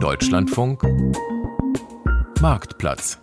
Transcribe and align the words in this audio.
Deutschlandfunk 0.00 0.80
Marktplatz 2.40 3.18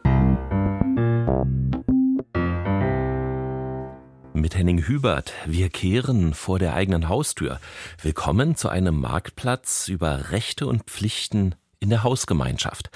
Mit 4.33 4.55
Henning 4.57 4.85
Hubert. 4.85 5.31
Wir 5.45 5.69
kehren 5.69 6.33
vor 6.33 6.59
der 6.59 6.73
eigenen 6.73 7.07
Haustür. 7.07 7.61
Willkommen 8.01 8.57
zu 8.57 8.67
einem 8.67 8.99
Marktplatz 8.99 9.87
über 9.87 10.31
Rechte 10.31 10.67
und 10.67 10.83
Pflichten 10.83 11.55
in 11.79 11.89
der 11.89 12.03
Hausgemeinschaft. 12.03 12.91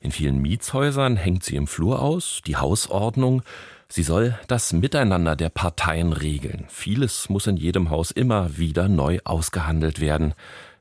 In 0.00 0.10
vielen 0.10 0.42
Mietshäusern 0.42 1.16
hängt 1.16 1.44
sie 1.44 1.54
im 1.54 1.68
Flur 1.68 2.02
aus, 2.02 2.40
die 2.48 2.56
Hausordnung. 2.56 3.42
Sie 3.88 4.02
soll 4.02 4.36
das 4.48 4.72
Miteinander 4.72 5.36
der 5.36 5.50
Parteien 5.50 6.12
regeln. 6.12 6.66
Vieles 6.68 7.28
muss 7.28 7.46
in 7.46 7.56
jedem 7.56 7.90
Haus 7.90 8.10
immer 8.10 8.58
wieder 8.58 8.88
neu 8.88 9.20
ausgehandelt 9.24 10.00
werden 10.00 10.34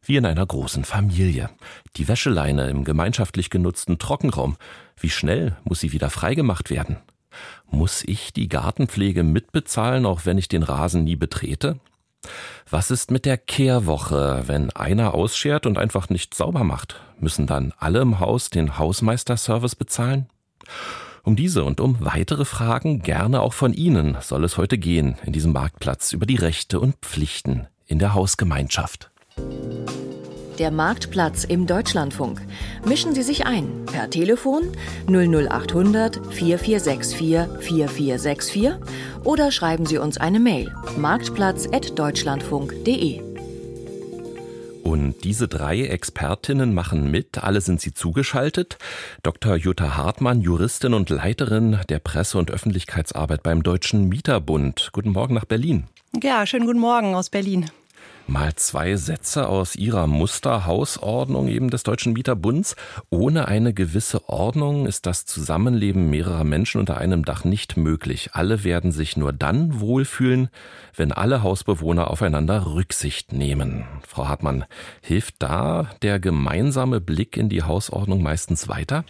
wie 0.07 0.17
in 0.17 0.25
einer 0.25 0.45
großen 0.45 0.85
Familie. 0.85 1.49
Die 1.97 2.07
Wäscheleine 2.07 2.69
im 2.69 2.83
gemeinschaftlich 2.83 3.49
genutzten 3.49 3.99
Trockenraum. 3.99 4.57
Wie 4.99 5.09
schnell 5.09 5.57
muss 5.63 5.79
sie 5.79 5.91
wieder 5.91 6.09
freigemacht 6.09 6.69
werden? 6.69 6.97
Muss 7.69 8.03
ich 8.03 8.33
die 8.33 8.47
Gartenpflege 8.47 9.23
mitbezahlen, 9.23 10.05
auch 10.05 10.25
wenn 10.25 10.37
ich 10.37 10.47
den 10.47 10.63
Rasen 10.63 11.03
nie 11.03 11.15
betrete? 11.15 11.79
Was 12.69 12.91
ist 12.91 13.11
mit 13.11 13.25
der 13.25 13.37
Kehrwoche, 13.37 14.43
wenn 14.47 14.71
einer 14.71 15.13
ausschert 15.13 15.65
und 15.65 15.77
einfach 15.77 16.09
nicht 16.09 16.33
sauber 16.33 16.63
macht? 16.63 16.99
Müssen 17.19 17.47
dann 17.47 17.73
alle 17.77 17.99
im 17.99 18.19
Haus 18.19 18.49
den 18.49 18.77
Hausmeisterservice 18.77 19.75
bezahlen? 19.75 20.27
Um 21.23 21.35
diese 21.35 21.63
und 21.65 21.81
um 21.81 21.97
weitere 21.99 22.45
Fragen, 22.45 23.01
gerne 23.01 23.41
auch 23.41 23.53
von 23.53 23.73
Ihnen, 23.73 24.17
soll 24.21 24.45
es 24.45 24.57
heute 24.57 24.77
gehen 24.77 25.17
in 25.25 25.33
diesem 25.33 25.51
Marktplatz 25.51 26.13
über 26.13 26.25
die 26.25 26.37
Rechte 26.37 26.79
und 26.79 26.95
Pflichten 27.01 27.67
in 27.85 27.99
der 27.99 28.13
Hausgemeinschaft. 28.13 29.11
Der 30.59 30.71
Marktplatz 30.71 31.43
im 31.43 31.67
Deutschlandfunk. 31.67 32.41
Mischen 32.83 33.13
Sie 33.13 33.21
sich 33.21 33.45
ein 33.45 33.85
per 33.85 34.09
Telefon 34.09 34.71
00800 35.07 36.15
4464 36.33 37.59
4464 37.59 38.71
oder 39.23 39.51
schreiben 39.51 39.85
Sie 39.85 39.99
uns 39.99 40.17
eine 40.17 40.39
Mail 40.39 40.73
marktplatz.deutschlandfunk.de. 40.97 43.21
Und 44.83 45.23
diese 45.25 45.47
drei 45.47 45.83
Expertinnen 45.83 46.73
machen 46.73 47.11
mit, 47.11 47.43
alle 47.43 47.61
sind 47.61 47.79
sie 47.79 47.93
zugeschaltet. 47.93 48.79
Dr. 49.21 49.57
Jutta 49.57 49.95
Hartmann, 49.95 50.41
Juristin 50.41 50.95
und 50.95 51.11
Leiterin 51.11 51.81
der 51.89 51.99
Presse- 51.99 52.39
und 52.39 52.49
Öffentlichkeitsarbeit 52.49 53.43
beim 53.43 53.61
Deutschen 53.61 54.09
Mieterbund. 54.09 54.89
Guten 54.93 55.11
Morgen 55.11 55.35
nach 55.35 55.45
Berlin. 55.45 55.83
Ja, 56.23 56.47
schönen 56.47 56.65
guten 56.65 56.79
Morgen 56.79 57.13
aus 57.13 57.29
Berlin 57.29 57.69
mal 58.29 58.55
zwei 58.55 58.95
Sätze 58.95 59.47
aus 59.47 59.75
Ihrer 59.75 60.07
Musterhausordnung 60.07 61.47
eben 61.47 61.69
des 61.69 61.83
Deutschen 61.83 62.13
Mieterbunds. 62.13 62.75
Ohne 63.09 63.47
eine 63.47 63.73
gewisse 63.73 64.27
Ordnung 64.29 64.85
ist 64.85 65.05
das 65.05 65.25
Zusammenleben 65.25 66.09
mehrerer 66.09 66.43
Menschen 66.43 66.79
unter 66.79 66.97
einem 66.97 67.25
Dach 67.25 67.43
nicht 67.43 67.77
möglich. 67.77 68.31
Alle 68.33 68.63
werden 68.63 68.91
sich 68.91 69.17
nur 69.17 69.33
dann 69.33 69.79
wohlfühlen, 69.79 70.49
wenn 70.95 71.11
alle 71.11 71.43
Hausbewohner 71.43 72.09
aufeinander 72.09 72.65
Rücksicht 72.65 73.33
nehmen. 73.33 73.85
Frau 74.07 74.27
Hartmann, 74.27 74.65
hilft 75.01 75.35
da 75.39 75.89
der 76.01 76.19
gemeinsame 76.19 77.01
Blick 77.01 77.37
in 77.37 77.49
die 77.49 77.63
Hausordnung 77.63 78.21
meistens 78.21 78.67
weiter? 78.67 79.03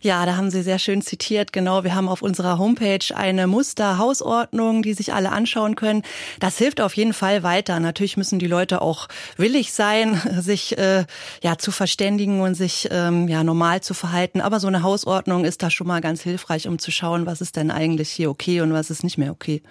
Ja, 0.00 0.26
da 0.26 0.36
haben 0.36 0.50
Sie 0.50 0.62
sehr 0.62 0.78
schön 0.78 1.00
zitiert. 1.00 1.52
Genau, 1.52 1.82
wir 1.82 1.94
haben 1.94 2.08
auf 2.08 2.20
unserer 2.20 2.58
Homepage 2.58 3.04
eine 3.14 3.46
Musterhausordnung, 3.46 4.82
die 4.82 4.92
sich 4.92 5.14
alle 5.14 5.32
anschauen 5.32 5.76
können. 5.76 6.02
Das 6.40 6.58
hilft 6.58 6.80
auf 6.80 6.94
jeden 6.94 7.14
Fall 7.14 7.42
weiter. 7.42 7.80
Natürlich 7.80 8.16
müssen 8.16 8.38
die 8.38 8.46
Leute 8.46 8.82
auch 8.82 9.08
willig 9.36 9.72
sein, 9.72 10.20
sich 10.40 10.76
äh, 10.76 11.06
ja 11.42 11.56
zu 11.56 11.70
verständigen 11.70 12.40
und 12.42 12.54
sich 12.54 12.88
ähm, 12.90 13.28
ja 13.28 13.42
normal 13.44 13.80
zu 13.80 13.94
verhalten. 13.94 14.40
Aber 14.40 14.60
so 14.60 14.68
eine 14.68 14.82
Hausordnung 14.82 15.44
ist 15.44 15.62
da 15.62 15.70
schon 15.70 15.86
mal 15.86 16.00
ganz 16.00 16.22
hilfreich, 16.22 16.68
um 16.68 16.78
zu 16.78 16.90
schauen, 16.90 17.26
was 17.26 17.40
ist 17.40 17.56
denn 17.56 17.70
eigentlich 17.70 18.10
hier 18.10 18.30
okay 18.30 18.60
und 18.60 18.72
was 18.72 18.90
ist 18.90 19.04
nicht 19.04 19.18
mehr 19.18 19.30
okay. 19.30 19.62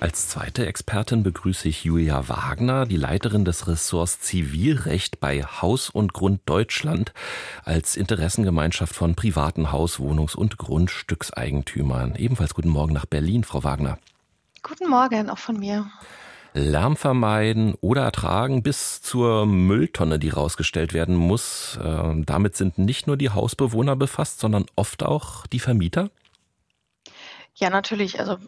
Als 0.00 0.28
zweite 0.28 0.64
Expertin 0.64 1.22
begrüße 1.22 1.68
ich 1.68 1.84
Julia 1.84 2.26
Wagner, 2.26 2.86
die 2.86 2.96
Leiterin 2.96 3.44
des 3.44 3.68
Ressorts 3.68 4.18
Zivilrecht 4.20 5.20
bei 5.20 5.42
Haus 5.42 5.90
und 5.90 6.14
Grund 6.14 6.40
Deutschland 6.46 7.12
als 7.64 7.98
Interessengemeinschaft 7.98 8.94
von 8.94 9.14
privaten 9.14 9.72
Haus-, 9.72 9.98
Wohnungs- 10.00 10.34
und 10.34 10.56
Grundstückseigentümern. 10.56 12.14
Ebenfalls 12.16 12.54
guten 12.54 12.70
Morgen 12.70 12.94
nach 12.94 13.04
Berlin, 13.04 13.44
Frau 13.44 13.62
Wagner. 13.62 13.98
Guten 14.62 14.88
Morgen, 14.88 15.28
auch 15.28 15.36
von 15.36 15.58
mir. 15.58 15.90
Lärm 16.54 16.96
vermeiden 16.96 17.74
oder 17.82 18.02
ertragen 18.02 18.62
bis 18.62 19.02
zur 19.02 19.44
Mülltonne, 19.44 20.18
die 20.18 20.30
rausgestellt 20.30 20.94
werden 20.94 21.14
muss. 21.14 21.76
Äh, 21.76 22.22
damit 22.24 22.56
sind 22.56 22.78
nicht 22.78 23.06
nur 23.06 23.18
die 23.18 23.28
Hausbewohner 23.28 23.96
befasst, 23.96 24.40
sondern 24.40 24.64
oft 24.76 25.02
auch 25.02 25.46
die 25.46 25.60
Vermieter. 25.60 26.08
Ja, 27.54 27.68
natürlich. 27.68 28.18
Also 28.18 28.38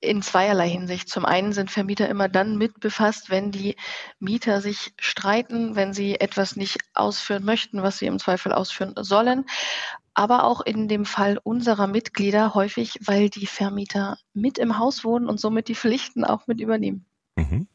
in 0.00 0.22
zweierlei 0.22 0.68
Hinsicht. 0.68 1.08
Zum 1.08 1.24
einen 1.24 1.52
sind 1.52 1.70
Vermieter 1.70 2.08
immer 2.08 2.28
dann 2.28 2.56
mit 2.56 2.80
befasst, 2.80 3.30
wenn 3.30 3.50
die 3.50 3.76
Mieter 4.18 4.60
sich 4.60 4.92
streiten, 4.98 5.76
wenn 5.76 5.92
sie 5.92 6.20
etwas 6.20 6.56
nicht 6.56 6.78
ausführen 6.94 7.44
möchten, 7.44 7.82
was 7.82 7.98
sie 7.98 8.06
im 8.06 8.18
Zweifel 8.18 8.52
ausführen 8.52 8.94
sollen. 8.96 9.44
Aber 10.14 10.44
auch 10.44 10.60
in 10.60 10.88
dem 10.88 11.04
Fall 11.04 11.38
unserer 11.42 11.86
Mitglieder 11.86 12.54
häufig, 12.54 12.98
weil 13.04 13.28
die 13.28 13.46
Vermieter 13.46 14.18
mit 14.34 14.58
im 14.58 14.78
Haus 14.78 15.04
wohnen 15.04 15.28
und 15.28 15.38
somit 15.38 15.68
die 15.68 15.76
Pflichten 15.76 16.24
auch 16.24 16.46
mit 16.46 16.60
übernehmen. 16.60 17.06
Mhm. 17.36 17.68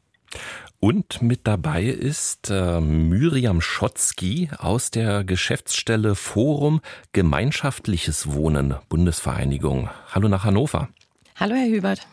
Und 0.79 1.21
mit 1.21 1.47
dabei 1.47 1.85
ist 1.85 2.49
äh, 2.49 2.81
Myriam 2.81 3.61
Schotzky 3.61 4.49
aus 4.57 4.91
der 4.91 5.23
Geschäftsstelle 5.23 6.15
Forum 6.15 6.81
Gemeinschaftliches 7.13 8.33
Wohnen 8.33 8.75
Bundesvereinigung. 8.89 9.89
Hallo 10.11 10.27
nach 10.27 10.43
Hannover. 10.43 10.89
Hallo, 11.35 11.55
Herr 11.55 11.67
Hubert. 11.67 12.07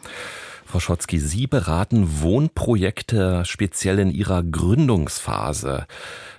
Frau 0.64 0.78
Schotzky, 0.78 1.18
Sie 1.18 1.46
beraten 1.46 2.20
Wohnprojekte 2.22 3.44
speziell 3.44 3.98
in 3.98 4.10
Ihrer 4.10 4.42
Gründungsphase, 4.42 5.86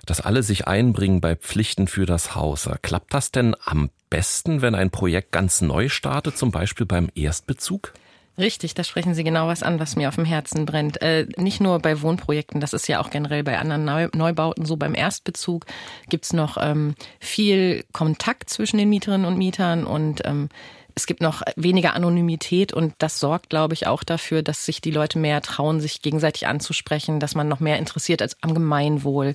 dass 0.06 0.20
alle 0.20 0.42
sich 0.42 0.66
einbringen 0.66 1.20
bei 1.20 1.36
Pflichten 1.36 1.86
für 1.86 2.06
das 2.06 2.34
Haus. 2.34 2.68
Klappt 2.80 3.14
das 3.14 3.30
denn 3.30 3.54
am 3.62 3.90
besten, 4.10 4.62
wenn 4.62 4.74
ein 4.74 4.90
Projekt 4.90 5.32
ganz 5.32 5.60
neu 5.60 5.88
startet, 5.88 6.38
zum 6.38 6.50
Beispiel 6.50 6.86
beim 6.86 7.08
Erstbezug? 7.14 7.92
Richtig, 8.38 8.72
da 8.72 8.82
sprechen 8.82 9.14
Sie 9.14 9.24
genau 9.24 9.46
was 9.46 9.62
an, 9.62 9.78
was 9.78 9.94
mir 9.94 10.08
auf 10.08 10.14
dem 10.14 10.24
Herzen 10.24 10.64
brennt. 10.64 11.02
Äh, 11.02 11.26
nicht 11.36 11.60
nur 11.60 11.80
bei 11.80 12.00
Wohnprojekten, 12.00 12.62
das 12.62 12.72
ist 12.72 12.88
ja 12.88 12.98
auch 13.00 13.10
generell 13.10 13.44
bei 13.44 13.58
anderen 13.58 13.84
Neu 13.84 14.08
Neubauten 14.14 14.64
so. 14.64 14.76
Beim 14.76 14.94
Erstbezug 14.94 15.66
gibt's 16.08 16.32
noch 16.32 16.56
ähm, 16.58 16.94
viel 17.20 17.84
Kontakt 17.92 18.48
zwischen 18.48 18.78
den 18.78 18.88
Mieterinnen 18.88 19.26
und 19.26 19.36
Mietern 19.36 19.84
und 19.84 20.22
ähm, 20.24 20.48
es 20.94 21.06
gibt 21.06 21.20
noch 21.20 21.42
weniger 21.56 21.94
Anonymität 21.94 22.72
und 22.72 22.94
das 22.98 23.20
sorgt, 23.20 23.50
glaube 23.50 23.74
ich, 23.74 23.86
auch 23.86 24.04
dafür, 24.04 24.42
dass 24.42 24.64
sich 24.64 24.80
die 24.80 24.90
Leute 24.90 25.18
mehr 25.18 25.40
trauen, 25.40 25.80
sich 25.80 26.02
gegenseitig 26.02 26.46
anzusprechen, 26.46 27.20
dass 27.20 27.34
man 27.34 27.48
noch 27.48 27.60
mehr 27.60 27.78
interessiert 27.78 28.22
als 28.22 28.36
am 28.42 28.54
Gemeinwohl 28.54 29.34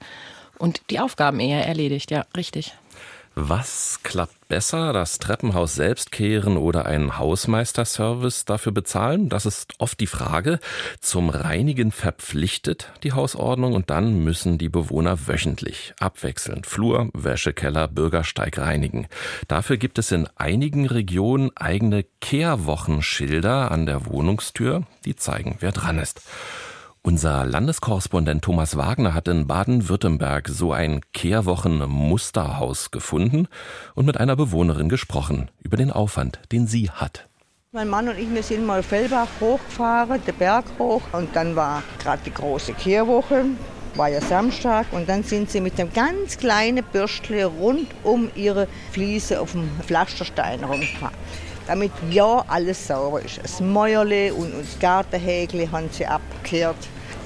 und 0.57 0.81
die 0.89 0.99
Aufgaben 0.99 1.39
eher 1.39 1.65
erledigt. 1.65 2.11
Ja, 2.11 2.25
richtig. 2.35 2.73
Was 3.35 3.99
klappt 4.03 4.36
besser, 4.47 4.93
das 4.93 5.19
Treppenhaus 5.19 5.75
selbst 5.75 6.11
kehren 6.11 6.57
oder 6.57 6.85
einen 6.85 7.17
Hausmeisterservice 7.17 8.45
dafür 8.45 8.71
bezahlen? 8.71 9.29
Das 9.29 9.45
ist 9.45 9.73
oft 9.79 9.99
die 9.99 10.07
Frage. 10.07 10.59
Zum 10.99 11.29
Reinigen 11.29 11.91
verpflichtet 11.91 12.91
die 13.03 13.13
Hausordnung 13.13 13.73
und 13.73 13.89
dann 13.89 14.23
müssen 14.23 14.57
die 14.57 14.69
Bewohner 14.69 15.27
wöchentlich 15.27 15.93
abwechselnd 15.99 16.65
Flur, 16.65 17.09
Wäschekeller, 17.13 17.87
Bürgersteig 17.87 18.57
reinigen. 18.57 19.07
Dafür 19.47 19.77
gibt 19.77 19.99
es 19.99 20.11
in 20.11 20.27
einigen 20.35 20.87
Regionen 20.87 21.51
eigene 21.55 22.05
Kehrwochenschilder 22.21 23.71
an 23.71 23.85
der 23.85 24.05
Wohnungstür, 24.05 24.83
die 25.05 25.15
zeigen, 25.15 25.57
wer 25.59 25.71
dran 25.71 25.99
ist. 25.99 26.21
Unser 27.07 27.45
Landeskorrespondent 27.45 28.43
Thomas 28.43 28.75
Wagner 28.75 29.13
hat 29.13 29.29
in 29.29 29.47
Baden-Württemberg 29.47 30.49
so 30.49 30.73
ein 30.73 30.99
Kehrwochen-Musterhaus 31.13 32.91
gefunden 32.91 33.47
und 33.95 34.05
mit 34.05 34.17
einer 34.17 34.35
Bewohnerin 34.35 34.89
gesprochen 34.89 35.49
über 35.63 35.77
den 35.77 35.89
Aufwand, 35.89 36.41
den 36.51 36.67
sie 36.67 36.89
hat. 36.89 37.29
Mein 37.71 37.87
Mann 37.87 38.09
und 38.09 38.19
ich, 38.19 38.29
wir 38.29 38.43
sind 38.43 38.65
mal 38.65 38.83
Fellbach 38.83 39.29
hochgefahren, 39.39 40.21
den 40.27 40.35
Berg 40.35 40.65
hoch. 40.77 41.01
Und 41.13 41.33
dann 41.33 41.55
war 41.55 41.81
gerade 42.03 42.23
die 42.25 42.33
große 42.33 42.73
Kehrwoche, 42.73 43.45
war 43.95 44.09
ja 44.09 44.19
Samstag. 44.19 44.87
Und 44.91 45.07
dann 45.07 45.23
sind 45.23 45.49
sie 45.49 45.61
mit 45.61 45.79
einem 45.79 45.93
ganz 45.93 46.37
kleinen 46.37 46.83
Bürstle 46.91 47.45
rund 47.45 47.87
um 48.03 48.29
ihre 48.35 48.67
Fliese 48.91 49.39
auf 49.39 49.53
dem 49.53 49.69
Pflasterstein 49.81 50.61
rumgefahren 50.61 51.15
damit 51.67 51.91
ja 52.09 52.45
alles 52.47 52.87
sauber 52.87 53.21
ist. 53.21 53.39
Das 53.43 53.59
Mäuerle 53.59 54.33
und 54.33 54.53
das 54.57 54.79
Gartenhäkle 54.79 55.69
haben 55.69 55.89
sie 55.91 56.05
abgekehrt 56.05 56.77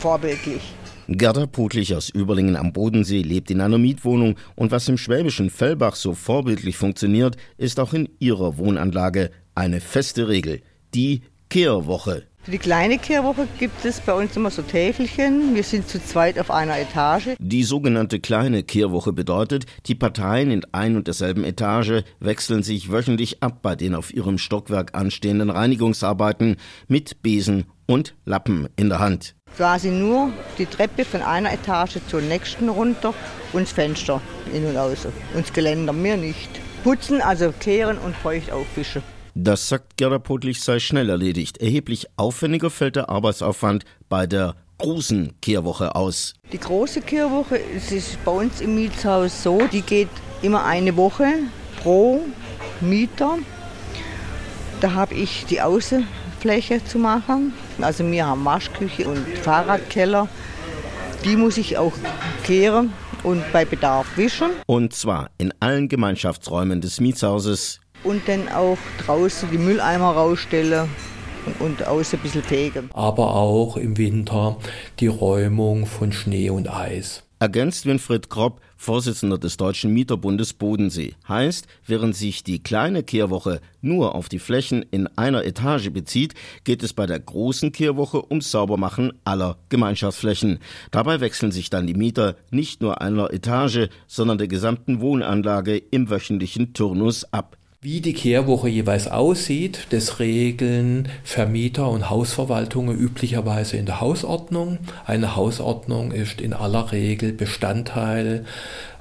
vorbildlich. 0.01 0.62
Gerda 1.07 1.45
Putlich 1.45 1.95
aus 1.95 2.09
Überlingen 2.09 2.56
am 2.56 2.74
Bodensee 2.74 3.21
lebt 3.21 3.51
in 3.51 3.62
einer 3.62 3.77
Mietwohnung 3.77 4.36
und 4.56 4.71
was 4.71 4.89
im 4.89 4.98
schwäbischen 4.98 5.50
Fellbach 5.50 5.95
so 5.95 6.13
vorbildlich 6.13 6.77
funktioniert, 6.77 7.38
ist 7.57 7.80
auch 7.80 7.94
in 7.94 8.09
ihrer 8.19 8.57
Wohnanlage 8.57 9.30
eine 9.53 9.80
feste 9.80 10.27
Regel, 10.27 10.62
die 10.95 11.21
Kehrwoche. 11.50 12.24
Für 12.44 12.51
die 12.51 12.57
kleine 12.57 12.98
Kehrwoche 12.98 13.48
gibt 13.59 13.86
es 13.86 14.00
bei 14.00 14.13
uns 14.13 14.36
immer 14.36 14.50
so 14.50 14.63
Täfelchen. 14.63 15.53
Wir 15.53 15.63
sind 15.63 15.88
zu 15.88 16.04
zweit 16.04 16.39
auf 16.39 16.50
einer 16.50 16.80
Etage. 16.80 17.36
Die 17.38 17.63
sogenannte 17.63 18.19
kleine 18.19 18.63
Kehrwoche 18.63 19.13
bedeutet, 19.13 19.65
die 19.86 19.94
Parteien 19.94 20.50
in 20.50 20.65
ein 20.71 20.95
und 20.95 21.06
derselben 21.06 21.44
Etage 21.44 22.04
wechseln 22.19 22.63
sich 22.63 22.92
wöchentlich 22.92 23.44
ab 23.44 23.59
bei 23.62 23.75
den 23.75 23.94
auf 23.94 24.12
ihrem 24.12 24.39
Stockwerk 24.39 24.95
anstehenden 24.95 25.51
Reinigungsarbeiten 25.51 26.56
mit 26.88 27.21
Besen 27.21 27.65
und 27.86 28.15
Lappen 28.25 28.69
in 28.75 28.89
der 28.89 29.00
Hand. 29.00 29.36
Quasi 29.57 29.89
nur 29.89 30.31
die 30.57 30.65
Treppe 30.65 31.06
von 31.06 31.21
einer 31.21 31.51
Etage 31.53 31.98
zur 32.07 32.21
nächsten 32.21 32.69
runter 32.69 33.13
und 33.53 33.63
das 33.63 33.71
Fenster 33.71 34.21
in 34.53 34.65
und 34.65 34.77
aus. 34.77 35.06
Und 35.06 35.45
das 35.45 35.53
Geländer, 35.53 35.94
mehr 35.94 36.18
nicht. 36.18 36.50
Putzen, 36.83 37.21
also 37.21 37.53
kehren 37.59 37.98
und 37.98 38.15
feucht 38.15 38.51
aufwischen. 38.51 39.03
Das 39.33 39.69
sagt 39.69 39.98
Gerda 39.98 40.19
Potlich 40.19 40.62
sei 40.62 40.80
schnell 40.80 41.09
erledigt. 41.09 41.57
Erheblich 41.59 42.07
aufwendiger 42.18 42.69
fällt 42.69 42.95
der 42.98 43.09
Arbeitsaufwand 43.09 43.86
bei 44.09 44.27
der 44.27 44.56
großen 44.77 45.33
Kehrwoche 45.42 45.95
aus. 45.95 46.33
Die 46.51 46.59
große 46.59 47.01
Kehrwoche 47.01 47.59
es 47.75 47.92
ist 47.92 48.24
bei 48.25 48.31
uns 48.31 48.62
im 48.62 48.75
Mietshaus 48.75 49.44
so, 49.44 49.62
die 49.71 49.83
geht 49.83 50.09
immer 50.42 50.65
eine 50.65 50.97
Woche 50.97 51.25
pro 51.81 52.21
Mieter. 52.81 53.38
Da 54.81 54.94
habe 54.94 55.13
ich 55.13 55.45
die 55.45 55.62
Außenfläche 55.62 56.83
zu 56.83 56.97
machen. 56.97 57.54
Also 57.83 58.10
wir 58.10 58.25
haben 58.25 58.45
Waschküche 58.45 59.07
und 59.07 59.25
Fahrradkeller. 59.39 60.28
Die 61.25 61.36
muss 61.36 61.57
ich 61.57 61.78
auch 61.78 61.94
kehren 62.44 62.94
und 63.24 63.44
bei 63.51 63.66
Bedarf 63.66 64.18
wischen. 64.18 64.50
Und 64.66 64.94
zwar 64.94 65.30
in 65.38 65.54
allen 65.60 65.88
Gemeinschaftsräumen 65.88 66.81
des 66.81 67.00
Mietshauses 67.00 67.80
und 68.04 68.28
dann 68.28 68.50
auch 68.50 68.78
draußen 69.06 69.50
die 69.51 69.57
Mülleimer 69.57 70.12
rausstellen 70.12 70.89
und, 71.45 71.62
und 71.62 71.88
außen 71.88 72.19
ein 72.19 72.24
bisschen 72.24 72.44
fegen. 72.44 72.89
Aber 72.94 73.36
auch 73.36 73.78
im 73.78 73.98
Winter 73.98 74.57
die 75.00 75.07
Räumung 75.07 75.86
von 75.86 76.12
Schnee 76.12 76.50
und 76.50 76.72
Eis. 76.74 77.24
Ergänzt 77.39 77.86
Winfried 77.86 78.30
Kropp, 78.30 78.62
Vorsitzender 78.81 79.38
des 79.38 79.57
Deutschen 79.57 79.94
Mieterbundes 79.94 80.54
Bodensee. 80.54 81.13
Heißt, 81.28 81.68
während 81.86 82.16
sich 82.16 82.44
die 82.44 82.63
kleine 82.63 83.04
Kehrwoche 83.04 83.62
nur 83.81 84.16
auf 84.16 84.28
die 84.28 84.39
Flächen 84.39 84.83
in 84.89 85.06
einer 85.18 85.45
Etage 85.45 85.92
bezieht, 85.92 86.33
geht 86.63 86.81
es 86.81 86.92
bei 86.92 87.06
der 87.06 87.19
großen 87.19 87.72
Kehrwoche 87.74 88.28
ums 88.31 88.50
Saubermachen 88.50 89.13
aller 89.24 89.60
Gemeinschaftsflächen. 89.69 90.57
Dabei 90.89 91.19
wechseln 91.19 91.51
sich 91.51 91.69
dann 91.69 91.86
die 91.86 91.94
Mieter 91.94 92.38
nicht 92.50 92.81
nur 92.81 93.01
einer 93.01 93.31
Etage, 93.31 93.88
sondern 94.07 94.39
der 94.39 94.48
gesamten 94.48 95.00
Wohnanlage 95.00 95.78
im 95.78 96.10
wöchentlichen 96.10 96.74
Turnus 96.74 97.31
ab. 97.31 97.57
Wie 97.83 98.00
die 98.00 98.13
Kehrwoche 98.13 98.69
jeweils 98.69 99.07
aussieht, 99.07 99.88
das 99.89 100.19
regeln 100.19 101.10
Vermieter 101.24 101.89
und 101.89 102.12
Hausverwaltungen 102.12 102.95
üblicherweise 102.95 103.75
in 103.78 103.88
der 103.88 104.00
Hausordnung. 104.00 104.78
Eine 105.07 105.36
Hausordnung 105.36 106.12
ist 106.12 106.42
in 106.42 106.54
aller 106.54 106.92
Regel 106.92 107.33
Bestandteil 107.33 108.45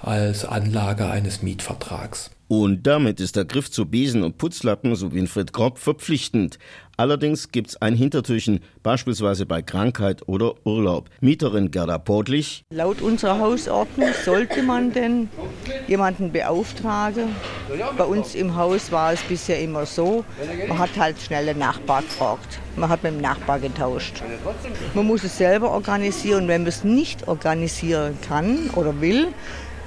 als 0.01 0.47
Anlage 0.47 1.11
eines 1.11 1.43
Mietvertrags. 1.43 2.31
Und 2.53 2.85
damit 2.85 3.21
ist 3.21 3.37
der 3.37 3.45
Griff 3.45 3.71
zu 3.71 3.87
Besen 3.87 4.25
und 4.25 4.37
Putzlappen, 4.37 4.97
so 4.97 5.13
Winfried 5.13 5.53
Kropp, 5.53 5.79
verpflichtend. 5.79 6.59
Allerdings 6.97 7.53
gibt's 7.53 7.77
ein 7.77 7.95
Hintertürchen, 7.95 8.59
beispielsweise 8.83 9.47
bei 9.47 9.63
Krankheit 9.63 10.27
oder 10.27 10.55
Urlaub. 10.65 11.09
Mieterin 11.21 11.71
Gerda 11.71 11.99
Portlich. 11.99 12.65
Laut 12.75 13.03
unserer 13.03 13.39
Hausordnung 13.39 14.09
sollte 14.25 14.65
man 14.65 14.93
denn 14.93 15.29
jemanden 15.87 16.33
beauftragen. 16.33 17.37
Bei 17.97 18.05
uns 18.05 18.35
im 18.35 18.57
Haus 18.57 18.91
war 18.91 19.13
es 19.13 19.23
bisher 19.23 19.61
immer 19.61 19.87
so, 19.87 20.25
man 20.67 20.81
hat 20.81 20.99
halt 20.99 21.21
schnell 21.21 21.47
den 21.47 21.59
Nachbar 21.59 22.03
gefragt. 22.03 22.59
Man 22.75 22.89
hat 22.89 23.05
mit 23.05 23.13
dem 23.13 23.21
Nachbar 23.21 23.61
getauscht. 23.61 24.25
Man 24.95 25.07
muss 25.07 25.23
es 25.23 25.39
selber 25.39 25.71
organisieren. 25.71 26.49
Wenn 26.49 26.63
man 26.63 26.69
es 26.69 26.83
nicht 26.83 27.29
organisieren 27.29 28.19
kann 28.27 28.71
oder 28.75 29.01
will, 29.01 29.29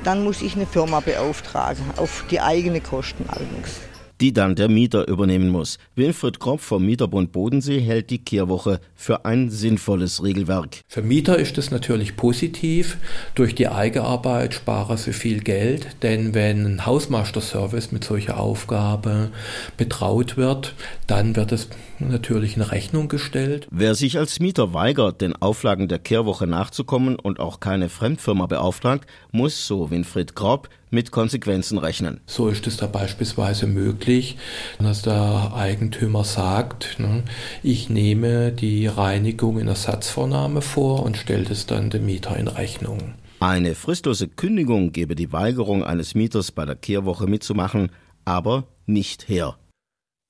dann 0.03 0.23
muss 0.23 0.41
ich 0.41 0.55
eine 0.55 0.65
Firma 0.65 0.99
beauftragen, 0.99 1.83
auf 1.97 2.25
die 2.29 2.41
eigene 2.41 2.81
Kosten 2.81 3.25
allerdings. 3.27 3.79
Die 4.23 4.31
dann 4.31 4.55
der 4.55 4.69
Mieter 4.69 5.09
übernehmen 5.09 5.49
muss. 5.49 5.79
Wilfried 5.95 6.39
Kropp 6.39 6.61
vom 6.61 6.85
Mieterbund 6.85 7.33
Bodensee 7.33 7.81
hält 7.81 8.09
die 8.09 8.19
Kehrwoche 8.19 8.79
für 8.95 9.25
ein 9.25 9.49
sinnvolles 9.49 10.23
Regelwerk. 10.23 10.79
Für 10.87 11.01
Mieter 11.01 11.37
ist 11.37 11.57
es 11.57 11.71
natürlich 11.71 12.15
positiv. 12.15 12.95
Durch 13.35 13.53
die 13.53 13.67
Eigenarbeit 13.67 14.53
sparen 14.53 14.95
sie 14.95 15.11
viel 15.11 15.41
Geld, 15.41 15.87
denn 16.03 16.33
wenn 16.33 16.65
ein 16.65 16.85
Hausmeisterservice 16.85 17.91
mit 17.91 18.05
solcher 18.05 18.39
Aufgabe 18.39 19.29
betraut 19.75 20.37
wird, 20.37 20.73
dann 21.05 21.35
wird 21.35 21.51
es 21.51 21.67
natürlich 21.99 22.55
in 22.55 22.61
Rechnung 22.61 23.09
gestellt. 23.09 23.67
Wer 23.71 23.93
sich 23.93 24.17
als 24.17 24.39
Mieter 24.39 24.73
weigert, 24.73 25.19
den 25.19 25.35
Auflagen 25.35 25.89
der 25.89 25.99
Kehrwoche 25.99 26.47
nachzukommen 26.47 27.17
und 27.17 27.41
auch 27.41 27.59
keine 27.59 27.89
Fremdfirma 27.89 28.45
beauftragt, 28.45 29.05
muss, 29.33 29.67
so 29.67 29.91
Winfried 29.91 30.33
Kropp, 30.33 30.69
mit 30.93 31.11
Konsequenzen 31.11 31.77
rechnen. 31.77 32.21
So 32.25 32.47
ist 32.47 32.67
es 32.67 32.77
da 32.77 32.87
beispielsweise 32.87 33.67
möglich, 33.67 34.37
dass 34.79 35.01
der 35.01 35.51
Eigentümer 35.55 36.23
sagt, 36.23 36.99
ne, 36.99 37.23
ich 37.63 37.89
nehme 37.89 38.51
die 38.51 38.87
Reinigung 38.87 39.59
in 39.59 39.67
Ersatzvornahme 39.67 40.61
vor 40.61 41.03
und 41.03 41.17
stellt 41.17 41.49
es 41.49 41.65
dann 41.65 41.89
dem 41.89 42.05
Mieter 42.05 42.37
in 42.37 42.47
Rechnung. 42.47 43.15
Eine 43.39 43.75
fristlose 43.75 44.29
Kündigung 44.29 44.93
gebe 44.93 45.15
die 45.15 45.33
Weigerung 45.33 45.83
eines 45.83 46.15
Mieters 46.15 46.51
bei 46.51 46.65
der 46.65 46.75
Kehrwoche 46.75 47.27
mitzumachen, 47.27 47.91
aber 48.23 48.67
nicht 48.85 49.27
her 49.27 49.57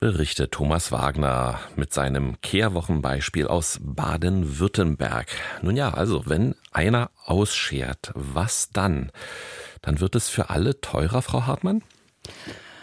berichtet 0.04 0.52
Thomas 0.52 0.92
Wagner 0.92 1.60
mit 1.76 1.94
seinem 1.94 2.38
Kehrwochenbeispiel 2.42 3.46
aus 3.46 3.80
Baden-Württemberg. 3.82 5.28
Nun 5.62 5.76
ja, 5.76 5.94
also 5.94 6.24
wenn 6.26 6.56
einer 6.72 7.10
ausschert, 7.24 8.12
was 8.14 8.68
dann? 8.68 9.10
Dann 9.84 10.00
wird 10.00 10.14
es 10.14 10.30
für 10.30 10.48
alle 10.48 10.80
teurer, 10.80 11.20
Frau 11.20 11.46
Hartmann? 11.46 11.82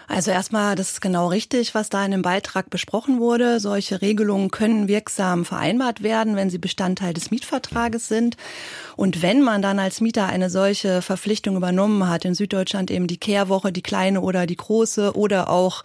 Also 0.07 0.30
erstmal, 0.30 0.75
das 0.75 0.92
ist 0.92 1.01
genau 1.01 1.30
richtig, 1.30 1.74
was 1.74 1.88
da 1.89 2.03
in 2.03 2.12
dem 2.12 2.21
Beitrag 2.21 2.69
besprochen 2.69 3.19
wurde. 3.19 3.62
Solche 3.62 4.01
Regelungen 4.01 4.51
können 4.51 4.89
wirksam 4.89 5.45
vereinbart 5.45 6.03
werden, 6.03 6.36
wenn 6.36 6.50
sie 6.50 6.57
Bestandteil 6.57 7.13
des 7.13 7.31
Mietvertrages 7.31 8.09
sind. 8.09 8.36
Und 8.98 9.21
wenn 9.21 9.42
man 9.42 9.62
dann 9.62 9.80
als 9.80 10.01
Mieter 10.01 10.27
eine 10.27 10.50
solche 10.50 11.01
Verpflichtung 11.01 11.56
übernommen 11.56 12.09
hat, 12.09 12.25
in 12.25 12.36
Süddeutschland 12.36 12.92
eben 12.92 13.07
die 13.07 13.18
Kehrwoche, 13.18 13.71
die 13.71 13.81
kleine 13.81 14.19
oder 14.19 14.45
die 14.45 14.57
große 14.57 15.15
oder 15.15 15.50
auch 15.50 15.81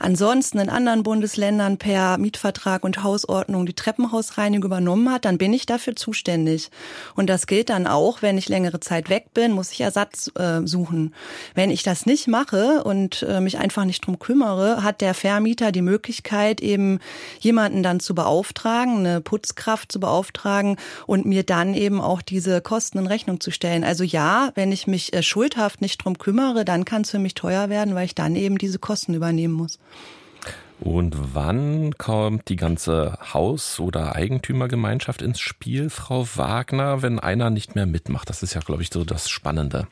ansonsten 0.00 0.58
in 0.58 0.70
anderen 0.70 1.02
Bundesländern 1.02 1.78
per 1.78 2.18
Mietvertrag 2.18 2.84
und 2.84 3.02
Hausordnung 3.04 3.66
die 3.66 3.74
Treppenhausreinigung 3.74 4.64
übernommen 4.64 5.10
hat, 5.12 5.24
dann 5.24 5.38
bin 5.38 5.52
ich 5.52 5.66
dafür 5.66 5.94
zuständig. 5.94 6.70
Und 7.14 7.28
das 7.28 7.46
gilt 7.46 7.70
dann 7.70 7.86
auch, 7.86 8.22
wenn 8.22 8.38
ich 8.38 8.48
längere 8.48 8.80
Zeit 8.80 9.08
weg 9.10 9.32
bin, 9.34 9.52
muss 9.52 9.70
ich 9.72 9.82
Ersatz 9.82 10.30
äh, 10.36 10.66
suchen. 10.66 11.14
Wenn 11.54 11.70
ich 11.70 11.82
das 11.82 12.06
nicht 12.06 12.26
mache 12.28 12.82
und 12.82 13.22
äh, 13.22 13.40
mich 13.40 13.58
einfach 13.58 13.84
nicht 13.84 14.06
drum 14.06 14.18
kümmere, 14.18 14.82
hat 14.82 15.00
der 15.00 15.14
Vermieter 15.14 15.70
die 15.70 15.82
Möglichkeit, 15.82 16.60
eben 16.60 16.98
jemanden 17.38 17.82
dann 17.82 18.00
zu 18.00 18.14
beauftragen, 18.14 18.98
eine 18.98 19.20
Putzkraft 19.20 19.92
zu 19.92 20.00
beauftragen 20.00 20.76
und 21.06 21.26
mir 21.26 21.42
dann 21.42 21.74
eben 21.74 22.00
auch 22.00 22.22
diese 22.22 22.60
Kosten 22.60 22.98
in 22.98 23.06
Rechnung 23.06 23.40
zu 23.40 23.50
stellen. 23.50 23.84
Also 23.84 24.04
ja, 24.04 24.50
wenn 24.54 24.72
ich 24.72 24.86
mich 24.86 25.12
äh, 25.12 25.22
schuldhaft 25.22 25.80
nicht 25.82 26.04
drum 26.04 26.18
kümmere, 26.18 26.64
dann 26.64 26.84
kann 26.84 27.02
es 27.02 27.10
für 27.10 27.18
mich 27.18 27.34
teuer 27.34 27.68
werden, 27.68 27.94
weil 27.94 28.06
ich 28.06 28.14
dann 28.14 28.34
eben 28.34 28.58
diese 28.58 28.78
Kosten 28.78 29.14
übernehmen 29.14 29.54
muss. 29.54 29.78
Und 30.80 31.34
wann 31.34 31.92
kommt 31.98 32.48
die 32.48 32.56
ganze 32.56 33.18
Haus- 33.34 33.80
oder 33.80 34.16
Eigentümergemeinschaft 34.16 35.20
ins 35.20 35.38
Spiel, 35.38 35.90
Frau 35.90 36.26
Wagner, 36.36 37.02
wenn 37.02 37.18
einer 37.18 37.50
nicht 37.50 37.74
mehr 37.74 37.84
mitmacht? 37.84 38.30
Das 38.30 38.42
ist 38.42 38.54
ja, 38.54 38.60
glaube 38.60 38.82
ich, 38.82 38.90
so 38.90 39.04
das 39.04 39.28
Spannende. 39.28 39.86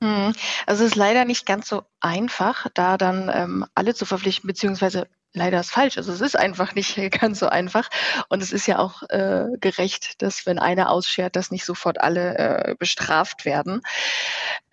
Hm. 0.00 0.32
Also 0.66 0.84
es 0.84 0.92
ist 0.92 0.96
leider 0.96 1.26
nicht 1.26 1.44
ganz 1.44 1.68
so 1.68 1.82
einfach, 2.00 2.66
da 2.72 2.96
dann 2.96 3.30
ähm, 3.32 3.66
alle 3.74 3.94
zu 3.94 4.06
verpflichten, 4.06 4.48
beziehungsweise 4.48 5.08
leider 5.34 5.60
ist 5.60 5.70
falsch. 5.70 5.98
Also 5.98 6.12
es 6.12 6.20
ist 6.20 6.38
einfach 6.38 6.74
nicht 6.74 6.96
ganz 7.20 7.40
so 7.40 7.48
einfach. 7.48 7.90
Und 8.28 8.42
es 8.42 8.52
ist 8.52 8.66
ja 8.66 8.78
auch 8.78 9.02
äh, 9.10 9.46
gerecht, 9.60 10.22
dass 10.22 10.46
wenn 10.46 10.58
einer 10.58 10.90
ausschert, 10.90 11.36
dass 11.36 11.50
nicht 11.50 11.64
sofort 11.64 12.00
alle 12.00 12.38
äh, 12.38 12.74
bestraft 12.78 13.44
werden. 13.44 13.82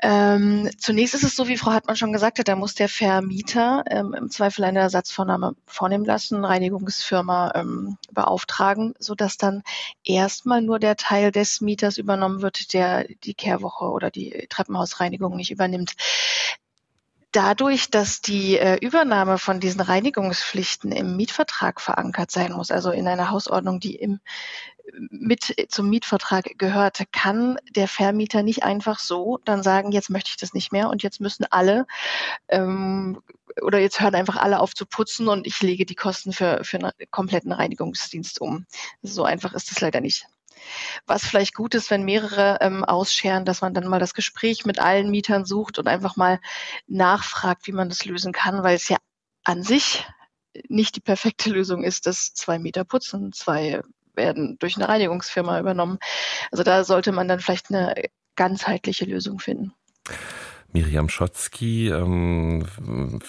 Ähm, 0.04 0.70
zunächst 0.80 1.14
ist 1.14 1.24
es 1.24 1.36
so, 1.36 1.48
wie 1.48 1.58
Frau 1.58 1.72
Hartmann 1.72 1.96
schon 1.96 2.14
gesagt 2.14 2.40
hat, 2.40 2.48
da 2.48 2.56
muss 2.56 2.74
der 2.74 2.90
Vermieter 2.90 3.84
ähm, 3.90 4.14
im 4.14 4.30
Zweifel 4.30 4.64
eine 4.64 4.80
Ersatzvornahme 4.80 5.56
vornehmen 5.66 6.06
lassen, 6.06 6.44
Reinigungsfirma 6.44 7.52
ähm, 7.56 7.98
beauftragen, 8.12 8.94
sodass 8.98 9.38
dann 9.38 9.64
erstmal 10.04 10.62
nur 10.62 10.80
der 10.80 10.96
Teil 10.96 11.32
des 11.32 11.62
Mieters 11.62 11.98
übernommen 11.98 12.42
wird, 12.42 12.74
der 12.74 13.06
die 13.24 13.34
Kehrwoche 13.34 13.86
oder 13.86 14.10
die 14.10 14.48
Treppenhausreinigung 14.50 15.36
nicht 15.36 15.52
übernimmt 15.52 15.96
dadurch, 17.32 17.90
dass 17.90 18.22
die 18.22 18.58
äh, 18.58 18.78
Übernahme 18.80 19.38
von 19.38 19.60
diesen 19.60 19.82
Reinigungspflichten 19.82 20.92
im 20.92 21.16
Mietvertrag 21.16 21.82
verankert 21.82 22.32
sein 22.32 22.54
muss, 22.54 22.72
also 22.72 22.92
in 22.92 23.08
einer 23.08 23.32
Hausordnung, 23.32 23.80
die 23.80 23.96
im 23.96 24.20
mit 25.10 25.54
zum 25.70 25.90
Mietvertrag 25.90 26.58
gehört, 26.58 27.02
kann 27.12 27.58
der 27.76 27.88
Vermieter 27.88 28.44
nicht 28.44 28.64
einfach 28.64 29.00
so 29.00 29.40
dann 29.46 29.64
sagen, 29.64 29.92
jetzt 29.92 30.10
möchte 30.10 30.30
ich 30.30 30.38
das 30.38 30.54
nicht 30.54 30.72
mehr 30.72 30.90
und 30.90 31.04
jetzt 31.04 31.22
müssen 31.22 31.46
alle 31.50 31.86
ähm, 32.50 33.22
oder 33.62 33.80
jetzt 33.80 34.00
hören 34.00 34.16
einfach 34.16 34.38
alle 34.38 34.60
auf 34.60 34.74
zu 34.74 34.86
putzen 34.86 35.28
und 35.28 35.46
ich 35.46 35.62
lege 35.62 35.86
die 35.86 35.96
Kosten 35.96 36.34
für, 36.34 36.64
für 36.64 36.78
einen 36.78 36.92
kompletten 37.10 37.52
Reinigungsdienst 37.52 38.42
um. 38.42 38.66
So 39.02 39.24
einfach 39.24 39.54
ist 39.54 39.72
es 39.72 39.82
leider 39.82 40.02
nicht. 40.02 40.26
Was 41.06 41.26
vielleicht 41.26 41.54
gut 41.54 41.76
ist, 41.76 41.90
wenn 41.92 42.04
mehrere 42.04 42.58
ähm, 42.62 42.84
ausscheren, 42.84 43.46
dass 43.46 43.62
man 43.62 43.74
dann 43.74 43.88
mal 43.88 44.00
das 44.00 44.14
Gespräch 44.14 44.66
mit 44.66 44.80
allen 44.80 45.10
Mietern 45.10 45.46
sucht 45.46 45.80
und 45.80 45.88
einfach 45.88 46.16
mal 46.16 46.40
nachfragt, 46.88 47.68
wie 47.68 47.72
man 47.72 47.90
das 47.90 48.06
lösen 48.06 48.32
kann, 48.32 48.64
weil 48.64 48.76
es 48.76 48.90
ja 48.90 48.98
an 49.44 49.64
sich 49.64 50.06
nicht 50.68 50.96
die 50.96 51.02
perfekte 51.02 51.50
Lösung 51.50 51.84
ist, 51.84 52.06
dass 52.06 52.34
zwei 52.34 52.60
Mieter 52.60 52.84
putzen, 52.84 53.32
zwei 53.32 53.82
werden 54.14 54.58
durch 54.60 54.76
eine 54.76 54.90
Reinigungsfirma 54.90 55.60
übernommen. 55.60 55.98
Also 56.52 56.64
da 56.64 56.84
sollte 56.84 57.12
man 57.12 57.28
dann 57.28 57.40
vielleicht 57.40 57.70
eine 57.70 57.96
ganzheitliche 58.36 59.06
Lösung 59.06 59.40
finden. 59.40 59.74
Miriam 60.74 61.10
Schotzki, 61.10 61.90
ähm, 61.90 62.66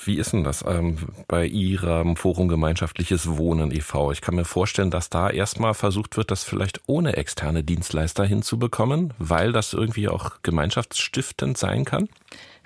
wie 0.04 0.18
ist 0.18 0.32
denn 0.32 0.44
das 0.44 0.64
ähm, 0.66 0.98
bei 1.28 1.46
Ihrem 1.46 2.16
Forum 2.16 2.48
Gemeinschaftliches 2.48 3.36
Wohnen 3.36 3.72
e.V.? 3.72 4.12
Ich 4.12 4.20
kann 4.20 4.36
mir 4.36 4.44
vorstellen, 4.44 4.90
dass 4.90 5.10
da 5.10 5.28
erstmal 5.28 5.74
versucht 5.74 6.16
wird, 6.16 6.30
das 6.30 6.44
vielleicht 6.44 6.82
ohne 6.86 7.16
externe 7.16 7.64
Dienstleister 7.64 8.24
hinzubekommen, 8.24 9.14
weil 9.18 9.52
das 9.52 9.72
irgendwie 9.72 10.08
auch 10.08 10.42
gemeinschaftsstiftend 10.42 11.58
sein 11.58 11.84
kann? 11.84 12.08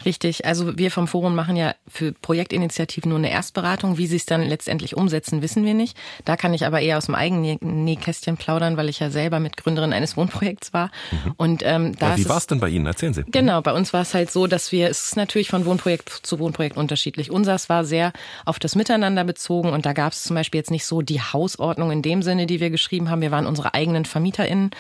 Richtig. 0.05 0.45
Also 0.45 0.77
wir 0.77 0.91
vom 0.91 1.09
Forum 1.09 1.35
machen 1.35 1.57
ja 1.57 1.75
für 1.89 2.13
Projektinitiativen 2.13 3.09
nur 3.09 3.19
eine 3.19 3.31
Erstberatung. 3.31 3.99
Wie 3.99 4.07
sie 4.07 4.17
es 4.17 4.27
dann 4.27 4.43
letztendlich 4.43 4.97
umsetzen, 4.97 5.43
wissen 5.43 5.65
wir 5.65 5.75
nicht. 5.75 5.97
Da 6.25 6.37
kann 6.37 6.55
ich 6.55 6.67
aber 6.67 6.81
eher 6.81 6.99
aus 6.99 7.07
dem 7.07 7.15
eigenen 7.15 7.85
Nähkästchen 7.85 8.37
plaudern, 8.37 8.77
weil 8.77 8.89
ich 8.89 9.01
ja 9.01 9.11
selber 9.11 9.41
Mitgründerin 9.41 9.93
eines 9.93 10.17
Wohnprojekts 10.17 10.73
war. 10.73 10.91
Mhm. 11.11 11.35
Und 11.37 11.63
ähm, 11.65 11.97
da 11.99 12.11
ja, 12.11 12.19
wie 12.19 12.29
war 12.29 12.37
es 12.37 12.47
denn 12.47 12.61
bei 12.61 12.69
Ihnen? 12.69 12.87
Erzählen 12.87 13.15
Sie. 13.15 13.25
Genau, 13.27 13.63
bei 13.63 13.73
uns 13.73 13.93
war 13.93 14.03
es 14.03 14.15
halt 14.15 14.31
so, 14.31 14.47
dass 14.47 14.71
wir, 14.73 14.91
es 14.91 15.05
ist 15.05 15.17
natürlich 15.17 15.49
von 15.49 15.65
Wohnprojekt 15.65 16.09
zu 16.09 16.39
Wohnprojekt 16.39 16.77
unterschiedlich. 16.77 17.31
Unseres 17.31 17.69
war 17.69 17.85
sehr 17.85 18.13
auf 18.45 18.59
das 18.59 18.75
Miteinander 18.75 19.25
bezogen 19.25 19.71
und 19.71 19.87
da 19.87 19.93
gab 19.93 20.13
es 20.13 20.25
zum 20.25 20.37
Beispiel 20.37 20.59
jetzt 20.59 20.71
nicht 20.71 20.85
so 20.85 21.03
die 21.03 21.21
Hausordnung 21.21 21.91
in 21.91 22.03
dem 22.03 22.23
Sinne, 22.23 22.47
die 22.47 22.61
wir 22.61 22.71
geschrieben 22.71 23.11
haben. 23.11 23.23
Wir 23.23 23.31
waren 23.31 23.47
unsere 23.47 23.75
eigenen 23.75 24.05
VermieterInnen 24.05 24.71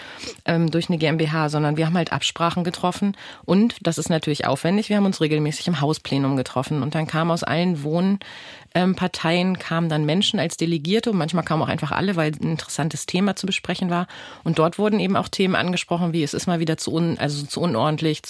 ähm, 0.44 0.70
durch 0.70 0.88
eine 0.88 0.98
GmbH, 0.98 1.48
sondern 1.48 1.76
wir 1.76 1.86
haben 1.86 1.96
halt 1.96 2.12
Absprachen 2.12 2.64
getroffen 2.64 3.16
und 3.44 3.76
das 3.80 3.98
ist 3.98 4.10
natürlich 4.10 4.46
aufwendig. 4.46 4.88
Wir 4.88 4.96
haben 4.96 5.05
uns 5.06 5.20
regelmäßig 5.20 5.68
im 5.68 5.80
Hausplenum 5.80 6.36
getroffen 6.36 6.82
und 6.82 6.94
dann 6.94 7.06
kamen 7.06 7.30
aus 7.30 7.42
allen 7.42 7.82
Wohnparteien 7.82 9.58
kamen 9.58 9.88
dann 9.88 10.04
Menschen 10.04 10.38
als 10.38 10.56
Delegierte 10.56 11.10
und 11.10 11.18
manchmal 11.18 11.44
kamen 11.44 11.62
auch 11.62 11.68
einfach 11.68 11.92
alle, 11.92 12.16
weil 12.16 12.32
ein 12.32 12.50
interessantes 12.50 13.06
Thema 13.06 13.36
zu 13.36 13.46
besprechen 13.46 13.88
war. 13.90 14.06
Und 14.44 14.58
dort 14.58 14.78
wurden 14.78 15.00
eben 15.00 15.16
auch 15.16 15.28
Themen 15.28 15.54
angesprochen, 15.54 16.12
wie 16.12 16.22
es 16.22 16.34
ist 16.34 16.46
mal 16.46 16.60
wieder 16.60 16.76
zu 16.76 16.92
un, 16.92 17.18
also 17.18 17.46
zu 17.46 17.60
unordentlich, 17.60 18.20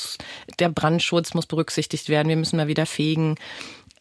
der 0.58 0.68
Brandschutz 0.68 1.34
muss 1.34 1.46
berücksichtigt 1.46 2.08
werden, 2.08 2.28
wir 2.28 2.36
müssen 2.36 2.56
mal 2.56 2.68
wieder 2.68 2.86
fegen. 2.86 3.36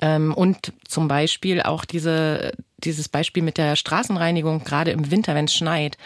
Ähm, 0.01 0.33
und 0.33 0.73
zum 0.87 1.07
Beispiel 1.07 1.61
auch 1.61 1.85
diese, 1.85 2.51
dieses 2.77 3.09
Beispiel 3.09 3.43
mit 3.43 3.57
der 3.57 3.75
Straßenreinigung, 3.75 4.63
gerade 4.63 4.91
im 4.91 5.09
Winter, 5.09 5.35
wenn 5.35 5.45
es 5.45 5.55
schneit 5.55 5.97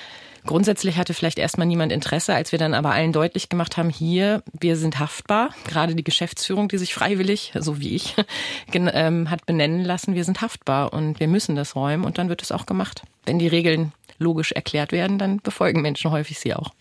Grundsätzlich 0.50 0.98
hatte 0.98 1.14
vielleicht 1.14 1.38
erstmal 1.38 1.68
niemand 1.68 1.92
Interesse, 1.92 2.34
als 2.34 2.52
wir 2.52 2.58
dann 2.58 2.74
aber 2.74 2.90
allen 2.90 3.14
deutlich 3.14 3.50
gemacht 3.50 3.78
haben, 3.78 3.92
hier, 3.92 4.42
wir 4.60 4.78
sind 4.78 4.98
haftbar. 4.98 5.52
Gerade 5.68 5.94
die 5.94 6.04
Geschäftsführung, 6.04 6.70
die 6.70 6.80
sich 6.80 6.96
freiwillig, 6.96 7.54
so 7.60 7.80
wie 7.80 7.96
ich, 7.96 8.16
ähm, 8.74 9.30
hat 9.30 9.46
benennen 9.46 9.86
lassen, 9.86 10.16
wir 10.16 10.24
sind 10.24 10.42
haftbar 10.42 10.92
und 10.92 11.20
wir 11.20 11.28
müssen 11.28 11.56
das 11.56 11.76
räumen 11.76 12.04
und 12.04 12.18
dann 12.18 12.30
wird 12.30 12.42
es 12.42 12.52
auch 12.52 12.66
gemacht. 12.66 13.04
Wenn 13.28 13.38
die 13.38 13.48
Regeln 13.48 13.92
logisch 14.18 14.52
erklärt 14.52 14.92
werden, 14.92 15.20
dann 15.20 15.38
befolgen 15.38 15.84
Menschen 15.84 16.10
häufig 16.10 16.40
sie 16.40 16.56
auch. 16.56 16.72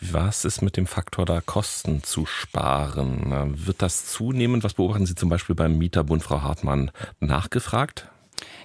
Was 0.00 0.44
ist 0.44 0.60
mit 0.60 0.76
dem 0.76 0.88
Faktor 0.88 1.26
da 1.26 1.40
Kosten 1.40 2.02
zu 2.02 2.26
sparen? 2.26 3.54
Wird 3.54 3.82
das 3.82 4.06
zunehmend? 4.06 4.64
Was 4.64 4.74
beobachten 4.74 5.06
Sie 5.06 5.14
zum 5.14 5.28
Beispiel 5.28 5.54
beim 5.54 5.78
Mieterbund, 5.78 6.24
Frau 6.24 6.42
Hartmann, 6.42 6.90
nachgefragt? 7.20 8.08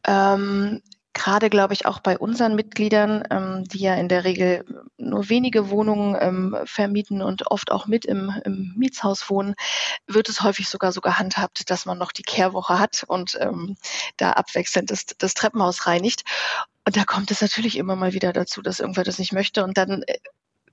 Ähm, 0.06 0.82
Gerade, 1.14 1.50
glaube 1.50 1.74
ich, 1.74 1.86
auch 1.86 2.00
bei 2.00 2.18
unseren 2.18 2.56
Mitgliedern, 2.56 3.26
ähm, 3.30 3.66
die 3.66 3.80
ja 3.80 3.96
in 3.96 4.08
der 4.08 4.24
Regel 4.24 4.64
nur 4.98 5.28
wenige 5.28 5.70
Wohnungen 5.70 6.16
ähm, 6.18 6.56
vermieten 6.64 7.22
und 7.22 7.48
oft 7.52 7.72
auch 7.72 7.88
mit 7.88 8.06
im, 8.06 8.32
im, 8.46 8.74
Mietshaus 8.78 9.30
wohnen, 9.30 9.56
wird 10.08 10.30
es 10.30 10.44
häufig 10.44 10.70
sogar 10.70 10.94
so 10.94 11.02
gehandhabt, 11.02 11.70
dass 11.70 11.86
man 11.86 11.98
noch 11.98 12.14
die 12.14 12.22
Kehrwoche 12.22 12.80
hat 12.80 13.04
und 13.06 13.38
ähm, 13.42 13.76
da 14.16 14.32
abwechselnd 14.32 14.92
das, 14.92 15.08
das 15.18 15.34
Treppenhaus 15.34 15.88
reinigt. 15.88 16.24
Und 16.86 16.96
da 16.96 17.04
kommt 17.04 17.32
es 17.32 17.42
natürlich 17.42 17.78
immer 17.78 17.98
mal 17.98 18.14
wieder 18.14 18.32
dazu, 18.32 18.62
dass 18.62 18.80
irgendwer 18.80 19.04
das 19.04 19.20
nicht 19.20 19.34
möchte. 19.34 19.64
Und 19.64 19.78
dann 19.78 20.04
äh, 20.04 20.20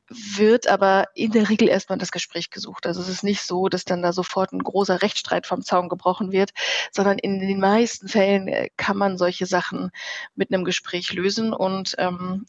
wird 0.08 0.68
aber 0.68 1.06
in 1.14 1.32
der 1.32 1.48
Regel 1.48 1.68
erstmal 1.68 1.98
das 1.98 2.12
Gespräch 2.12 2.50
gesucht. 2.50 2.86
Also 2.86 3.00
es 3.00 3.08
ist 3.08 3.24
nicht 3.24 3.42
so, 3.42 3.68
dass 3.68 3.84
dann 3.84 4.02
da 4.02 4.12
sofort 4.12 4.52
ein 4.52 4.62
großer 4.62 5.02
Rechtsstreit 5.02 5.46
vom 5.46 5.62
Zaun 5.62 5.88
gebrochen 5.88 6.32
wird, 6.32 6.52
sondern 6.92 7.18
in 7.18 7.40
den 7.40 7.60
meisten 7.60 8.08
Fällen 8.08 8.48
äh, 8.48 8.68
kann 8.76 8.96
man 8.96 9.18
solche 9.18 9.46
Sachen 9.46 9.90
mit 10.34 10.52
einem 10.52 10.64
Gespräch 10.64 11.12
lösen. 11.12 11.52
Und 11.52 11.94
ähm, 11.98 12.46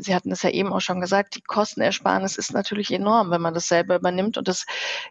Sie 0.00 0.14
hatten 0.14 0.30
es 0.30 0.42
ja 0.42 0.50
eben 0.50 0.72
auch 0.72 0.80
schon 0.80 1.00
gesagt, 1.00 1.34
die 1.34 1.42
Kostenersparnis 1.42 2.36
ist 2.36 2.52
natürlich 2.52 2.92
enorm, 2.92 3.30
wenn 3.30 3.40
man 3.40 3.54
das 3.54 3.68
selber 3.68 3.96
übernimmt. 3.96 4.38
Und 4.38 4.46
das 4.46 4.64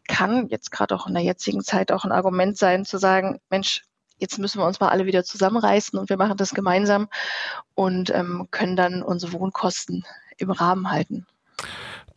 kann 0.07 0.47
jetzt 0.47 0.71
gerade 0.71 0.95
auch 0.95 1.07
in 1.07 1.13
der 1.13 1.23
jetzigen 1.23 1.61
Zeit 1.61 1.91
auch 1.91 2.05
ein 2.05 2.11
Argument 2.11 2.57
sein, 2.57 2.85
zu 2.85 2.97
sagen, 2.97 3.39
Mensch, 3.49 3.83
jetzt 4.17 4.39
müssen 4.39 4.59
wir 4.59 4.65
uns 4.65 4.79
mal 4.79 4.89
alle 4.89 5.05
wieder 5.05 5.23
zusammenreißen 5.23 5.99
und 5.99 6.09
wir 6.09 6.17
machen 6.17 6.37
das 6.37 6.53
gemeinsam 6.53 7.09
und 7.75 8.09
ähm, 8.11 8.47
können 8.49 8.75
dann 8.75 9.03
unsere 9.03 9.33
Wohnkosten 9.33 10.05
im 10.37 10.51
Rahmen 10.51 10.89
halten. 10.89 11.27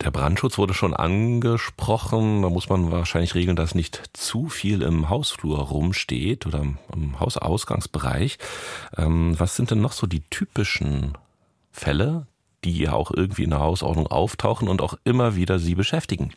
Der 0.01 0.09
Brandschutz 0.09 0.57
wurde 0.57 0.73
schon 0.73 0.95
angesprochen. 0.95 2.41
Da 2.41 2.49
muss 2.49 2.69
man 2.69 2.91
wahrscheinlich 2.91 3.35
regeln, 3.35 3.55
dass 3.55 3.75
nicht 3.75 4.01
zu 4.13 4.49
viel 4.49 4.81
im 4.81 5.09
Hausflur 5.09 5.59
rumsteht 5.59 6.47
oder 6.47 6.61
im 6.93 7.19
Hausausgangsbereich. 7.19 8.39
Ähm, 8.97 9.39
was 9.39 9.55
sind 9.55 9.69
denn 9.69 9.81
noch 9.81 9.91
so 9.91 10.07
die 10.07 10.23
typischen 10.29 11.17
Fälle, 11.71 12.25
die 12.63 12.79
ja 12.79 12.93
auch 12.93 13.11
irgendwie 13.11 13.43
in 13.43 13.51
der 13.51 13.59
Hausordnung 13.59 14.07
auftauchen 14.07 14.67
und 14.67 14.81
auch 14.81 14.95
immer 15.03 15.35
wieder 15.35 15.59
Sie 15.59 15.75
beschäftigen? 15.75 16.33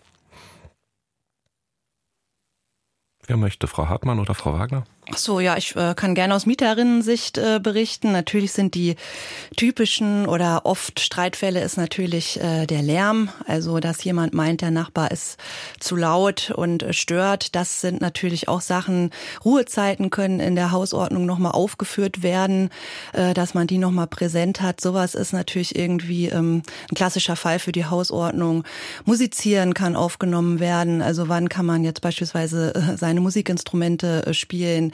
Wer 3.27 3.39
möchte, 3.39 3.67
Frau 3.67 3.89
Hartmann 3.89 4.21
oder 4.21 4.35
Frau 4.35 4.53
Wagner? 4.53 4.85
So, 5.13 5.39
ja, 5.39 5.59
ich 5.59 5.77
äh, 5.77 5.95
kann 5.95 6.15
gerne 6.15 6.35
aus 6.35 6.47
Mieterinnensicht 6.47 7.37
äh, 7.37 7.61
berichten. 7.63 8.13
Natürlich 8.13 8.53
sind 8.53 8.75
die 8.75 8.97
typischen 9.55 10.27
oder 10.27 10.63
oft 10.65 10.99
Streitfälle 10.99 11.63
ist 11.63 11.77
natürlich 11.77 12.41
äh, 12.41 12.65
der 12.65 12.81
Lärm, 12.81 13.29
also 13.47 13.81
dass 13.81 14.03
jemand 14.03 14.33
meint, 14.33 14.63
der 14.63 14.71
Nachbar 14.71 15.11
ist 15.11 15.37
zu 15.79 15.95
laut 15.95 16.53
und 16.53 16.83
äh, 16.83 16.95
stört. 16.95 17.55
Das 17.55 17.83
sind 17.83 18.01
natürlich 18.01 18.49
auch 18.49 18.63
Sachen. 18.63 19.11
Ruhezeiten 19.45 20.09
können 20.09 20.41
in 20.41 20.55
der 20.55 20.73
Hausordnung 20.73 21.27
nochmal 21.27 21.53
aufgeführt 21.53 22.23
werden, 22.23 22.71
äh, 23.13 23.35
dass 23.35 23.53
man 23.53 23.67
die 23.67 23.79
nochmal 23.79 24.07
präsent 24.07 24.63
hat. 24.63 24.81
Sowas 24.81 25.15
ist 25.15 25.35
natürlich 25.35 25.77
irgendwie 25.77 26.29
ähm, 26.29 26.63
ein 26.91 26.95
klassischer 26.95 27.37
Fall 27.37 27.59
für 27.59 27.73
die 27.73 27.85
Hausordnung. 27.85 28.65
Musizieren 29.05 29.75
kann 29.75 29.97
aufgenommen 29.97 30.61
werden. 30.61 31.03
Also 31.03 31.29
wann 31.29 31.51
kann 31.51 31.67
man 31.67 31.85
jetzt 31.85 32.01
beispielsweise 32.01 32.75
äh, 32.75 32.97
seine 32.97 33.21
Musikinstrumente 33.21 34.33
spielen? 34.33 34.94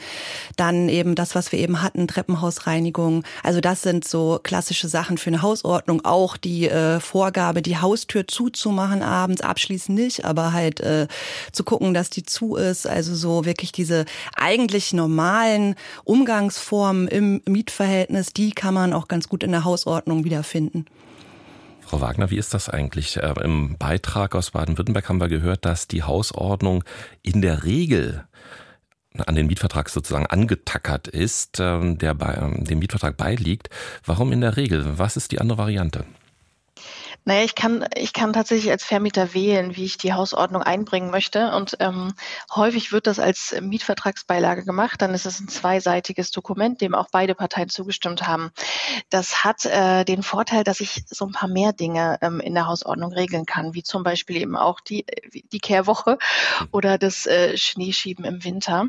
Dann 0.55 0.89
eben 0.89 1.15
das, 1.15 1.35
was 1.35 1.51
wir 1.51 1.59
eben 1.59 1.81
hatten, 1.81 2.07
Treppenhausreinigung. 2.07 3.23
Also 3.43 3.61
das 3.61 3.81
sind 3.81 4.07
so 4.07 4.39
klassische 4.41 4.87
Sachen 4.87 5.17
für 5.17 5.29
eine 5.29 5.41
Hausordnung. 5.41 6.05
Auch 6.05 6.37
die 6.37 6.69
äh, 6.69 6.99
Vorgabe, 6.99 7.61
die 7.61 7.77
Haustür 7.77 8.27
zuzumachen 8.27 9.01
abends, 9.03 9.41
abschließend 9.41 9.97
nicht, 9.97 10.25
aber 10.25 10.53
halt 10.53 10.79
äh, 10.79 11.07
zu 11.51 11.63
gucken, 11.63 11.93
dass 11.93 12.09
die 12.09 12.23
zu 12.23 12.55
ist. 12.55 12.87
Also 12.87 13.15
so 13.15 13.45
wirklich 13.45 13.71
diese 13.71 14.05
eigentlich 14.35 14.93
normalen 14.93 15.75
Umgangsformen 16.03 17.07
im 17.07 17.41
Mietverhältnis, 17.47 18.33
die 18.33 18.51
kann 18.51 18.73
man 18.73 18.93
auch 18.93 19.07
ganz 19.07 19.29
gut 19.29 19.43
in 19.43 19.51
der 19.51 19.63
Hausordnung 19.63 20.23
wiederfinden. 20.23 20.85
Frau 21.91 21.99
Wagner, 21.99 22.31
wie 22.31 22.37
ist 22.37 22.53
das 22.53 22.69
eigentlich? 22.69 23.17
Äh, 23.17 23.33
Im 23.43 23.77
Beitrag 23.77 24.33
aus 24.33 24.51
Baden-Württemberg 24.51 25.09
haben 25.09 25.19
wir 25.19 25.27
gehört, 25.27 25.65
dass 25.65 25.89
die 25.89 26.03
Hausordnung 26.03 26.85
in 27.21 27.41
der 27.41 27.65
Regel 27.65 28.23
an 29.17 29.35
den 29.35 29.47
Mietvertrag 29.47 29.89
sozusagen 29.89 30.25
angetackert 30.25 31.07
ist, 31.07 31.59
ähm, 31.59 31.97
der 31.97 32.13
bei, 32.13 32.33
ähm, 32.35 32.63
dem 32.63 32.79
Mietvertrag 32.79 33.17
beiliegt. 33.17 33.69
Warum 34.05 34.31
in 34.31 34.41
der 34.41 34.57
Regel? 34.57 34.97
Was 34.97 35.17
ist 35.17 35.31
die 35.31 35.41
andere 35.41 35.57
Variante? 35.57 36.05
Naja, 37.23 37.43
ich 37.43 37.53
kann, 37.53 37.85
ich 37.95 38.13
kann 38.13 38.33
tatsächlich 38.33 38.71
als 38.71 38.83
Vermieter 38.83 39.35
wählen, 39.35 39.75
wie 39.75 39.85
ich 39.85 39.97
die 39.97 40.13
Hausordnung 40.13 40.63
einbringen 40.63 41.11
möchte. 41.11 41.51
Und 41.51 41.77
ähm, 41.79 42.13
häufig 42.55 42.91
wird 42.91 43.05
das 43.05 43.19
als 43.19 43.55
Mietvertragsbeilage 43.61 44.63
gemacht. 44.63 45.01
Dann 45.01 45.13
ist 45.13 45.27
es 45.27 45.39
ein 45.39 45.47
zweiseitiges 45.47 46.31
Dokument, 46.31 46.81
dem 46.81 46.95
auch 46.95 47.09
beide 47.11 47.35
Parteien 47.35 47.69
zugestimmt 47.69 48.25
haben. 48.25 48.51
Das 49.11 49.43
hat 49.43 49.65
äh, 49.65 50.03
den 50.03 50.23
Vorteil, 50.23 50.63
dass 50.63 50.79
ich 50.79 51.03
so 51.07 51.25
ein 51.25 51.31
paar 51.31 51.49
mehr 51.49 51.73
Dinge 51.73 52.17
ähm, 52.21 52.39
in 52.39 52.55
der 52.55 52.65
Hausordnung 52.65 53.13
regeln 53.13 53.45
kann, 53.45 53.75
wie 53.75 53.83
zum 53.83 54.03
Beispiel 54.03 54.37
eben 54.37 54.57
auch 54.57 54.79
die, 54.79 55.05
die 55.51 55.59
Kehrwoche 55.59 56.17
mhm. 56.59 56.67
oder 56.71 56.97
das 56.97 57.27
äh, 57.27 57.55
Schneeschieben 57.55 58.25
im 58.25 58.43
Winter. 58.43 58.87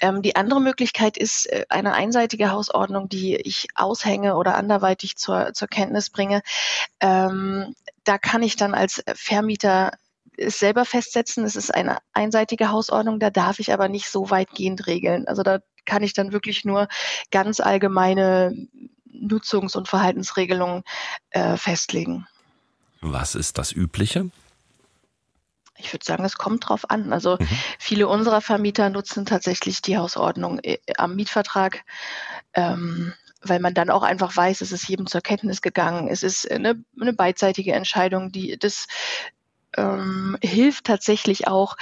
Ähm, 0.00 0.22
die 0.22 0.34
andere 0.34 0.60
Möglichkeit 0.60 1.16
ist 1.16 1.46
äh, 1.46 1.64
eine 1.68 1.94
einseitige 1.94 2.50
Hausordnung, 2.50 3.08
die 3.08 3.36
ich 3.36 3.68
aushänge 3.76 4.34
oder 4.34 4.56
anderweitig 4.56 5.16
zur, 5.16 5.52
zur 5.54 5.68
Kenntnis 5.68 6.10
bringe. 6.10 6.42
Ähm, 7.00 7.67
da 8.04 8.18
kann 8.18 8.42
ich 8.42 8.56
dann 8.56 8.74
als 8.74 9.02
Vermieter 9.14 9.92
es 10.36 10.58
selber 10.58 10.84
festsetzen. 10.84 11.44
Es 11.44 11.56
ist 11.56 11.74
eine 11.74 11.98
einseitige 12.12 12.70
Hausordnung, 12.70 13.18
da 13.18 13.30
darf 13.30 13.58
ich 13.58 13.72
aber 13.72 13.88
nicht 13.88 14.08
so 14.08 14.30
weitgehend 14.30 14.86
regeln. 14.86 15.26
Also 15.26 15.42
da 15.42 15.58
kann 15.84 16.02
ich 16.02 16.12
dann 16.12 16.32
wirklich 16.32 16.64
nur 16.64 16.88
ganz 17.30 17.60
allgemeine 17.60 18.68
Nutzungs- 19.12 19.76
und 19.76 19.88
Verhaltensregelungen 19.88 20.84
äh, 21.30 21.56
festlegen. 21.56 22.26
Was 23.00 23.34
ist 23.34 23.58
das 23.58 23.72
Übliche? 23.72 24.30
Ich 25.76 25.92
würde 25.92 26.04
sagen, 26.04 26.24
es 26.24 26.36
kommt 26.36 26.68
drauf 26.68 26.90
an. 26.90 27.12
Also 27.12 27.36
mhm. 27.38 27.48
viele 27.78 28.08
unserer 28.08 28.40
Vermieter 28.40 28.90
nutzen 28.90 29.26
tatsächlich 29.26 29.80
die 29.80 29.96
Hausordnung 29.96 30.58
äh, 30.62 30.78
am 30.96 31.14
Mietvertrag. 31.14 31.84
Ähm, 32.54 33.12
weil 33.40 33.60
man 33.60 33.74
dann 33.74 33.90
auch 33.90 34.02
einfach 34.02 34.36
weiß, 34.36 34.60
es 34.60 34.72
ist 34.72 34.88
jedem 34.88 35.06
zur 35.06 35.20
Kenntnis 35.20 35.62
gegangen. 35.62 36.08
Es 36.08 36.22
ist 36.22 36.50
eine, 36.50 36.82
eine 37.00 37.12
beidseitige 37.12 37.72
Entscheidung, 37.72 38.32
die 38.32 38.58
das 38.58 38.86
ähm, 39.76 40.36
hilft 40.42 40.86
tatsächlich 40.86 41.46
auch, 41.46 41.76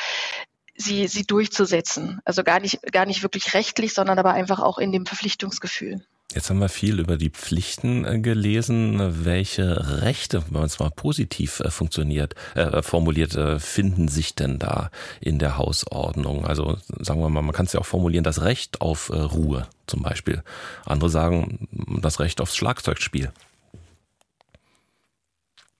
sie, 0.76 1.08
sie 1.08 1.24
durchzusetzen. 1.24 2.20
Also 2.24 2.44
gar 2.44 2.60
nicht, 2.60 2.80
gar 2.92 3.06
nicht 3.06 3.22
wirklich 3.22 3.54
rechtlich, 3.54 3.94
sondern 3.94 4.18
aber 4.18 4.32
einfach 4.32 4.60
auch 4.60 4.78
in 4.78 4.92
dem 4.92 5.06
Verpflichtungsgefühl. 5.06 6.04
Jetzt 6.32 6.50
haben 6.50 6.58
wir 6.58 6.68
viel 6.68 6.98
über 6.98 7.16
die 7.16 7.30
Pflichten 7.30 8.04
äh, 8.04 8.18
gelesen. 8.18 9.24
Welche 9.24 10.02
Rechte, 10.02 10.42
wenn 10.46 10.60
man 10.60 10.64
es 10.64 10.78
mal 10.80 10.90
positiv 10.90 11.60
äh, 11.60 11.70
funktioniert, 11.70 12.34
äh, 12.54 12.82
formuliert, 12.82 13.34
äh, 13.36 13.60
finden 13.60 14.08
sich 14.08 14.34
denn 14.34 14.58
da 14.58 14.90
in 15.20 15.38
der 15.38 15.56
Hausordnung? 15.56 16.44
Also 16.44 16.78
sagen 17.00 17.20
wir 17.20 17.30
mal, 17.30 17.42
man 17.42 17.54
kann 17.54 17.66
es 17.66 17.72
ja 17.72 17.80
auch 17.80 17.86
formulieren, 17.86 18.24
das 18.24 18.42
Recht 18.42 18.80
auf 18.80 19.10
Ruhe 19.10 19.68
zum 19.86 20.02
Beispiel. 20.02 20.42
Andere 20.84 21.10
sagen 21.10 21.68
das 22.02 22.18
Recht 22.18 22.40
aufs 22.40 22.56
Schlagzeugspiel. 22.56 23.32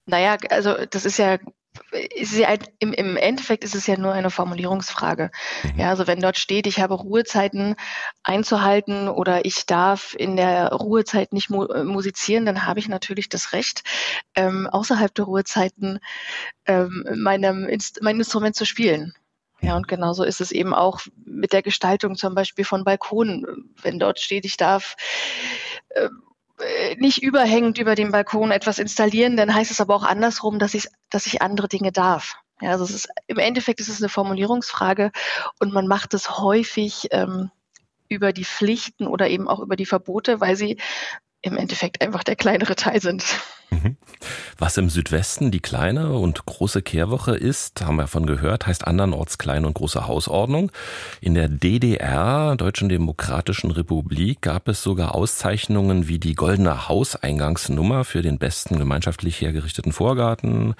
Naja, 0.05 0.37
also 0.49 0.75
das 0.89 1.03
ist 1.05 1.17
ja 1.17 1.37
ein, 2.45 2.59
im, 2.79 2.93
im 2.93 3.17
Endeffekt 3.17 3.63
ist 3.63 3.75
es 3.75 3.87
ja 3.87 3.97
nur 3.97 4.13
eine 4.13 4.29
Formulierungsfrage. 4.29 5.31
Mhm. 5.63 5.79
Ja, 5.79 5.89
also 5.89 6.07
wenn 6.07 6.19
dort 6.19 6.37
steht, 6.37 6.67
ich 6.67 6.79
habe 6.79 6.93
Ruhezeiten 6.93 7.75
einzuhalten 8.23 9.09
oder 9.09 9.45
ich 9.45 9.65
darf 9.65 10.15
in 10.17 10.35
der 10.35 10.69
Ruhezeit 10.69 11.33
nicht 11.33 11.49
mu 11.49 11.65
äh, 11.65 11.83
musizieren, 11.83 12.45
dann 12.45 12.65
habe 12.65 12.79
ich 12.79 12.87
natürlich 12.87 13.29
das 13.29 13.53
Recht, 13.53 13.83
ähm, 14.35 14.67
außerhalb 14.67 15.13
der 15.13 15.25
Ruhezeiten 15.25 15.99
ähm, 16.65 17.05
meinem 17.15 17.67
Inst 17.67 18.01
mein 18.01 18.17
Instrument 18.17 18.55
zu 18.55 18.65
spielen. 18.65 19.13
Ja, 19.59 19.75
und 19.75 19.87
genauso 19.87 20.23
ist 20.23 20.39
es 20.39 20.51
eben 20.51 20.73
auch 20.73 21.01
mit 21.25 21.51
der 21.51 21.63
Gestaltung 21.63 22.15
zum 22.15 22.35
Beispiel 22.35 22.63
von 22.63 22.83
Balkonen. 22.83 23.73
Wenn 23.81 23.97
dort 23.97 24.19
steht, 24.19 24.45
ich 24.45 24.55
darf 24.55 24.95
äh, 25.89 26.09
nicht 26.97 27.21
überhängend 27.21 27.77
über 27.77 27.95
dem 27.95 28.11
Balkon 28.11 28.51
etwas 28.51 28.79
installieren, 28.79 29.37
dann 29.37 29.53
heißt 29.53 29.71
es 29.71 29.81
aber 29.81 29.95
auch 29.95 30.03
andersrum, 30.03 30.59
dass 30.59 30.73
ich, 30.73 30.87
dass 31.09 31.27
ich 31.27 31.41
andere 31.41 31.67
Dinge 31.67 31.91
darf. 31.91 32.35
Ja, 32.61 32.71
also 32.71 32.83
es 32.83 32.91
ist, 32.91 33.09
im 33.27 33.37
Endeffekt 33.37 33.79
ist 33.79 33.89
es 33.89 34.01
eine 34.01 34.09
Formulierungsfrage 34.09 35.11
und 35.59 35.73
man 35.73 35.87
macht 35.87 36.13
es 36.15 36.39
häufig 36.39 37.07
ähm, 37.11 37.51
über 38.09 38.33
die 38.33 38.45
Pflichten 38.45 39.05
oder 39.05 39.29
eben 39.29 39.47
auch 39.47 39.59
über 39.59 39.75
die 39.75 39.85
Verbote, 39.85 40.41
weil 40.41 40.55
sie 40.55 40.77
im 41.47 41.57
Endeffekt 41.57 42.01
einfach 42.01 42.23
der 42.23 42.35
kleinere 42.35 42.75
Teil 42.75 43.01
sind. 43.01 43.23
Mhm. 43.69 43.97
Was 44.57 44.77
im 44.77 44.89
Südwesten 44.89 45.51
die 45.51 45.59
kleine 45.59 46.13
und 46.13 46.45
große 46.45 46.81
Kehrwoche 46.81 47.35
ist, 47.35 47.81
haben 47.81 47.97
wir 47.97 48.03
davon 48.03 48.25
gehört, 48.25 48.65
heißt 48.65 48.87
andernorts 48.87 49.37
kleine 49.37 49.67
und 49.67 49.73
große 49.73 50.07
Hausordnung. 50.07 50.71
In 51.21 51.33
der 51.33 51.49
DDR, 51.49 52.55
Deutschen 52.55 52.89
Demokratischen 52.89 53.71
Republik, 53.71 54.41
gab 54.41 54.67
es 54.67 54.81
sogar 54.81 55.15
Auszeichnungen 55.15 56.07
wie 56.07 56.17
die 56.17 56.35
Goldene 56.35 56.87
Hauseingangsnummer 56.87 58.05
für 58.05 58.21
den 58.21 58.37
besten 58.39 58.77
gemeinschaftlich 58.77 59.41
hergerichteten 59.41 59.91
Vorgarten, 59.91 60.73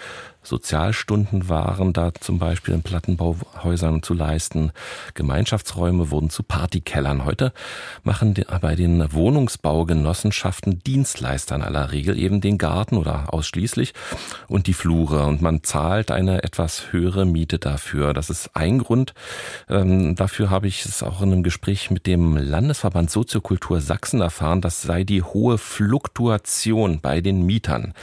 Sozialstunden 0.48 1.50
waren 1.50 1.92
da 1.92 2.14
zum 2.14 2.40
Beispiel 2.40 2.74
in 2.74 2.82
Plattenbauhäusern 2.82 4.02
zu 4.02 4.14
leisten. 4.14 4.72
Gemeinschaftsräume 5.14 6.10
wurden 6.10 6.30
zu 6.30 6.42
Partykellern. 6.42 7.26
Heute 7.26 7.52
machen 8.04 8.34
bei 8.62 8.76
den 8.76 9.12
Wohnungsbaugenossenschaften 9.12 10.80
Dienstleister 10.80 11.56
in 11.56 11.64
aller 11.64 11.92
Regel 11.92 12.18
eben 12.18 12.40
den 12.40 12.58
Garten 12.58 12.96
oder 12.96 13.34
ausschließlich 13.34 13.94
und 14.48 14.68
die 14.68 14.74
Flure. 14.74 15.26
Und 15.26 15.42
man 15.42 15.64
zahlt 15.64 16.12
eine 16.12 16.44
etwas 16.44 16.94
höhere 16.94 17.26
Miete 17.26 17.60
dafür. 17.60 18.14
Das 18.14 18.30
ist 18.30 18.52
ein 18.56 18.78
Grund. 18.78 19.14
Ähm, 19.70 20.16
dafür 20.16 20.50
habe 20.50 20.68
ich 20.68 20.86
es 20.86 21.04
auch 21.04 21.22
in 21.22 21.34
einem 21.34 21.44
Gespräch 21.44 21.92
mit 21.92 22.08
dem 22.08 22.38
Landesverband 22.38 23.12
Soziokultur 23.12 23.82
Sachsen 23.82 24.22
erfahren. 24.22 24.62
Das 24.62 24.82
sei 24.82 25.04
die 25.04 25.24
hohe 25.24 25.58
Fluktuation 25.58 27.02
bei 27.02 27.20
den 27.20 27.46
Mietern. 27.46 27.94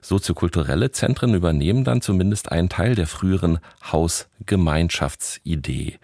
Soziokulturelle 0.00 0.90
Zentren 0.90 1.34
übernehmen 1.34 1.84
dann 1.84 1.91
zumindest 2.00 2.50
einen 2.50 2.68
Teil 2.68 2.94
der 2.94 3.06
früheren 3.06 3.58
Hausgemeinschaftsidee. 3.90 5.98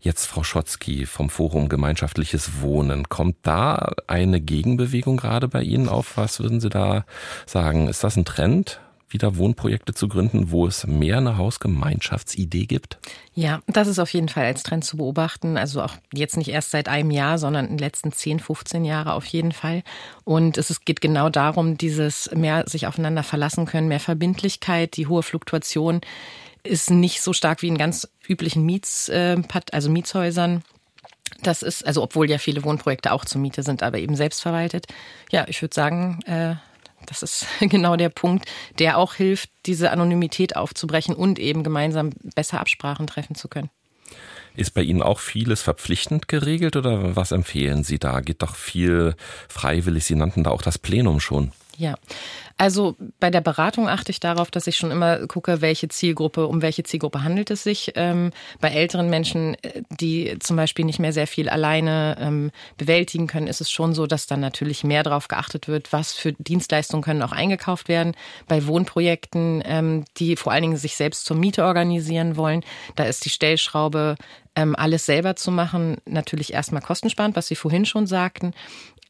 Jetzt 0.00 0.26
Frau 0.26 0.42
Schotzki 0.42 1.06
vom 1.06 1.30
Forum 1.30 1.68
Gemeinschaftliches 1.68 2.60
Wohnen. 2.60 3.08
Kommt 3.08 3.36
da 3.42 3.92
eine 4.06 4.40
Gegenbewegung 4.40 5.16
gerade 5.16 5.48
bei 5.48 5.62
Ihnen 5.62 5.88
auf? 5.88 6.16
Was 6.16 6.40
würden 6.40 6.60
Sie 6.60 6.68
da 6.68 7.04
sagen? 7.46 7.88
Ist 7.88 8.04
das 8.04 8.16
ein 8.16 8.24
Trend? 8.24 8.80
Wieder 9.12 9.36
Wohnprojekte 9.36 9.94
zu 9.94 10.08
gründen, 10.08 10.50
wo 10.50 10.66
es 10.66 10.86
mehr 10.86 11.18
eine 11.18 11.36
Hausgemeinschaftsidee 11.36 12.66
gibt? 12.66 12.98
Ja, 13.34 13.60
das 13.66 13.88
ist 13.88 13.98
auf 13.98 14.12
jeden 14.12 14.28
Fall 14.28 14.44
als 14.44 14.62
Trend 14.62 14.84
zu 14.84 14.96
beobachten. 14.96 15.56
Also 15.56 15.82
auch 15.82 15.94
jetzt 16.12 16.36
nicht 16.36 16.48
erst 16.48 16.70
seit 16.70 16.88
einem 16.88 17.10
Jahr, 17.10 17.38
sondern 17.38 17.66
in 17.66 17.72
den 17.72 17.78
letzten 17.78 18.12
10, 18.12 18.40
15 18.40 18.84
Jahre 18.84 19.14
auf 19.14 19.26
jeden 19.26 19.52
Fall. 19.52 19.82
Und 20.24 20.58
es 20.58 20.84
geht 20.84 21.00
genau 21.00 21.28
darum, 21.28 21.76
dieses 21.76 22.30
mehr 22.34 22.64
sich 22.68 22.86
aufeinander 22.86 23.22
verlassen 23.22 23.66
können, 23.66 23.88
mehr 23.88 24.00
Verbindlichkeit, 24.00 24.96
die 24.96 25.06
hohe 25.06 25.22
Fluktuation 25.22 26.00
ist 26.62 26.90
nicht 26.90 27.22
so 27.22 27.32
stark 27.32 27.62
wie 27.62 27.68
in 27.68 27.78
ganz 27.78 28.08
üblichen 28.28 28.64
Miets, 28.64 29.08
äh, 29.08 29.36
also 29.72 29.90
Mietshäusern. 29.90 30.62
Das 31.42 31.62
ist, 31.62 31.86
also 31.86 32.02
obwohl 32.02 32.28
ja 32.28 32.38
viele 32.38 32.64
Wohnprojekte 32.64 33.12
auch 33.12 33.24
zur 33.24 33.40
Miete 33.40 33.62
sind, 33.62 33.82
aber 33.82 33.98
eben 33.98 34.14
selbstverwaltet. 34.14 34.86
Ja, 35.30 35.46
ich 35.48 35.62
würde 35.62 35.74
sagen, 35.74 36.20
äh, 36.26 36.56
das 37.10 37.22
ist 37.22 37.46
genau 37.60 37.96
der 37.96 38.08
Punkt, 38.08 38.46
der 38.78 38.96
auch 38.96 39.14
hilft, 39.14 39.50
diese 39.66 39.90
Anonymität 39.90 40.56
aufzubrechen 40.56 41.14
und 41.14 41.38
eben 41.38 41.62
gemeinsam 41.62 42.10
besser 42.34 42.60
Absprachen 42.60 43.06
treffen 43.06 43.34
zu 43.34 43.48
können. 43.48 43.68
Ist 44.56 44.74
bei 44.74 44.82
Ihnen 44.82 45.02
auch 45.02 45.20
vieles 45.20 45.62
verpflichtend 45.62 46.26
geregelt 46.26 46.76
oder 46.76 47.14
was 47.14 47.32
empfehlen 47.32 47.84
Sie 47.84 47.98
da? 47.98 48.20
Geht 48.20 48.42
doch 48.42 48.56
viel 48.56 49.14
freiwillig. 49.48 50.04
Sie 50.04 50.16
nannten 50.16 50.42
da 50.42 50.50
auch 50.50 50.62
das 50.62 50.78
Plenum 50.78 51.20
schon. 51.20 51.52
Ja, 51.80 51.94
also 52.58 52.94
bei 53.20 53.30
der 53.30 53.40
Beratung 53.40 53.88
achte 53.88 54.10
ich 54.10 54.20
darauf, 54.20 54.50
dass 54.50 54.66
ich 54.66 54.76
schon 54.76 54.90
immer 54.90 55.26
gucke, 55.26 55.62
welche 55.62 55.88
Zielgruppe, 55.88 56.46
um 56.46 56.60
welche 56.60 56.82
Zielgruppe 56.82 57.24
handelt 57.24 57.50
es 57.50 57.62
sich. 57.62 57.92
Ähm, 57.94 58.32
bei 58.60 58.68
älteren 58.68 59.08
Menschen, 59.08 59.54
äh, 59.62 59.80
die 59.88 60.38
zum 60.40 60.56
Beispiel 60.56 60.84
nicht 60.84 60.98
mehr 60.98 61.14
sehr 61.14 61.26
viel 61.26 61.48
alleine 61.48 62.18
ähm, 62.20 62.50
bewältigen 62.76 63.28
können, 63.28 63.46
ist 63.46 63.62
es 63.62 63.70
schon 63.70 63.94
so, 63.94 64.06
dass 64.06 64.26
dann 64.26 64.40
natürlich 64.40 64.84
mehr 64.84 65.02
darauf 65.04 65.28
geachtet 65.28 65.68
wird, 65.68 65.90
was 65.90 66.12
für 66.12 66.34
Dienstleistungen 66.34 67.02
können 67.02 67.22
auch 67.22 67.32
eingekauft 67.32 67.88
werden. 67.88 68.14
Bei 68.46 68.66
Wohnprojekten, 68.66 69.62
ähm, 69.64 70.04
die 70.18 70.36
vor 70.36 70.52
allen 70.52 70.62
Dingen 70.62 70.76
sich 70.76 70.96
selbst 70.96 71.24
zur 71.24 71.38
Miete 71.38 71.64
organisieren 71.64 72.36
wollen, 72.36 72.62
da 72.94 73.04
ist 73.04 73.24
die 73.24 73.30
Stellschraube 73.30 74.16
ähm, 74.54 74.76
alles 74.76 75.06
selber 75.06 75.34
zu 75.34 75.50
machen, 75.50 75.96
natürlich 76.04 76.52
erstmal 76.52 76.82
kostensparend, 76.82 77.36
was 77.36 77.46
Sie 77.46 77.56
vorhin 77.56 77.86
schon 77.86 78.06
sagten. 78.06 78.52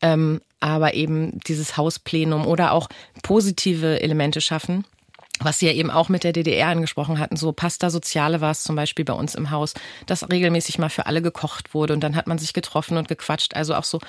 Ähm, 0.02 0.40
aber 0.60 0.94
eben 0.94 1.40
dieses 1.40 1.76
Hausplenum 1.76 2.46
oder 2.46 2.72
auch 2.72 2.88
positive 3.22 4.00
Elemente 4.02 4.40
schaffen. 4.40 4.84
Was 5.42 5.58
Sie 5.58 5.66
ja 5.66 5.72
eben 5.72 5.90
auch 5.90 6.10
mit 6.10 6.22
der 6.22 6.34
DDR 6.34 6.68
angesprochen 6.68 7.18
hatten, 7.18 7.36
so 7.36 7.52
Pasta 7.52 7.88
Soziale 7.88 8.42
war 8.42 8.50
es 8.50 8.62
zum 8.62 8.76
Beispiel 8.76 9.06
bei 9.06 9.14
uns 9.14 9.34
im 9.34 9.50
Haus, 9.50 9.72
dass 10.04 10.28
regelmäßig 10.30 10.78
mal 10.78 10.90
für 10.90 11.06
alle 11.06 11.22
gekocht 11.22 11.72
wurde 11.72 11.94
und 11.94 12.00
dann 12.00 12.14
hat 12.14 12.26
man 12.26 12.36
sich 12.36 12.52
getroffen 12.52 12.98
und 12.98 13.08
gequatscht. 13.08 13.56
Also 13.56 13.74
auch 13.74 13.84
so 13.84 14.00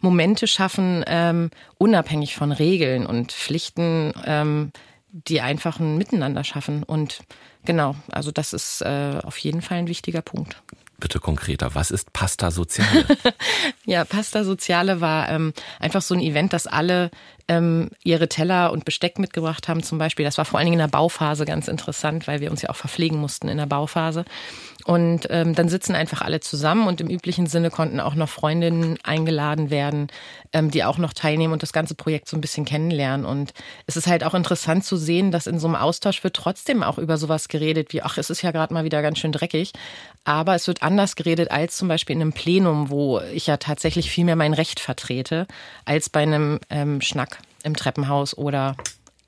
Momente 0.00 0.48
schaffen, 0.48 1.04
ähm, 1.06 1.50
unabhängig 1.78 2.34
von 2.34 2.50
Regeln 2.50 3.06
und 3.06 3.30
Pflichten, 3.30 4.12
ähm, 4.26 4.72
die 5.12 5.40
einfach 5.40 5.78
ein 5.78 5.96
Miteinander 5.96 6.42
schaffen. 6.42 6.82
Und 6.82 7.20
genau, 7.64 7.94
also 8.10 8.32
das 8.32 8.52
ist 8.52 8.82
äh, 8.82 9.20
auf 9.22 9.38
jeden 9.38 9.62
Fall 9.62 9.78
ein 9.78 9.88
wichtiger 9.88 10.22
Punkt 10.22 10.60
bitte 11.00 11.18
konkreter. 11.18 11.74
Was 11.74 11.90
ist 11.90 12.12
Pasta 12.12 12.50
Soziale? 12.50 13.04
ja, 13.84 14.04
Pasta 14.04 14.44
Soziale 14.44 15.00
war 15.00 15.28
ähm, 15.28 15.52
einfach 15.78 16.02
so 16.02 16.14
ein 16.14 16.20
Event, 16.20 16.52
dass 16.52 16.66
alle 16.66 17.10
ähm, 17.48 17.90
ihre 18.04 18.28
Teller 18.28 18.70
und 18.70 18.84
Besteck 18.84 19.18
mitgebracht 19.18 19.66
haben 19.66 19.82
zum 19.82 19.98
Beispiel. 19.98 20.24
Das 20.24 20.38
war 20.38 20.44
vor 20.44 20.58
allen 20.58 20.66
Dingen 20.66 20.80
in 20.80 20.86
der 20.86 20.96
Bauphase 20.96 21.44
ganz 21.44 21.66
interessant, 21.66 22.28
weil 22.28 22.40
wir 22.40 22.50
uns 22.50 22.62
ja 22.62 22.70
auch 22.70 22.76
verpflegen 22.76 23.18
mussten 23.18 23.48
in 23.48 23.58
der 23.58 23.66
Bauphase. 23.66 24.24
Und 24.86 25.26
ähm, 25.30 25.54
dann 25.54 25.68
sitzen 25.68 25.94
einfach 25.94 26.22
alle 26.22 26.40
zusammen 26.40 26.86
und 26.86 27.00
im 27.00 27.08
üblichen 27.08 27.46
Sinne 27.46 27.70
konnten 27.70 28.00
auch 28.00 28.14
noch 28.14 28.28
Freundinnen 28.28 28.98
eingeladen 29.02 29.70
werden, 29.70 30.08
ähm, 30.52 30.70
die 30.70 30.84
auch 30.84 30.98
noch 30.98 31.12
teilnehmen 31.12 31.52
und 31.52 31.62
das 31.62 31.72
ganze 31.72 31.94
Projekt 31.94 32.28
so 32.28 32.36
ein 32.36 32.40
bisschen 32.40 32.64
kennenlernen. 32.64 33.26
Und 33.26 33.52
es 33.86 33.96
ist 33.96 34.06
halt 34.06 34.24
auch 34.24 34.34
interessant 34.34 34.84
zu 34.84 34.96
sehen, 34.96 35.30
dass 35.30 35.46
in 35.46 35.58
so 35.58 35.66
einem 35.66 35.76
Austausch 35.76 36.24
wird 36.24 36.34
trotzdem 36.34 36.82
auch 36.82 36.98
über 36.98 37.16
sowas 37.18 37.48
geredet 37.48 37.92
wie, 37.92 38.02
ach, 38.02 38.18
es 38.18 38.30
ist 38.30 38.42
ja 38.42 38.50
gerade 38.50 38.74
mal 38.74 38.84
wieder 38.84 39.02
ganz 39.02 39.18
schön 39.18 39.32
dreckig. 39.32 39.72
Aber 40.24 40.54
es 40.54 40.66
wird 40.66 40.82
anders 40.82 41.16
geredet 41.16 41.50
als 41.50 41.76
zum 41.76 41.88
Beispiel 41.88 42.16
in 42.16 42.22
einem 42.22 42.32
Plenum, 42.32 42.90
wo 42.90 43.20
ich 43.32 43.46
ja 43.46 43.56
tatsächlich 43.56 44.10
viel 44.10 44.24
mehr 44.24 44.36
mein 44.36 44.54
Recht 44.54 44.80
vertrete, 44.80 45.46
als 45.84 46.08
bei 46.08 46.20
einem 46.20 46.60
ähm, 46.70 47.00
Schnack 47.00 47.38
im 47.62 47.76
Treppenhaus 47.76 48.36
oder 48.36 48.76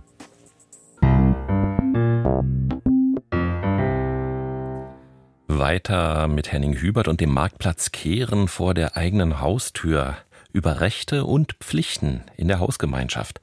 Weiter 5.48 6.28
mit 6.28 6.52
Henning 6.52 6.80
Hubert 6.80 7.08
und 7.08 7.20
dem 7.20 7.34
Marktplatz 7.34 7.90
Kehren 7.90 8.46
vor 8.48 8.72
der 8.72 8.96
eigenen 8.96 9.40
Haustür 9.40 10.16
über 10.52 10.80
Rechte 10.80 11.24
und 11.24 11.54
Pflichten 11.60 12.22
in 12.36 12.48
der 12.48 12.58
Hausgemeinschaft. 12.58 13.40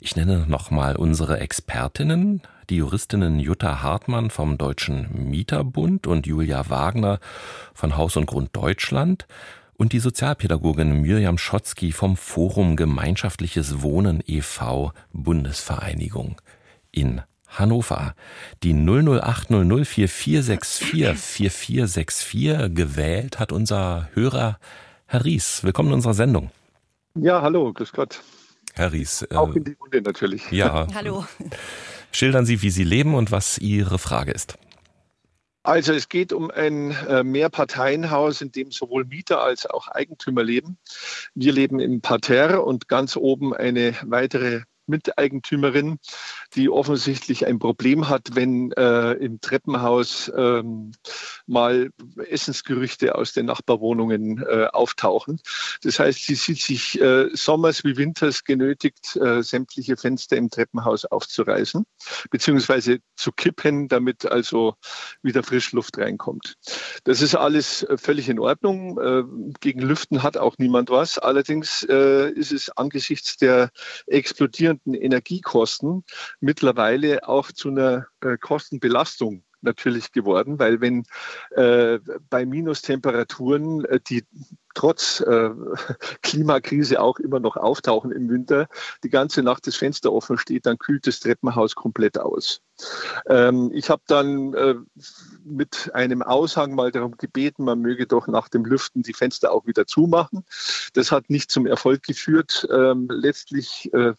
Ich 0.00 0.14
nenne 0.16 0.44
nochmal 0.46 0.96
unsere 0.96 1.40
Expertinnen, 1.40 2.42
die 2.68 2.76
Juristinnen 2.76 3.40
Jutta 3.40 3.82
Hartmann 3.82 4.28
vom 4.30 4.58
Deutschen 4.58 5.30
Mieterbund 5.30 6.06
und 6.06 6.26
Julia 6.26 6.68
Wagner 6.70 7.18
von 7.74 7.96
Haus 7.96 8.16
und 8.16 8.26
Grund 8.26 8.54
Deutschland 8.54 9.26
und 9.76 9.92
die 9.92 9.98
Sozialpädagogin 9.98 11.00
Mirjam 11.00 11.38
Schotzky 11.38 11.90
vom 11.92 12.16
Forum 12.16 12.76
Gemeinschaftliches 12.76 13.82
Wohnen 13.82 14.22
e.V. 14.26 14.92
Bundesvereinigung 15.12 16.40
in 16.92 17.22
Hannover. 17.48 18.14
Die 18.62 18.74
008004464 18.74 21.16
4464 21.16 22.74
gewählt 22.74 23.38
hat 23.38 23.52
unser 23.52 24.10
Hörer 24.14 24.58
Herr 25.12 25.24
Ries, 25.24 25.64
willkommen 25.64 25.88
in 25.88 25.94
unserer 25.94 26.14
Sendung. 26.14 26.52
Ja, 27.16 27.42
hallo, 27.42 27.72
grüß 27.72 27.90
Gott. 27.90 28.22
Herr 28.74 28.92
Ries. 28.92 29.22
Äh, 29.22 29.34
Auch 29.34 29.52
in 29.56 29.64
die 29.64 29.72
Runde 29.72 30.02
natürlich. 30.02 30.48
Ja. 30.52 30.86
hallo. 30.94 31.24
Schildern 32.12 32.46
Sie, 32.46 32.62
wie 32.62 32.70
Sie 32.70 32.84
leben 32.84 33.16
und 33.16 33.32
was 33.32 33.58
Ihre 33.58 33.98
Frage 33.98 34.30
ist. 34.30 34.56
Also 35.64 35.94
es 35.94 36.08
geht 36.08 36.32
um 36.32 36.52
ein 36.52 36.92
äh, 37.08 37.24
Mehrparteienhaus, 37.24 38.40
in 38.40 38.52
dem 38.52 38.70
sowohl 38.70 39.04
Mieter 39.04 39.42
als 39.42 39.66
auch 39.66 39.88
Eigentümer 39.88 40.44
leben. 40.44 40.78
Wir 41.34 41.52
leben 41.54 41.80
im 41.80 42.00
Parterre 42.00 42.62
und 42.62 42.86
ganz 42.86 43.16
oben 43.16 43.52
eine 43.52 43.96
weitere 44.04 44.60
Miteigentümerin, 44.90 45.98
die 46.54 46.68
offensichtlich 46.68 47.46
ein 47.46 47.58
Problem 47.58 48.08
hat, 48.08 48.34
wenn 48.34 48.72
äh, 48.72 49.12
im 49.12 49.40
Treppenhaus 49.40 50.30
ähm, 50.36 50.92
mal 51.46 51.90
Essensgerüchte 52.28 53.14
aus 53.14 53.32
den 53.32 53.46
Nachbarwohnungen 53.46 54.42
äh, 54.42 54.66
auftauchen. 54.72 55.40
Das 55.82 55.98
heißt, 55.98 56.26
sie 56.26 56.34
sieht 56.34 56.60
sich 56.60 57.00
äh, 57.00 57.28
sommers 57.32 57.84
wie 57.84 57.96
winters 57.96 58.44
genötigt, 58.44 59.16
äh, 59.16 59.42
sämtliche 59.42 59.96
Fenster 59.96 60.36
im 60.36 60.50
Treppenhaus 60.50 61.04
aufzureißen, 61.04 61.84
beziehungsweise 62.30 62.98
zu 63.16 63.32
kippen, 63.32 63.88
damit 63.88 64.26
also 64.26 64.74
wieder 65.22 65.42
Frischluft 65.42 65.98
reinkommt. 65.98 66.54
Das 67.04 67.22
ist 67.22 67.34
alles 67.34 67.82
äh, 67.84 67.96
völlig 67.96 68.28
in 68.28 68.38
Ordnung. 68.38 68.98
Äh, 68.98 69.22
gegen 69.60 69.80
Lüften 69.80 70.22
hat 70.22 70.36
auch 70.36 70.56
niemand 70.58 70.90
was. 70.90 71.18
Allerdings 71.18 71.82
ist 71.82 72.52
es 72.52 72.70
angesichts 72.70 73.36
der 73.36 73.70
explodierenden 74.06 74.79
steigenden 74.80 74.94
Energiekosten 74.94 76.04
mittlerweile 76.40 77.28
auch 77.28 77.52
zu 77.52 77.68
einer 77.68 78.06
äh, 78.20 78.36
Kostenbelastung 78.38 79.42
natürlich 79.62 80.12
geworden, 80.12 80.58
weil 80.58 80.80
wenn 80.80 81.04
äh, 81.50 81.98
bei 82.30 82.46
Minustemperaturen 82.46 83.84
äh, 83.84 84.00
die 84.00 84.24
trotz 84.74 85.20
äh, 85.20 85.50
Klimakrise 86.22 87.00
auch 87.00 87.18
immer 87.18 87.40
noch 87.40 87.56
auftauchen 87.56 88.10
im 88.10 88.30
Winter, 88.30 88.68
die 89.04 89.10
ganze 89.10 89.42
Nacht 89.42 89.66
das 89.66 89.76
Fenster 89.76 90.12
offen 90.12 90.38
steht, 90.38 90.64
dann 90.64 90.78
kühlt 90.78 91.06
das 91.06 91.20
Treppenhaus 91.20 91.74
komplett 91.74 92.18
aus. 92.18 92.62
Ähm, 93.26 93.70
ich 93.74 93.90
habe 93.90 94.02
dann 94.06 94.54
äh, 94.54 94.74
mit 95.44 95.90
einem 95.94 96.22
Aushang 96.22 96.74
mal 96.74 96.92
darum 96.92 97.16
gebeten, 97.16 97.64
man 97.64 97.80
möge 97.80 98.06
doch 98.06 98.26
nach 98.26 98.48
dem 98.48 98.64
Lüften 98.64 99.02
die 99.02 99.14
Fenster 99.14 99.52
auch 99.52 99.66
wieder 99.66 99.86
zumachen. 99.86 100.44
Das 100.92 101.10
hat 101.10 101.30
nicht 101.30 101.50
zum 101.50 101.66
Erfolg 101.66 102.02
geführt. 102.02 102.68
Ähm, 102.70 103.08
letztlich 103.10 103.92
äh, 103.92 104.14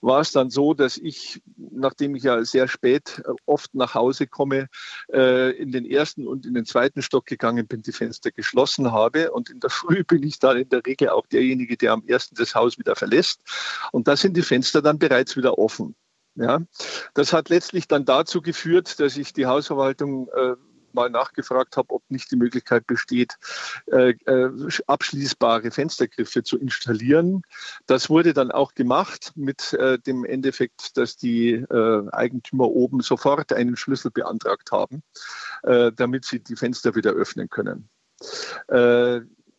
war 0.00 0.20
es 0.20 0.32
dann 0.32 0.50
so, 0.50 0.74
dass 0.74 0.98
ich, 0.98 1.40
nachdem 1.56 2.14
ich 2.14 2.24
ja 2.24 2.44
sehr 2.44 2.68
spät 2.68 3.22
äh, 3.24 3.32
oft 3.46 3.74
nach 3.74 3.94
Hause 3.94 4.26
komme, 4.26 4.68
äh, 5.12 5.50
in 5.56 5.72
den 5.72 5.86
ersten 5.86 6.26
und 6.26 6.46
in 6.46 6.54
den 6.54 6.66
zweiten 6.66 7.00
Stock 7.00 7.26
gegangen 7.26 7.66
bin, 7.66 7.82
die 7.82 7.92
Fenster 7.92 8.30
geschlossen 8.30 8.92
habe 8.92 9.32
und 9.32 9.50
in 9.50 9.60
der 9.60 9.70
Früh 9.70 9.94
früh 9.94 10.04
bin 10.04 10.22
ich 10.22 10.38
dann 10.38 10.56
in 10.56 10.68
der 10.68 10.84
Regel 10.84 11.10
auch 11.10 11.26
derjenige, 11.26 11.76
der 11.76 11.92
am 11.92 12.04
ersten 12.06 12.34
das 12.34 12.54
Haus 12.54 12.78
wieder 12.78 12.96
verlässt. 12.96 13.42
Und 13.92 14.08
da 14.08 14.16
sind 14.16 14.36
die 14.36 14.42
Fenster 14.42 14.82
dann 14.82 14.98
bereits 14.98 15.36
wieder 15.36 15.58
offen. 15.58 15.94
Ja, 16.36 16.60
das 17.14 17.32
hat 17.32 17.48
letztlich 17.48 17.86
dann 17.86 18.04
dazu 18.04 18.42
geführt, 18.42 18.98
dass 18.98 19.16
ich 19.16 19.32
die 19.32 19.46
Hausverwaltung 19.46 20.28
äh, 20.28 20.56
mal 20.94 21.10
nachgefragt 21.10 21.76
habe, 21.76 21.92
ob 21.92 22.02
nicht 22.08 22.30
die 22.30 22.36
Möglichkeit 22.36 22.86
besteht, 22.86 23.36
äh, 23.86 24.10
äh, 24.26 24.50
abschließbare 24.86 25.70
Fenstergriffe 25.70 26.42
zu 26.42 26.58
installieren. 26.58 27.42
Das 27.86 28.08
wurde 28.08 28.32
dann 28.32 28.50
auch 28.50 28.74
gemacht 28.74 29.32
mit 29.34 29.72
äh, 29.74 29.98
dem 29.98 30.24
Endeffekt, 30.24 30.96
dass 30.96 31.16
die 31.16 31.52
äh, 31.52 32.10
Eigentümer 32.12 32.68
oben 32.68 33.00
sofort 33.00 33.52
einen 33.52 33.76
Schlüssel 33.76 34.10
beantragt 34.10 34.72
haben, 34.72 35.02
äh, 35.62 35.92
damit 35.92 36.24
sie 36.24 36.40
die 36.40 36.56
Fenster 36.56 36.94
wieder 36.94 37.12
öffnen 37.12 37.48
können. 37.48 37.88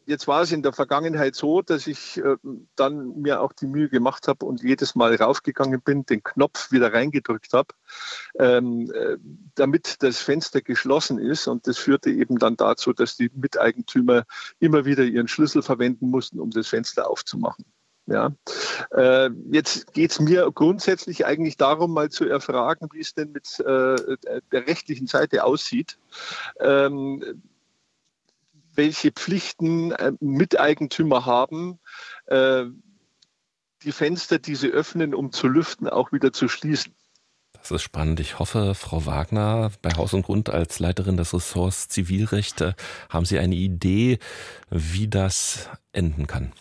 Jetzt 0.06 0.28
war 0.28 0.42
es 0.42 0.52
in 0.52 0.62
der 0.62 0.74
Vergangenheit 0.74 1.36
so, 1.36 1.62
dass 1.62 1.88
ich 1.88 2.18
äh, 2.18 2.38
dann 2.76 3.22
mir 3.22 3.42
auch 3.42 3.54
die 3.54 3.66
Mühe 3.66 3.90
gemacht 3.90 4.28
habe 4.28 4.46
und 4.46 4.62
jedes 4.62 4.96
Mal 4.96 5.16
raufgegangen 5.16 5.82
bin, 5.82 6.06
den 6.06 6.24
Knopf 6.24 6.72
wieder 6.72 6.94
reingedrückt 6.94 7.54
habe, 7.54 7.74
ähm, 8.40 8.92
äh, 8.94 9.18
damit 9.56 10.04
das 10.04 10.20
Fenster 10.20 10.62
geschlossen 10.62 11.18
ist. 11.18 11.48
Und 11.48 11.68
das 11.68 11.78
führte 11.78 12.12
eben 12.12 12.38
dann 12.38 12.56
dazu, 12.56 12.94
dass 12.94 13.18
die 13.18 13.32
Miteigentümer 13.34 14.26
immer 14.60 14.86
wieder 14.86 15.04
ihren 15.04 15.28
Schlüssel 15.28 15.62
verwenden 15.62 16.10
mussten, 16.10 16.40
um 16.40 16.52
das 16.52 16.68
Fenster 16.68 17.10
aufzumachen. 17.10 17.66
Ja, 18.08 18.32
äh, 18.92 19.32
jetzt 19.50 19.92
geht 19.94 20.12
es 20.12 20.20
mir 20.20 20.52
grundsätzlich 20.54 21.26
eigentlich 21.26 21.58
darum, 21.58 21.92
mal 21.92 22.12
zu 22.12 22.26
erfragen, 22.26 22.88
wie 22.94 23.00
es 23.00 23.16
denn 23.16 23.32
mit 23.32 23.60
äh, 23.62 23.96
der 24.52 24.68
rechtlichen 24.68 25.08
Seite 25.08 25.44
aussieht. 25.44 25.98
Ähm, 26.60 27.42
welche 28.76 29.12
Pflichten 29.12 29.92
äh, 29.92 30.12
Miteigentümer 30.20 31.26
haben, 31.26 31.80
äh, 32.28 32.66
die 33.84 33.92
Fenster, 33.92 34.40
die 34.40 34.56
sie 34.56 34.70
öffnen, 34.70 35.14
um 35.14 35.32
zu 35.32 35.48
lüften, 35.48 35.88
auch 35.88 36.12
wieder 36.12 36.34
zu 36.34 36.48
schließen. 36.48 36.94
Das 37.54 37.72
ist 37.72 37.82
spannend. 37.82 38.20
Ich 38.20 38.38
hoffe, 38.38 38.76
Frau 38.76 39.06
Wagner, 39.06 39.72
bei 39.82 39.92
Haus 39.96 40.14
und 40.14 40.24
Grund 40.24 40.50
als 40.50 40.80
Leiterin 40.80 41.18
des 41.18 41.34
Ressorts 41.34 41.88
Zivilrechte, 41.88 42.76
haben 43.10 43.26
Sie 43.26 43.40
eine 43.40 43.56
Idee, 43.56 44.20
wie 44.70 45.08
das 45.08 45.70
enden 45.92 46.28
kann? 46.28 46.52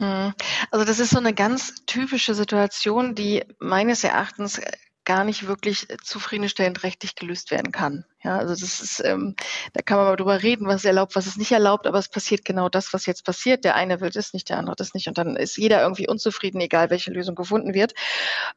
Hm. 0.00 0.32
Also 0.70 0.84
das 0.84 1.00
ist 1.00 1.10
so 1.10 1.18
eine 1.18 1.34
ganz 1.34 1.74
typische 1.86 2.34
Situation, 2.34 3.16
die 3.16 3.44
meines 3.58 4.04
Erachtens 4.04 4.60
gar 5.08 5.24
nicht 5.24 5.46
wirklich 5.46 5.88
zufriedenstellend 6.04 6.82
rechtlich 6.82 7.14
gelöst 7.14 7.50
werden 7.50 7.72
kann. 7.72 8.04
Ja, 8.22 8.36
also 8.36 8.52
das 8.52 8.80
ist, 8.80 9.02
ähm, 9.02 9.36
da 9.72 9.80
kann 9.80 9.96
man 9.96 10.06
mal 10.06 10.16
drüber 10.16 10.42
reden, 10.42 10.66
was 10.66 10.84
erlaubt, 10.84 11.16
was 11.16 11.26
ist 11.26 11.38
nicht 11.38 11.50
erlaubt, 11.50 11.86
aber 11.86 11.98
es 11.98 12.10
passiert 12.10 12.44
genau 12.44 12.68
das, 12.68 12.92
was 12.92 13.06
jetzt 13.06 13.24
passiert. 13.24 13.64
Der 13.64 13.74
eine 13.74 14.02
will 14.02 14.10
das 14.10 14.34
nicht, 14.34 14.50
der 14.50 14.58
andere 14.58 14.76
das 14.76 14.92
nicht 14.92 15.08
und 15.08 15.16
dann 15.16 15.34
ist 15.34 15.56
jeder 15.56 15.80
irgendwie 15.80 16.06
unzufrieden, 16.06 16.60
egal 16.60 16.90
welche 16.90 17.10
Lösung 17.10 17.34
gefunden 17.34 17.72
wird. 17.72 17.94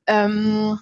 Ähm, 0.07 0.77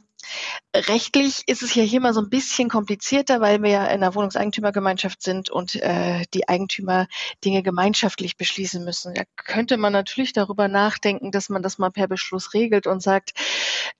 Rechtlich 0.75 1.43
ist 1.47 1.63
es 1.63 1.73
ja 1.73 1.82
hier 1.82 2.01
mal 2.01 2.13
so 2.13 2.21
ein 2.21 2.29
bisschen 2.29 2.69
komplizierter, 2.69 3.41
weil 3.41 3.63
wir 3.63 3.69
ja 3.69 3.86
in 3.86 4.03
einer 4.03 4.13
Wohnungseigentümergemeinschaft 4.13 5.23
sind 5.23 5.49
und 5.49 5.75
äh, 5.75 6.25
die 6.34 6.47
Eigentümer 6.47 7.08
Dinge 7.43 7.63
gemeinschaftlich 7.63 8.38
beschließen 8.38 8.84
müssen. 8.84 9.15
Da 9.15 9.23
könnte 9.38 9.77
man 9.77 9.93
natürlich 9.93 10.34
darüber 10.34 10.67
nachdenken, 10.67 11.32
dass 11.32 11.49
man 11.49 11.63
das 11.63 11.79
mal 11.79 11.89
per 11.89 12.08
Beschluss 12.08 12.53
regelt 12.53 12.86
und 12.86 13.01
sagt, 13.01 13.32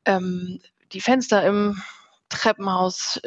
ähm, 0.06 0.60
die 0.92 1.02
Fenster 1.02 1.44
im 1.46 1.82
Treppenhaus 2.30 3.20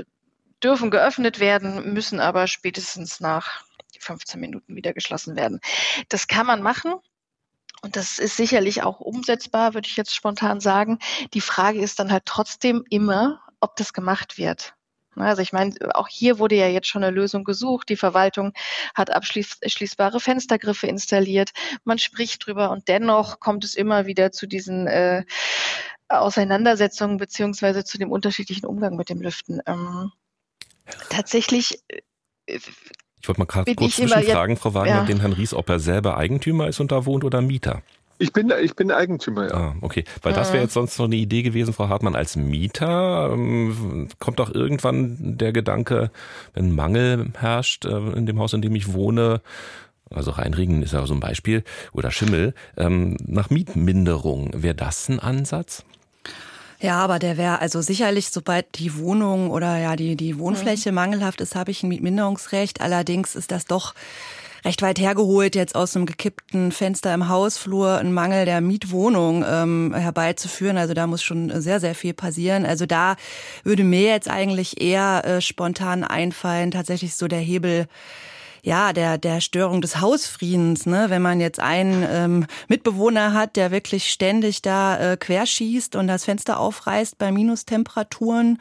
dürfen 0.63 0.91
geöffnet 0.91 1.41
werden, 1.41 1.93
müssen 1.93 2.21
aber 2.21 2.47
spätestens 2.47 3.21
nach 3.21 3.65
15 3.99 4.41
Minuten 4.41 4.77
wieder 4.77 4.93
geschlossen 4.93 5.37
werden. 5.37 5.61
Das 6.09 6.27
kann 6.29 6.47
man 6.47 6.63
machen. 6.63 6.95
Und 7.83 7.97
das 7.97 8.19
ist 8.19 8.37
sicherlich 8.37 8.83
auch 8.85 9.01
umsetzbar, 9.01 9.75
würde 9.75 9.89
ich 9.89 9.97
jetzt 9.97 10.15
spontan 10.15 10.61
sagen. 10.61 10.99
Die 11.35 11.41
Frage 11.41 11.81
ist 11.81 11.99
dann 11.99 12.13
halt 12.13 12.27
trotzdem 12.27 12.85
immer, 12.91 13.41
ob 13.61 13.75
das 13.77 13.93
gemacht 13.93 14.39
wird. 14.39 14.75
Also 15.17 15.43
ich 15.43 15.53
meine, 15.53 15.75
auch 15.95 16.09
hier 16.09 16.39
wurde 16.39 16.55
ja 16.55 16.69
jetzt 16.69 16.89
schon 16.89 17.05
eine 17.05 17.15
Lösung 17.15 17.45
gesucht. 17.45 17.89
Die 17.89 17.97
Verwaltung 17.97 18.55
hat 18.95 19.11
abschließbare 19.11 20.21
Fenstergriffe 20.21 20.87
installiert. 20.87 21.51
Man 21.85 21.99
spricht 21.99 22.47
drüber 22.47 22.71
und 22.71 22.89
dennoch 22.89 23.39
kommt 23.39 23.65
es 23.65 23.75
immer 23.75 24.07
wieder 24.07 24.33
zu 24.33 24.47
diesen 24.47 24.87
äh, 24.87 25.25
Auseinandersetzungen 26.21 27.17
beziehungsweise 27.17 27.85
zu 27.85 27.99
dem 27.99 28.11
unterschiedlichen 28.11 28.67
Umgang 28.67 28.97
mit 28.97 29.09
dem 29.09 29.21
Lüften. 29.21 29.61
Ähm, 29.67 30.13
tatsächlich. 31.11 31.83
Äh, 31.89 32.59
ich 33.21 33.29
wollte 33.29 33.41
mal 33.41 33.47
gerade 33.47 33.75
kurz 33.75 33.97
zwischenfragen, 33.97 34.57
Frau 34.57 34.75
Wagner, 34.75 34.97
ja. 34.97 35.05
den 35.05 35.21
Herrn 35.21 35.33
Ries, 35.33 35.55
ob 35.55 35.69
er 35.69 35.79
selber 35.79 36.17
Eigentümer 36.17 36.67
ist 36.67 36.81
und 36.81 36.91
da 36.91 37.07
wohnt 37.07 37.23
oder 37.23 37.41
Mieter. 37.41 37.83
Ich 38.23 38.33
bin, 38.33 38.53
ich 38.63 38.77
bin 38.77 38.93
Eigentümer, 38.93 39.49
ja. 39.49 39.55
Ah, 39.55 39.75
okay. 39.81 40.05
Weil 40.23 40.33
das 40.33 40.53
wäre 40.53 40.63
jetzt 40.63 40.75
sonst 40.75 40.97
noch 40.99 41.07
eine 41.07 41.17
Idee 41.17 41.43
gewesen, 41.43 41.75
Frau 41.75 41.89
Hartmann, 41.89 42.15
als 42.15 42.37
Mieter. 42.37 43.31
Ähm, 43.33 44.09
kommt 44.21 44.39
doch 44.39 44.55
irgendwann 44.55 45.39
der 45.39 45.53
Gedanke, 45.53 46.13
wenn 46.55 46.73
Mangel 46.73 47.33
herrscht 47.37 47.85
äh, 47.85 47.97
in 48.13 48.27
dem 48.27 48.39
Haus, 48.39 48.53
in 48.53 48.63
dem 48.63 48.77
ich 48.77 48.93
wohne, 48.93 49.41
also 50.09 50.31
Rheinringen 50.31 50.83
ist 50.83 50.93
ja 50.93 51.05
so 51.05 51.15
ein 51.15 51.21
Beispiel, 51.21 51.65
oder 51.93 52.13
Schimmel, 52.13 52.55
ähm, 52.77 53.17
nach 53.27 53.51
Mietminderung. 53.51 54.51
Wäre 54.55 54.77
das 54.77 55.09
ein 55.09 55.19
Ansatz? 55.19 55.85
Ja, 56.83 56.99
aber 56.99 57.21
der 57.21 57.37
wäre 57.37 57.61
also 57.61 57.81
sicherlich, 57.81 58.31
sobald 58.31 58.79
die 58.79 58.99
Wohnung 58.99 59.51
oder 59.51 59.79
ja 59.79 59.95
die, 59.95 60.17
die 60.17 60.39
Wohnfläche 60.39 60.91
mhm. 60.91 60.97
mangelhaft 60.97 61.41
ist, 61.41 61.55
habe 61.55 61.71
ich 61.71 61.83
ein 61.83 61.89
Mietminderungsrecht. 61.89 62.81
Allerdings 62.81 63.37
ist 63.37 63.53
das 63.53 63.67
doch 63.67 63.95
recht 64.65 64.83
weit 64.83 64.99
hergeholt, 64.99 65.55
jetzt 65.55 65.77
aus 65.77 65.95
einem 65.95 66.07
gekippten 66.07 66.73
Fenster 66.73 67.15
im 67.15 67.29
Hausflur 67.29 67.99
einen 67.99 68.13
Mangel 68.13 68.47
der 68.47 68.61
Mietwohnung 68.61 69.45
ähm, 69.49 69.95
herbeizuführen. 69.95 70.77
Also 70.77 70.93
da 70.93 71.07
muss 71.07 71.23
schon 71.23 71.61
sehr, 71.61 71.79
sehr 71.79 71.95
viel 71.95 72.15
passieren. 72.15 72.67
Also 72.67 72.85
da 72.85 73.15
würde 73.63 73.85
mir 73.85 74.03
jetzt 74.03 74.29
eigentlich 74.29 74.81
eher 74.81 75.25
äh, 75.25 75.41
spontan 75.41 76.03
einfallen, 76.03 76.73
tatsächlich 76.73 77.15
so 77.15 77.29
der 77.29 77.41
Hebel 77.41 77.87
ja, 78.65 78.93
der, 78.93 79.19
der 79.19 79.41
Störung 79.41 79.81
des 79.81 80.01
Hausfriedens, 80.01 80.87
ne? 80.87 81.07
wenn 81.09 81.21
man 81.21 81.41
jetzt 81.41 81.59
einen 81.59 82.07
ähm, 82.09 82.47
Mitbewohner 82.69 83.35
hat, 83.35 83.57
der 83.57 83.73
wirklich 83.73 84.09
ständig 84.09 84.63
da 84.63 85.13
äh, 85.13 85.17
querschießt 85.17 85.97
und 85.97 86.07
das 86.07 86.25
Fenster 86.25 86.61
aufreißt 86.61 87.19
bei 87.19 87.33
Minustemperaturen. 87.33 88.59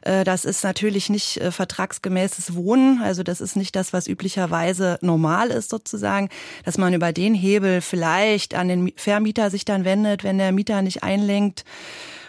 Äh, 0.00 0.24
das 0.24 0.46
ist 0.46 0.64
natürlich 0.64 1.10
nicht 1.10 1.36
äh, 1.36 1.50
vertragsgemäßes 1.50 2.54
Wohnen, 2.54 3.02
also 3.02 3.22
das 3.22 3.42
ist 3.42 3.54
nicht 3.54 3.76
das, 3.76 3.92
was 3.92 4.06
üblicherweise 4.06 4.98
normal 5.02 5.50
ist 5.50 5.68
sozusagen, 5.68 6.30
dass 6.64 6.78
man 6.78 6.94
über 6.94 7.12
den 7.12 7.34
Hebel 7.34 7.82
vielleicht 7.82 8.54
an 8.54 8.68
den 8.68 8.92
Vermieter 8.96 9.50
sich 9.50 9.66
dann 9.66 9.84
wendet, 9.84 10.24
wenn 10.24 10.38
der 10.38 10.52
Mieter 10.52 10.80
nicht 10.80 11.02
einlenkt 11.02 11.66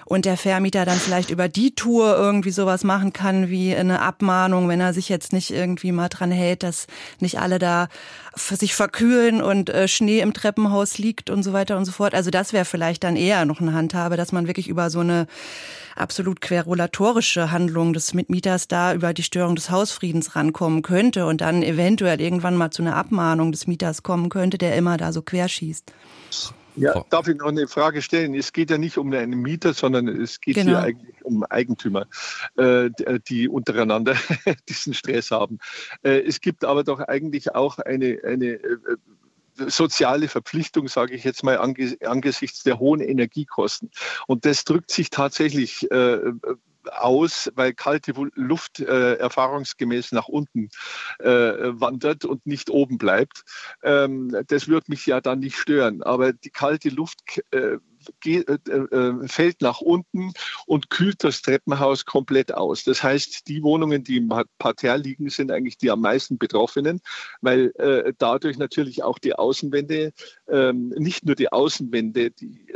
und 0.05 0.25
der 0.25 0.37
Vermieter 0.37 0.85
dann 0.85 0.99
vielleicht 0.99 1.31
über 1.31 1.49
die 1.49 1.73
Tour 1.73 2.15
irgendwie 2.15 2.51
sowas 2.51 2.83
machen 2.83 3.11
kann 3.11 3.49
wie 3.49 3.75
eine 3.75 4.01
Abmahnung, 4.01 4.69
wenn 4.69 4.79
er 4.79 4.93
sich 4.93 5.09
jetzt 5.09 5.33
nicht 5.33 5.51
irgendwie 5.51 5.91
mal 5.91 6.09
dran 6.09 6.31
hält, 6.31 6.63
dass 6.63 6.87
nicht 7.19 7.39
alle 7.39 7.59
da 7.59 7.87
sich 8.35 8.75
verkühlen 8.75 9.41
und 9.41 9.69
äh, 9.69 9.87
Schnee 9.87 10.19
im 10.19 10.33
Treppenhaus 10.33 10.97
liegt 10.99 11.29
und 11.29 11.41
so 11.43 11.53
weiter 11.53 11.77
und 11.77 11.85
so 11.85 11.91
fort. 11.91 12.13
Also 12.13 12.29
das 12.29 12.53
wäre 12.53 12.65
vielleicht 12.65 13.03
dann 13.03 13.15
eher 13.15 13.45
noch 13.45 13.61
eine 13.61 13.73
Handhabe, 13.73 14.15
dass 14.17 14.31
man 14.31 14.47
wirklich 14.47 14.67
über 14.67 14.89
so 14.89 14.99
eine 14.99 15.25
absolut 15.95 16.41
querulatorische 16.41 17.51
Handlung 17.51 17.93
des 17.93 18.13
Mitmieters 18.13 18.67
da 18.67 18.93
über 18.93 19.13
die 19.13 19.23
Störung 19.23 19.55
des 19.55 19.69
Hausfriedens 19.69 20.35
rankommen 20.35 20.81
könnte 20.81 21.25
und 21.25 21.41
dann 21.41 21.63
eventuell 21.63 22.21
irgendwann 22.21 22.57
mal 22.57 22.69
zu 22.69 22.81
einer 22.81 22.95
Abmahnung 22.95 23.51
des 23.51 23.65
Mieters 23.65 24.03
kommen 24.03 24.29
könnte, 24.29 24.57
der 24.57 24.75
immer 24.75 24.97
da 24.97 25.13
so 25.13 25.21
querschießt. 25.21 25.93
Ja, 26.75 27.05
darf 27.09 27.27
ich 27.27 27.37
noch 27.37 27.47
eine 27.47 27.67
Frage 27.67 28.01
stellen? 28.01 28.35
Es 28.35 28.53
geht 28.53 28.69
ja 28.69 28.77
nicht 28.77 28.97
um 28.97 29.11
einen 29.13 29.41
Mieter, 29.41 29.73
sondern 29.73 30.07
es 30.07 30.41
geht 30.41 30.55
genau. 30.55 30.71
hier 30.71 30.79
eigentlich 30.79 31.23
um 31.23 31.43
Eigentümer, 31.43 32.07
äh, 32.57 32.89
die 33.27 33.47
untereinander 33.47 34.15
diesen 34.69 34.93
Stress 34.93 35.31
haben. 35.31 35.59
Äh, 36.03 36.21
es 36.21 36.41
gibt 36.41 36.65
aber 36.65 36.83
doch 36.83 36.99
eigentlich 36.99 37.55
auch 37.55 37.79
eine, 37.79 38.19
eine 38.25 38.53
äh, 38.53 38.77
soziale 39.67 40.27
Verpflichtung, 40.27 40.87
sage 40.87 41.13
ich 41.13 41.23
jetzt 41.23 41.43
mal, 41.43 41.57
angesichts 41.57 42.63
der 42.63 42.79
hohen 42.79 42.99
Energiekosten. 42.99 43.89
Und 44.27 44.43
das 44.45 44.65
drückt 44.65 44.91
sich 44.91 45.09
tatsächlich 45.09 45.87
aus, 46.91 47.51
weil 47.55 47.73
kalte 47.73 48.13
Luft 48.35 48.79
äh, 48.79 49.15
erfahrungsgemäß 49.15 50.11
nach 50.11 50.27
unten 50.27 50.69
äh, 51.19 51.27
wandert 51.27 52.25
und 52.25 52.45
nicht 52.45 52.69
oben 52.69 52.97
bleibt. 52.97 53.43
Ähm, 53.83 54.35
das 54.47 54.67
wird 54.67 54.89
mich 54.89 55.05
ja 55.05 55.21
dann 55.21 55.39
nicht 55.39 55.57
stören. 55.57 56.03
Aber 56.03 56.33
die 56.33 56.49
kalte 56.49 56.89
Luft 56.89 57.19
äh, 57.51 57.77
geht, 58.19 58.47
äh, 58.47 58.55
äh, 58.57 59.27
fällt 59.27 59.61
nach 59.61 59.81
unten 59.81 60.31
und 60.65 60.89
kühlt 60.89 61.23
das 61.23 61.41
Treppenhaus 61.41 62.05
komplett 62.05 62.53
aus. 62.53 62.83
Das 62.83 63.03
heißt, 63.03 63.47
die 63.47 63.63
Wohnungen, 63.63 64.03
die 64.03 64.17
im 64.17 64.31
Parterre 64.57 64.97
liegen, 64.97 65.29
sind 65.29 65.51
eigentlich 65.51 65.77
die 65.77 65.91
am 65.91 66.01
meisten 66.01 66.37
betroffenen, 66.37 67.01
weil 67.41 67.71
äh, 67.77 68.13
dadurch 68.17 68.57
natürlich 68.57 69.03
auch 69.03 69.19
die 69.19 69.33
Außenwände, 69.33 70.13
ähm, 70.47 70.89
nicht 70.89 71.25
nur 71.25 71.35
die 71.35 71.51
Außenwände, 71.51 72.31
die 72.31 72.67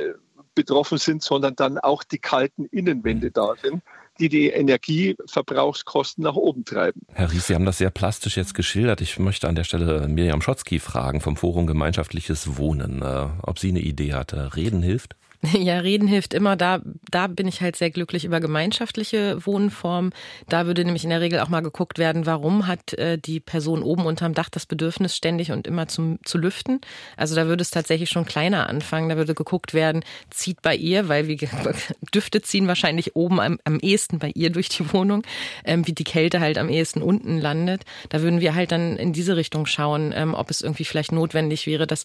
betroffen 0.59 0.97
sind, 0.97 1.23
sondern 1.23 1.55
dann 1.55 1.77
auch 1.77 2.03
die 2.03 2.19
kalten 2.19 2.65
Innenwände 2.65 3.31
da 3.31 3.53
sind 3.61 3.81
die 4.19 4.29
die 4.29 4.49
Energieverbrauchskosten 4.49 6.23
nach 6.23 6.35
oben 6.35 6.65
treiben. 6.65 7.01
Herr 7.13 7.31
Ries, 7.31 7.47
Sie 7.47 7.55
haben 7.55 7.65
das 7.65 7.77
sehr 7.77 7.89
plastisch 7.89 8.37
jetzt 8.37 8.53
geschildert. 8.53 9.01
Ich 9.01 9.17
möchte 9.17 9.47
an 9.47 9.55
der 9.55 9.63
Stelle 9.63 10.07
Miriam 10.07 10.41
Schotzky 10.41 10.79
fragen 10.79 11.21
vom 11.21 11.37
Forum 11.37 11.67
Gemeinschaftliches 11.67 12.57
Wohnen, 12.57 13.01
äh, 13.01 13.27
ob 13.41 13.59
sie 13.59 13.69
eine 13.69 13.79
Idee 13.79 14.13
hatte. 14.13 14.55
Reden 14.55 14.81
hilft? 14.81 15.15
Ja, 15.60 15.80
reden 15.80 16.08
hilft 16.08 16.34
immer. 16.34 16.56
Da, 16.56 16.82
da 17.10 17.28
bin 17.28 17.47
ich 17.47 17.62
halt 17.62 17.75
sehr 17.75 17.91
glücklich 17.91 18.25
über 18.25 18.39
gemeinschaftliche 18.39 19.45
Wohnformen. 19.45 20.12
Da 20.47 20.65
würde 20.65 20.84
nämlich 20.84 21.04
in 21.04 21.10
der 21.10 21.21
Regel 21.21 21.39
auch 21.39 21.49
mal 21.49 21.62
geguckt 21.62 21.97
werden, 21.97 22.25
warum 22.25 22.67
hat 22.67 22.93
äh, 22.93 23.17
die 23.17 23.39
Person 23.39 23.84
oben 23.84 24.06
unterm 24.06 24.34
Dach 24.34 24.49
das 24.49 24.65
Bedürfnis, 24.65 25.15
ständig 25.15 25.52
und 25.52 25.67
immer 25.67 25.88
zum, 25.88 26.19
zu 26.23 26.38
lüften. 26.38 26.82
Also 27.15 27.36
da 27.36 27.47
würde 27.47 27.62
es 27.62 27.71
tatsächlich 27.71 28.10
schon 28.10 28.25
kleiner 28.25 28.67
anfangen. 28.67 29.10
Da 29.10 29.17
würde 29.17 29.34
geguckt 29.34 29.73
werden, 29.73 30.04
zieht 30.30 30.62
bei 30.62 30.75
ihr, 30.75 31.08
weil 31.08 31.28
wie 31.28 31.38
Düfte 32.13 32.41
ziehen 32.41 32.67
wahrscheinlich 32.67 33.15
oben 33.15 33.39
am, 33.39 33.60
am 33.63 33.80
ehesten 33.80 34.19
bei 34.19 34.32
ihr 34.36 34.49
durch 34.49 34.69
die 34.69 34.91
Wohnung, 34.91 35.23
ähm, 35.63 35.88
wie 35.88 35.93
die 35.93 36.04
Kälte 36.04 36.41
halt 36.41 36.58
am 36.58 36.69
ehesten 36.69 37.02
unten 37.02 37.39
landet. 37.39 37.84
Da 38.10 38.21
würden 38.21 38.41
wir 38.41 38.56
halt 38.56 38.71
dann 38.71 38.97
in 38.97 39.13
diese 39.13 39.38
Richtung 39.38 39.65
schauen, 39.65 40.13
ähm, 40.13 40.34
ob 40.34 40.52
es 40.52 40.62
irgendwie 40.62 40.86
vielleicht 40.86 41.12
notwendig 41.12 41.65
wäre, 41.65 41.88
dass 41.88 42.04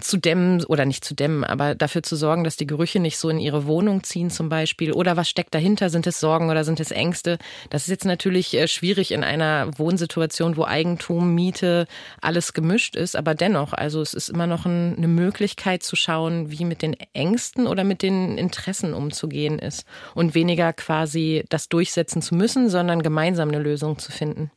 zu 0.00 0.16
dämmen 0.16 0.64
oder 0.64 0.84
nicht 0.84 1.04
zu 1.04 1.14
dämmen, 1.14 1.44
aber 1.44 1.74
dafür 1.74 2.02
zu 2.02 2.16
sorgen, 2.16 2.44
dass 2.44 2.56
die 2.56 2.66
Gerüche 2.66 3.00
nicht 3.00 3.18
so 3.18 3.28
in 3.28 3.38
ihre 3.38 3.66
Wohnung 3.66 4.02
ziehen 4.02 4.30
zum 4.30 4.48
Beispiel. 4.48 4.92
Oder 4.92 5.16
was 5.16 5.28
steckt 5.28 5.54
dahinter? 5.54 5.90
Sind 5.90 6.06
es 6.06 6.20
Sorgen 6.20 6.50
oder 6.50 6.64
sind 6.64 6.80
es 6.80 6.90
Ängste? 6.90 7.38
Das 7.70 7.82
ist 7.82 7.88
jetzt 7.88 8.04
natürlich 8.04 8.54
äh, 8.54 8.68
schwierig 8.68 9.12
in 9.12 9.24
einer 9.24 9.70
Wohnsituation, 9.78 10.56
wo 10.56 10.64
Eigentum, 10.64 11.34
Miete, 11.34 11.86
alles 12.20 12.52
gemischt 12.52 12.96
ist. 12.96 13.16
Aber 13.16 13.34
dennoch, 13.34 13.72
also 13.72 14.00
es 14.00 14.14
ist 14.14 14.28
immer 14.28 14.46
noch 14.46 14.66
eine 14.66 15.08
Möglichkeit 15.08 15.82
zu 15.82 15.96
schauen, 15.96 16.50
wie 16.50 16.64
mit 16.64 16.82
den 16.82 16.96
Ängsten 17.12 17.66
oder 17.66 17.84
mit 17.84 18.02
den 18.02 18.38
Interessen 18.38 18.94
umzugehen 18.94 19.58
ist. 19.58 19.84
Und 20.14 20.34
weniger 20.34 20.72
quasi 20.72 21.44
das 21.48 21.68
durchsetzen 21.68 22.22
zu 22.22 22.34
müssen, 22.34 22.68
sondern 22.68 23.02
gemeinsam 23.02 23.48
eine 23.48 23.58
Lösung 23.58 23.98
zu 23.98 24.12
finden. 24.12 24.50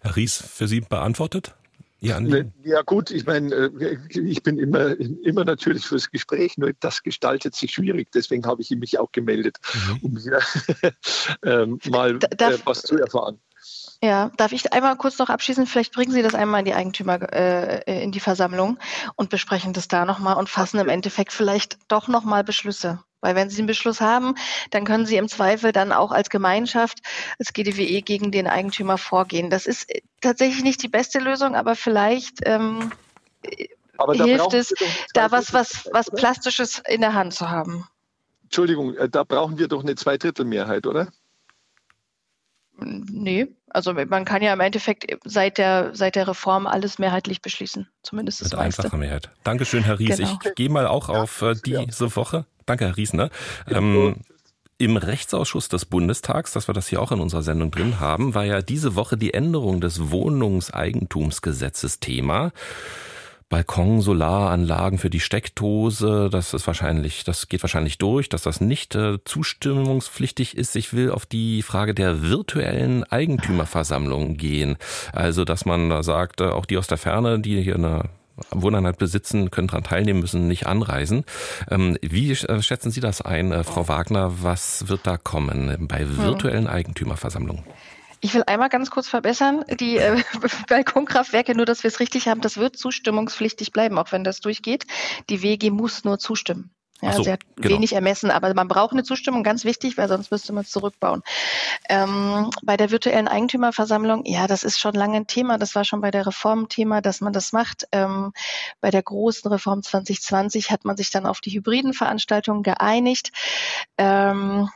Herr 0.00 0.16
Ries, 0.16 0.36
für 0.36 0.66
Sie 0.66 0.80
beantwortet? 0.80 1.54
Ihr 2.02 2.16
Anliegen? 2.16 2.52
Ja 2.64 2.82
gut, 2.82 3.12
ich 3.12 3.26
meine, 3.26 3.54
äh, 3.54 3.98
ich 4.08 4.42
bin 4.42 4.58
immer, 4.58 4.98
immer 4.98 5.44
natürlich 5.44 5.86
fürs 5.86 6.10
Gespräch, 6.10 6.58
nur 6.58 6.72
das 6.80 7.04
gestaltet 7.04 7.54
sich 7.54 7.72
schwierig. 7.72 8.10
Deswegen 8.12 8.44
habe 8.44 8.60
ich 8.60 8.70
mich 8.70 8.98
auch 8.98 9.12
gemeldet, 9.12 9.58
mhm. 9.72 9.98
um 10.02 10.16
hier 10.18 10.40
ähm, 11.44 11.78
mal 11.88 12.18
Darf, 12.18 12.54
äh, 12.54 12.58
was 12.64 12.82
zu 12.82 12.98
erfahren. 12.98 13.38
Ja, 14.02 14.32
darf 14.36 14.50
ich 14.50 14.72
einmal 14.72 14.96
kurz 14.96 15.18
noch 15.18 15.28
abschließen? 15.28 15.66
Vielleicht 15.66 15.94
bringen 15.94 16.10
Sie 16.10 16.22
das 16.22 16.34
einmal 16.34 16.60
in 16.60 16.64
die 16.64 16.74
Eigentümer, 16.74 17.32
äh, 17.32 18.02
in 18.02 18.10
die 18.10 18.18
Versammlung 18.18 18.78
und 19.14 19.30
besprechen 19.30 19.72
das 19.72 19.86
da 19.86 20.04
nochmal 20.04 20.36
und 20.36 20.48
fassen 20.48 20.80
im 20.80 20.88
Endeffekt 20.88 21.32
vielleicht 21.32 21.78
doch 21.86 22.08
nochmal 22.08 22.42
Beschlüsse. 22.42 22.98
Weil 23.22 23.34
wenn 23.34 23.48
Sie 23.48 23.58
einen 23.58 23.66
Beschluss 23.66 24.02
haben, 24.02 24.34
dann 24.70 24.84
können 24.84 25.06
Sie 25.06 25.16
im 25.16 25.28
Zweifel 25.28 25.72
dann 25.72 25.92
auch 25.92 26.12
als 26.12 26.28
Gemeinschaft, 26.28 26.98
als 27.38 27.54
GDWE 27.54 28.02
gegen 28.02 28.30
den 28.30 28.46
Eigentümer 28.46 28.98
vorgehen. 28.98 29.48
Das 29.48 29.64
ist 29.66 29.88
äh, 29.90 30.02
tatsächlich 30.20 30.62
nicht 30.62 30.82
die 30.82 30.88
beste 30.88 31.20
Lösung, 31.20 31.54
aber 31.54 31.76
vielleicht 31.76 32.40
ähm, 32.44 32.92
aber 33.96 34.14
hilft 34.14 34.54
es, 34.54 34.74
da 35.14 35.30
was, 35.30 35.52
was, 35.52 35.88
was 35.92 36.10
Plastisches 36.10 36.82
in 36.88 37.00
der 37.00 37.14
Hand 37.14 37.34
zu 37.34 37.48
haben. 37.48 37.86
Entschuldigung, 38.44 38.96
äh, 38.96 39.08
da 39.08 39.24
brauchen 39.24 39.58
wir 39.58 39.68
doch 39.68 39.82
eine 39.82 39.94
Zweidrittelmehrheit, 39.94 40.86
oder? 40.86 41.08
Nee, 42.84 43.48
also 43.68 43.92
man 43.92 44.24
kann 44.24 44.42
ja 44.42 44.52
im 44.52 44.60
Endeffekt 44.60 45.06
seit 45.24 45.58
der, 45.58 45.94
seit 45.94 46.16
der 46.16 46.26
Reform 46.26 46.66
alles 46.66 46.98
mehrheitlich 46.98 47.40
beschließen, 47.40 47.88
zumindest 48.02 48.40
das 48.40 48.50
Mit 48.50 48.60
einfacher 48.60 48.96
Mehrheit. 48.96 49.30
Dankeschön, 49.44 49.84
Herr 49.84 49.98
Ries. 49.98 50.16
Genau. 50.16 50.38
Ich 50.44 50.54
gehe 50.54 50.68
mal 50.68 50.86
auch 50.86 51.08
auf 51.08 51.42
äh, 51.42 51.54
diese 51.54 52.16
Woche. 52.16 52.46
Danke, 52.66 52.86
Herr 52.86 52.96
Ries. 52.96 53.12
Ne? 53.12 53.30
Ähm, 53.68 54.16
im 54.78 54.96
Rechtsausschuss 54.96 55.68
des 55.68 55.84
Bundestags, 55.84 56.52
dass 56.52 56.68
wir 56.68 56.74
das 56.74 56.88
hier 56.88 57.00
auch 57.00 57.12
in 57.12 57.20
unserer 57.20 57.42
Sendung 57.42 57.70
drin 57.70 58.00
haben, 58.00 58.34
war 58.34 58.44
ja 58.44 58.62
diese 58.62 58.96
Woche 58.96 59.16
die 59.16 59.32
Änderung 59.32 59.80
des 59.80 60.10
Wohnungseigentumsgesetzes 60.10 62.00
Thema. 62.00 62.50
Balkon, 63.48 64.00
Solaranlagen 64.00 64.98
für 64.98 65.10
die 65.10 65.20
Steckdose, 65.20 66.30
das 66.32 66.54
ist 66.54 66.66
wahrscheinlich, 66.66 67.22
das 67.22 67.48
geht 67.48 67.62
wahrscheinlich 67.62 67.98
durch, 67.98 68.30
dass 68.30 68.42
das 68.42 68.62
nicht 68.62 68.94
äh, 68.94 69.18
zustimmungspflichtig 69.26 70.56
ist. 70.56 70.74
Ich 70.74 70.94
will 70.94 71.10
auf 71.10 71.26
die 71.26 71.60
Frage 71.62 71.92
der 71.92 72.22
virtuellen 72.22 73.04
Eigentümerversammlung 73.04 74.38
gehen. 74.38 74.78
Also, 75.12 75.44
dass 75.44 75.66
man 75.66 75.90
da 75.90 76.02
sagt, 76.02 76.40
äh, 76.40 76.44
auch 76.44 76.64
die 76.64 76.78
aus 76.78 76.86
der 76.86 76.96
Ferne, 76.96 77.40
die 77.40 77.62
hier 77.62 77.74
eine 77.74 78.08
Wohneinheit 78.50 78.98
besitzen, 78.98 79.50
können 79.50 79.68
daran 79.68 79.84
teilnehmen, 79.84 80.20
müssen 80.20 80.48
nicht 80.48 80.66
anreisen. 80.66 81.24
Ähm, 81.70 81.96
wie 82.02 82.32
äh, 82.32 82.62
schätzen 82.62 82.90
Sie 82.90 83.00
das 83.00 83.20
ein, 83.22 83.52
äh, 83.52 83.64
Frau 83.64 83.88
Wagner? 83.88 84.42
Was 84.42 84.88
wird 84.88 85.06
da 85.06 85.16
kommen 85.16 85.88
bei 85.88 86.00
hm. 86.00 86.18
virtuellen 86.18 86.66
Eigentümerversammlungen? 86.66 87.64
Ich 88.24 88.34
will 88.34 88.44
einmal 88.46 88.68
ganz 88.68 88.90
kurz 88.90 89.08
verbessern, 89.08 89.64
die 89.80 89.96
äh, 89.96 90.22
Balkonkraftwerke, 90.68 91.56
nur 91.56 91.66
dass 91.66 91.82
wir 91.82 91.88
es 91.88 91.98
richtig 91.98 92.28
haben, 92.28 92.40
das 92.40 92.56
wird 92.56 92.76
zustimmungspflichtig 92.76 93.72
bleiben, 93.72 93.98
auch 93.98 94.12
wenn 94.12 94.22
das 94.22 94.40
durchgeht. 94.40 94.86
Die 95.28 95.42
WG 95.42 95.70
muss 95.70 96.04
nur 96.04 96.20
zustimmen. 96.20 96.70
Ja, 97.02 97.12
so, 97.14 97.24
sie 97.24 97.32
hat 97.32 97.40
genau. 97.56 97.74
wenig 97.74 97.94
ermessen, 97.94 98.30
aber 98.30 98.54
man 98.54 98.68
braucht 98.68 98.92
eine 98.92 99.02
Zustimmung, 99.02 99.42
ganz 99.42 99.64
wichtig, 99.64 99.98
weil 99.98 100.08
sonst 100.08 100.30
müsste 100.30 100.52
man 100.52 100.62
es 100.62 100.70
zurückbauen. 100.70 101.22
Ähm, 101.88 102.50
bei 102.62 102.76
der 102.76 102.92
virtuellen 102.92 103.26
Eigentümerversammlung, 103.26 104.24
ja, 104.24 104.46
das 104.46 104.62
ist 104.62 104.78
schon 104.78 104.94
lange 104.94 105.16
ein 105.16 105.26
Thema. 105.26 105.58
Das 105.58 105.74
war 105.74 105.84
schon 105.84 106.00
bei 106.00 106.12
der 106.12 106.28
Reform 106.28 106.68
Thema, 106.68 107.00
dass 107.00 107.20
man 107.20 107.32
das 107.32 107.52
macht. 107.52 107.88
Ähm, 107.90 108.32
bei 108.80 108.92
der 108.92 109.02
großen 109.02 109.50
Reform 109.50 109.82
2020 109.82 110.70
hat 110.70 110.84
man 110.84 110.96
sich 110.96 111.10
dann 111.10 111.26
auf 111.26 111.40
die 111.40 111.50
hybriden 111.50 111.92
Veranstaltungen 111.92 112.62
geeinigt. 112.62 113.32
Ähm, 113.98 114.68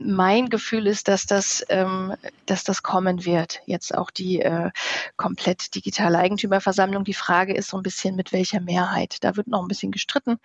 mein 0.00 0.48
Gefühl 0.48 0.86
ist, 0.86 1.08
dass 1.08 1.26
das, 1.26 1.64
ähm, 1.68 2.14
dass 2.46 2.62
das 2.62 2.82
kommen 2.84 3.24
wird. 3.24 3.60
Jetzt 3.66 3.94
auch 3.94 4.10
die 4.10 4.40
äh, 4.40 4.70
komplett 5.16 5.74
digitale 5.74 6.18
Eigentümerversammlung. 6.18 7.02
Die 7.04 7.14
Frage 7.14 7.54
ist 7.54 7.68
so 7.68 7.76
ein 7.76 7.82
bisschen, 7.82 8.14
mit 8.14 8.32
welcher 8.32 8.60
Mehrheit. 8.60 9.16
Da 9.22 9.36
wird 9.36 9.48
noch 9.48 9.60
ein 9.60 9.68
bisschen 9.68 9.90
gestritten. 9.90 10.38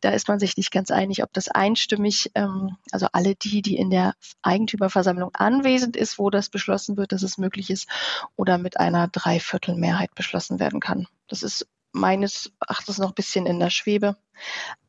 Da 0.00 0.10
ist 0.10 0.28
man 0.28 0.38
sich 0.38 0.56
nicht 0.56 0.70
ganz 0.70 0.90
einig, 0.90 1.22
ob 1.22 1.32
das 1.34 1.48
einstimmig, 1.48 2.30
ähm, 2.34 2.76
also 2.92 3.06
alle 3.12 3.34
die, 3.34 3.60
die 3.60 3.76
in 3.76 3.90
der 3.90 4.14
Eigentümerversammlung 4.42 5.34
anwesend 5.34 5.96
ist, 5.96 6.18
wo 6.18 6.30
das 6.30 6.48
beschlossen 6.48 6.96
wird, 6.96 7.12
dass 7.12 7.22
es 7.22 7.36
möglich 7.36 7.68
ist, 7.68 7.88
oder 8.36 8.56
mit 8.56 8.80
einer 8.80 9.08
Dreiviertelmehrheit 9.08 10.14
beschlossen 10.14 10.60
werden 10.60 10.80
kann. 10.80 11.06
Das 11.28 11.42
ist 11.42 11.66
meines 11.92 12.52
Erachtens 12.60 12.98
noch 12.98 13.08
ein 13.08 13.14
bisschen 13.14 13.46
in 13.46 13.60
der 13.60 13.70
Schwebe, 13.70 14.16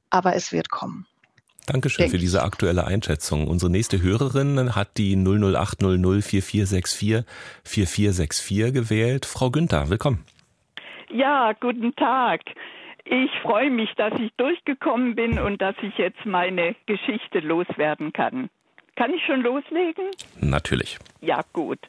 aber 0.09 0.35
es 0.35 0.53
wird 0.53 0.69
kommen. 0.69 1.05
Dankeschön 1.65 2.09
für 2.09 2.17
diese 2.17 2.43
aktuelle 2.43 2.85
Einschätzung. 2.85 3.47
Unsere 3.47 3.71
nächste 3.71 4.01
Hörerin 4.01 4.75
hat 4.75 4.97
die 4.97 5.15
00800 5.15 6.23
4464 6.23 7.23
4464 7.63 8.73
gewählt. 8.73 9.25
Frau 9.25 9.49
Günther, 9.49 9.89
willkommen. 9.89 10.23
Ja, 11.11 11.53
guten 11.53 11.95
Tag. 11.95 12.41
Ich 13.05 13.31
freue 13.41 13.69
mich, 13.69 13.89
dass 13.97 14.13
ich 14.19 14.31
durchgekommen 14.37 15.15
bin 15.15 15.39
und 15.39 15.61
dass 15.61 15.75
ich 15.81 15.97
jetzt 15.97 16.25
meine 16.25 16.75
Geschichte 16.85 17.39
loswerden 17.39 18.13
kann. 18.13 18.49
Kann 18.95 19.13
ich 19.13 19.25
schon 19.25 19.41
loslegen? 19.41 20.05
Natürlich. 20.39 20.97
Ja, 21.21 21.41
gut. 21.53 21.79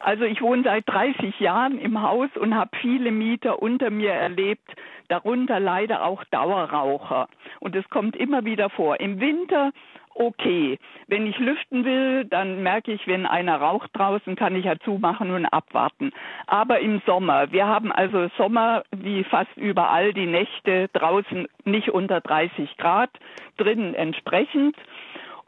Also 0.00 0.24
ich 0.24 0.40
wohne 0.40 0.62
seit 0.62 0.88
30 0.88 1.38
Jahren 1.40 1.78
im 1.78 2.02
Haus 2.02 2.30
und 2.36 2.54
habe 2.54 2.70
viele 2.80 3.10
Mieter 3.10 3.62
unter 3.62 3.90
mir 3.90 4.12
erlebt, 4.12 4.68
darunter 5.08 5.60
leider 5.60 6.04
auch 6.04 6.24
Dauerraucher. 6.24 7.28
Und 7.60 7.74
es 7.76 7.88
kommt 7.90 8.16
immer 8.16 8.44
wieder 8.44 8.70
vor. 8.70 9.00
Im 9.00 9.20
Winter 9.20 9.72
okay. 10.16 10.78
Wenn 11.08 11.26
ich 11.26 11.38
lüften 11.38 11.84
will, 11.84 12.24
dann 12.24 12.62
merke 12.62 12.92
ich, 12.92 13.06
wenn 13.06 13.26
einer 13.26 13.56
raucht 13.56 13.90
draußen, 13.92 14.34
kann 14.34 14.56
ich 14.56 14.64
ja 14.64 14.78
zumachen 14.78 15.30
und 15.30 15.46
abwarten. 15.46 16.12
Aber 16.46 16.80
im 16.80 17.00
Sommer, 17.06 17.52
wir 17.52 17.66
haben 17.66 17.92
also 17.92 18.28
Sommer 18.36 18.82
wie 18.90 19.24
fast 19.24 19.54
überall 19.56 20.12
die 20.12 20.26
Nächte 20.26 20.88
draußen 20.92 21.46
nicht 21.64 21.90
unter 21.90 22.20
30 22.20 22.76
Grad, 22.76 23.10
drinnen 23.56 23.94
entsprechend. 23.94 24.76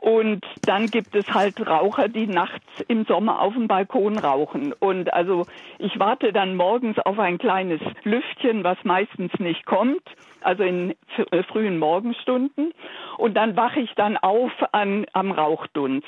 Und 0.01 0.45
dann 0.65 0.87
gibt 0.87 1.17
es 1.17 1.27
halt 1.35 1.67
Raucher, 1.67 2.09
die 2.09 2.29
nachts 2.29 2.65
im 2.87 3.05
Sommer 3.05 3.41
auf 3.41 3.55
dem 3.55 3.67
Balkon 3.67 4.17
rauchen. 4.17 4.73
Und 4.73 5.13
also 5.13 5.45
ich 5.79 5.99
warte 5.99 6.33
dann 6.33 6.55
morgens 6.55 6.99
auf 7.01 7.19
ein 7.19 7.39
kleines 7.39 7.81
Lüftchen, 8.05 8.63
was 8.63 8.79
meistens 8.85 9.33
nicht 9.41 9.67
kommt, 9.67 10.03
also 10.41 10.63
in 10.63 10.95
äh, 11.33 11.43
frühen 11.43 11.79
Morgenstunden. 11.79 12.73
Und 13.17 13.35
dann 13.35 13.57
wache 13.57 13.81
ich 13.81 13.93
dann 13.97 14.17
auf 14.17 14.53
an, 14.71 15.05
am 15.15 15.33
Rauchdunst. 15.33 16.07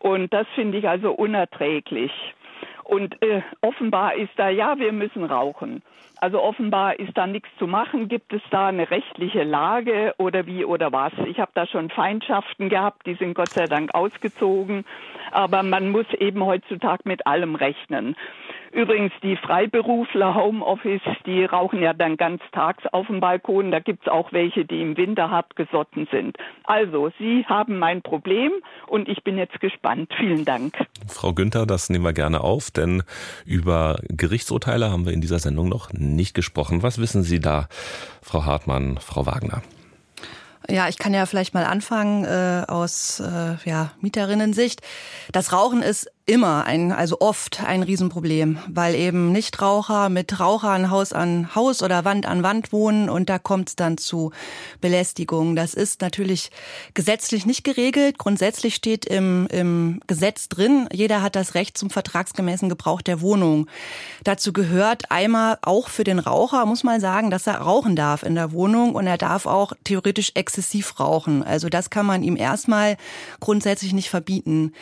Und 0.00 0.34
das 0.34 0.48
finde 0.56 0.78
ich 0.78 0.88
also 0.88 1.12
unerträglich. 1.12 2.10
Und 2.92 3.22
äh, 3.22 3.40
offenbar 3.62 4.16
ist 4.16 4.32
da, 4.36 4.50
ja, 4.50 4.78
wir 4.78 4.92
müssen 4.92 5.24
rauchen. 5.24 5.80
Also 6.20 6.42
offenbar 6.42 7.00
ist 7.00 7.16
da 7.16 7.26
nichts 7.26 7.48
zu 7.58 7.66
machen. 7.66 8.06
Gibt 8.06 8.34
es 8.34 8.42
da 8.50 8.68
eine 8.68 8.90
rechtliche 8.90 9.44
Lage 9.44 10.14
oder 10.18 10.46
wie 10.46 10.66
oder 10.66 10.92
was? 10.92 11.14
Ich 11.26 11.40
habe 11.40 11.52
da 11.54 11.66
schon 11.66 11.88
Feindschaften 11.88 12.68
gehabt, 12.68 13.06
die 13.06 13.14
sind 13.14 13.32
Gott 13.32 13.48
sei 13.48 13.66
Dank 13.66 13.94
ausgezogen. 13.94 14.84
Aber 15.30 15.62
man 15.62 15.88
muss 15.88 16.04
eben 16.12 16.44
heutzutage 16.44 17.04
mit 17.06 17.26
allem 17.26 17.54
rechnen. 17.54 18.14
Übrigens, 18.72 19.12
die 19.22 19.36
Freiberufler 19.36 20.34
Homeoffice, 20.34 21.02
die 21.26 21.44
rauchen 21.44 21.82
ja 21.82 21.92
dann 21.92 22.16
ganz 22.16 22.40
tags 22.52 22.82
auf 22.90 23.06
dem 23.06 23.20
Balkon. 23.20 23.70
Da 23.70 23.80
gibt 23.80 24.06
es 24.06 24.08
auch 24.10 24.32
welche, 24.32 24.64
die 24.64 24.80
im 24.80 24.96
Winter 24.96 25.30
hart 25.30 25.56
gesotten 25.56 26.08
sind. 26.10 26.38
Also, 26.64 27.12
Sie 27.18 27.44
haben 27.46 27.78
mein 27.78 28.00
Problem 28.00 28.50
und 28.86 29.10
ich 29.10 29.22
bin 29.24 29.36
jetzt 29.36 29.60
gespannt. 29.60 30.10
Vielen 30.16 30.46
Dank. 30.46 30.74
Frau 31.06 31.34
Günther, 31.34 31.66
das 31.66 31.90
nehmen 31.90 32.04
wir 32.04 32.14
gerne 32.14 32.40
auf, 32.40 32.70
denn 32.70 33.02
über 33.44 33.98
Gerichtsurteile 34.08 34.90
haben 34.90 35.04
wir 35.04 35.12
in 35.12 35.20
dieser 35.20 35.38
Sendung 35.38 35.68
noch 35.68 35.92
nicht 35.92 36.32
gesprochen. 36.32 36.82
Was 36.82 36.98
wissen 36.98 37.22
Sie 37.22 37.40
da, 37.40 37.68
Frau 38.22 38.46
Hartmann, 38.46 38.96
Frau 38.98 39.26
Wagner? 39.26 39.60
Ja, 40.68 40.88
ich 40.88 40.98
kann 40.98 41.12
ja 41.12 41.26
vielleicht 41.26 41.54
mal 41.54 41.64
anfangen 41.64 42.24
äh, 42.24 42.64
aus 42.68 43.20
äh, 43.20 43.56
ja, 43.64 43.90
Mieterinnen-Sicht. 44.00 44.80
Das 45.32 45.52
Rauchen 45.52 45.82
ist 45.82 46.10
immer 46.24 46.64
ein, 46.64 46.92
also 46.92 47.20
oft 47.20 47.64
ein 47.64 47.82
Riesenproblem, 47.82 48.58
weil 48.68 48.94
eben 48.94 49.32
Nichtraucher 49.32 50.08
mit 50.08 50.38
Rauchern 50.38 50.88
Haus 50.88 51.12
an 51.12 51.52
Haus 51.56 51.82
oder 51.82 52.04
Wand 52.04 52.26
an 52.26 52.44
Wand 52.44 52.72
wohnen 52.72 53.10
und 53.10 53.28
da 53.28 53.40
kommt 53.40 53.70
es 53.70 53.76
dann 53.76 53.98
zu 53.98 54.30
Belästigung. 54.80 55.56
Das 55.56 55.74
ist 55.74 56.00
natürlich 56.00 56.50
gesetzlich 56.94 57.44
nicht 57.44 57.64
geregelt. 57.64 58.18
Grundsätzlich 58.18 58.76
steht 58.76 59.04
im, 59.04 59.48
im 59.50 60.00
Gesetz 60.06 60.48
drin, 60.48 60.88
jeder 60.92 61.22
hat 61.22 61.34
das 61.34 61.54
Recht 61.54 61.76
zum 61.76 61.90
vertragsgemäßen 61.90 62.68
Gebrauch 62.68 63.02
der 63.02 63.20
Wohnung. 63.20 63.66
Dazu 64.22 64.52
gehört 64.52 65.10
einmal 65.10 65.58
auch 65.62 65.88
für 65.88 66.04
den 66.04 66.20
Raucher, 66.20 66.66
muss 66.66 66.84
man 66.84 67.00
sagen, 67.00 67.30
dass 67.30 67.48
er 67.48 67.56
rauchen 67.56 67.96
darf 67.96 68.22
in 68.22 68.36
der 68.36 68.52
Wohnung 68.52 68.94
und 68.94 69.08
er 69.08 69.18
darf 69.18 69.46
auch 69.46 69.72
theoretisch 69.82 70.32
exzessiv 70.34 71.00
rauchen. 71.00 71.42
Also 71.42 71.68
das 71.68 71.90
kann 71.90 72.06
man 72.06 72.22
ihm 72.22 72.36
erstmal 72.36 72.96
grundsätzlich 73.40 73.92
nicht 73.92 74.08
verbieten. 74.08 74.72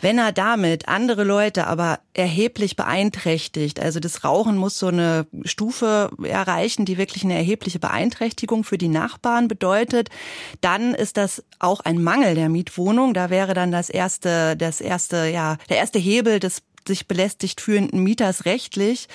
Wenn 0.00 0.18
er 0.18 0.32
damit 0.32 0.77
andere 0.86 1.24
Leute 1.24 1.66
aber 1.66 1.98
erheblich 2.14 2.76
beeinträchtigt, 2.76 3.80
also 3.80 3.98
das 3.98 4.22
Rauchen 4.22 4.56
muss 4.56 4.78
so 4.78 4.88
eine 4.88 5.26
Stufe 5.44 6.10
erreichen, 6.22 6.84
die 6.84 6.98
wirklich 6.98 7.24
eine 7.24 7.34
erhebliche 7.34 7.78
Beeinträchtigung 7.78 8.62
für 8.62 8.78
die 8.78 8.88
Nachbarn 8.88 9.48
bedeutet, 9.48 10.10
dann 10.60 10.94
ist 10.94 11.16
das 11.16 11.42
auch 11.58 11.80
ein 11.80 12.02
Mangel 12.02 12.34
der 12.34 12.48
Mietwohnung. 12.48 13.14
Da 13.14 13.30
wäre 13.30 13.54
dann 13.54 13.72
das 13.72 13.88
erste, 13.88 14.56
das 14.56 14.80
erste, 14.80 15.26
ja, 15.26 15.56
der 15.68 15.78
erste 15.78 15.98
Hebel 15.98 16.38
des 16.38 16.62
sich 16.86 17.06
belästigt 17.06 17.60
fühlenden 17.60 18.02
Mieters 18.02 18.46
rechtlich, 18.46 19.08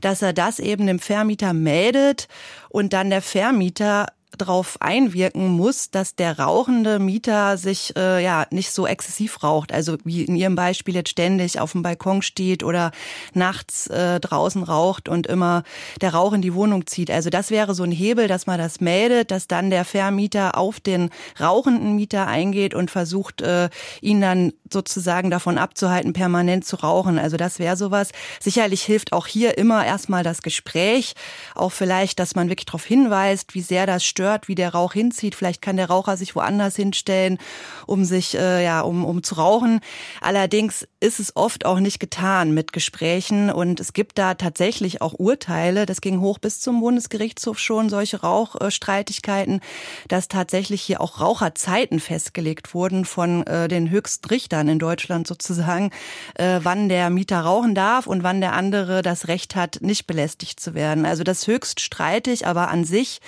dass 0.00 0.22
er 0.22 0.32
das 0.32 0.58
eben 0.58 0.86
dem 0.86 0.98
Vermieter 0.98 1.52
meldet 1.52 2.26
und 2.70 2.92
dann 2.92 3.10
der 3.10 3.22
Vermieter 3.22 4.06
darauf 4.36 4.76
einwirken 4.80 5.48
muss, 5.48 5.90
dass 5.90 6.14
der 6.14 6.38
rauchende 6.38 6.98
Mieter 6.98 7.56
sich 7.56 7.96
äh, 7.96 8.22
ja 8.22 8.46
nicht 8.50 8.72
so 8.72 8.86
exzessiv 8.86 9.42
raucht, 9.42 9.72
also 9.72 9.96
wie 10.04 10.22
in 10.22 10.36
Ihrem 10.36 10.54
Beispiel 10.54 10.94
jetzt 10.94 11.10
ständig 11.10 11.60
auf 11.60 11.72
dem 11.72 11.82
Balkon 11.82 12.20
steht 12.20 12.62
oder 12.62 12.92
nachts 13.32 13.86
äh, 13.86 14.20
draußen 14.20 14.62
raucht 14.62 15.08
und 15.08 15.26
immer 15.26 15.62
der 16.00 16.14
Rauch 16.14 16.34
in 16.34 16.42
die 16.42 16.54
Wohnung 16.54 16.86
zieht. 16.86 17.10
Also 17.10 17.30
das 17.30 17.50
wäre 17.50 17.74
so 17.74 17.84
ein 17.84 17.92
Hebel, 17.92 18.28
dass 18.28 18.46
man 18.46 18.58
das 18.58 18.80
meldet, 18.80 19.30
dass 19.30 19.48
dann 19.48 19.70
der 19.70 19.84
Vermieter 19.84 20.58
auf 20.58 20.78
den 20.78 21.10
rauchenden 21.40 21.96
Mieter 21.96 22.26
eingeht 22.26 22.74
und 22.74 22.90
versucht, 22.90 23.40
äh, 23.40 23.70
ihn 24.02 24.20
dann 24.20 24.52
sozusagen 24.70 25.30
davon 25.30 25.56
abzuhalten, 25.56 26.12
permanent 26.12 26.66
zu 26.66 26.76
rauchen. 26.76 27.18
Also 27.18 27.36
das 27.36 27.58
wäre 27.58 27.76
sowas. 27.76 28.10
Sicherlich 28.40 28.82
hilft 28.82 29.12
auch 29.12 29.26
hier 29.26 29.56
immer 29.56 29.86
erstmal 29.86 30.22
das 30.22 30.42
Gespräch, 30.42 31.14
auch 31.54 31.72
vielleicht, 31.72 32.18
dass 32.18 32.34
man 32.34 32.48
wirklich 32.48 32.66
darauf 32.66 32.84
hinweist, 32.84 33.54
wie 33.54 33.62
sehr 33.62 33.86
das 33.86 34.04
stört, 34.18 34.48
wie 34.48 34.56
der 34.56 34.74
Rauch 34.74 34.94
hinzieht. 34.94 35.36
Vielleicht 35.36 35.62
kann 35.62 35.76
der 35.76 35.86
Raucher 35.86 36.16
sich 36.16 36.34
woanders 36.34 36.74
hinstellen, 36.74 37.38
um 37.86 38.04
sich, 38.04 38.36
äh, 38.36 38.64
ja, 38.64 38.80
um, 38.80 39.04
um 39.04 39.22
zu 39.22 39.36
rauchen. 39.36 39.78
Allerdings 40.20 40.88
ist 40.98 41.20
es 41.20 41.36
oft 41.36 41.64
auch 41.64 41.78
nicht 41.78 42.00
getan 42.00 42.52
mit 42.52 42.72
Gesprächen 42.72 43.48
und 43.48 43.78
es 43.78 43.92
gibt 43.92 44.18
da 44.18 44.34
tatsächlich 44.34 45.02
auch 45.02 45.14
Urteile. 45.16 45.86
Das 45.86 46.00
ging 46.00 46.20
hoch 46.20 46.40
bis 46.40 46.60
zum 46.60 46.80
Bundesgerichtshof 46.80 47.60
schon, 47.60 47.88
solche 47.90 48.22
Rauchstreitigkeiten, 48.22 49.60
dass 50.08 50.26
tatsächlich 50.26 50.82
hier 50.82 51.00
auch 51.00 51.20
Raucherzeiten 51.20 52.00
festgelegt 52.00 52.74
wurden 52.74 53.04
von 53.04 53.46
äh, 53.46 53.68
den 53.68 53.88
höchsten 53.88 54.26
Richtern 54.26 54.66
in 54.68 54.80
Deutschland 54.80 55.28
sozusagen, 55.28 55.92
äh, 56.34 56.58
wann 56.64 56.88
der 56.88 57.08
Mieter 57.10 57.38
rauchen 57.38 57.76
darf 57.76 58.08
und 58.08 58.24
wann 58.24 58.40
der 58.40 58.54
andere 58.54 59.02
das 59.02 59.28
Recht 59.28 59.54
hat, 59.54 59.78
nicht 59.80 60.08
belästigt 60.08 60.58
zu 60.58 60.74
werden. 60.74 61.06
Also 61.06 61.22
das 61.22 61.46
höchst 61.46 61.78
streitig, 61.78 62.48
aber 62.48 62.68
an 62.68 62.82
sich 62.82 63.20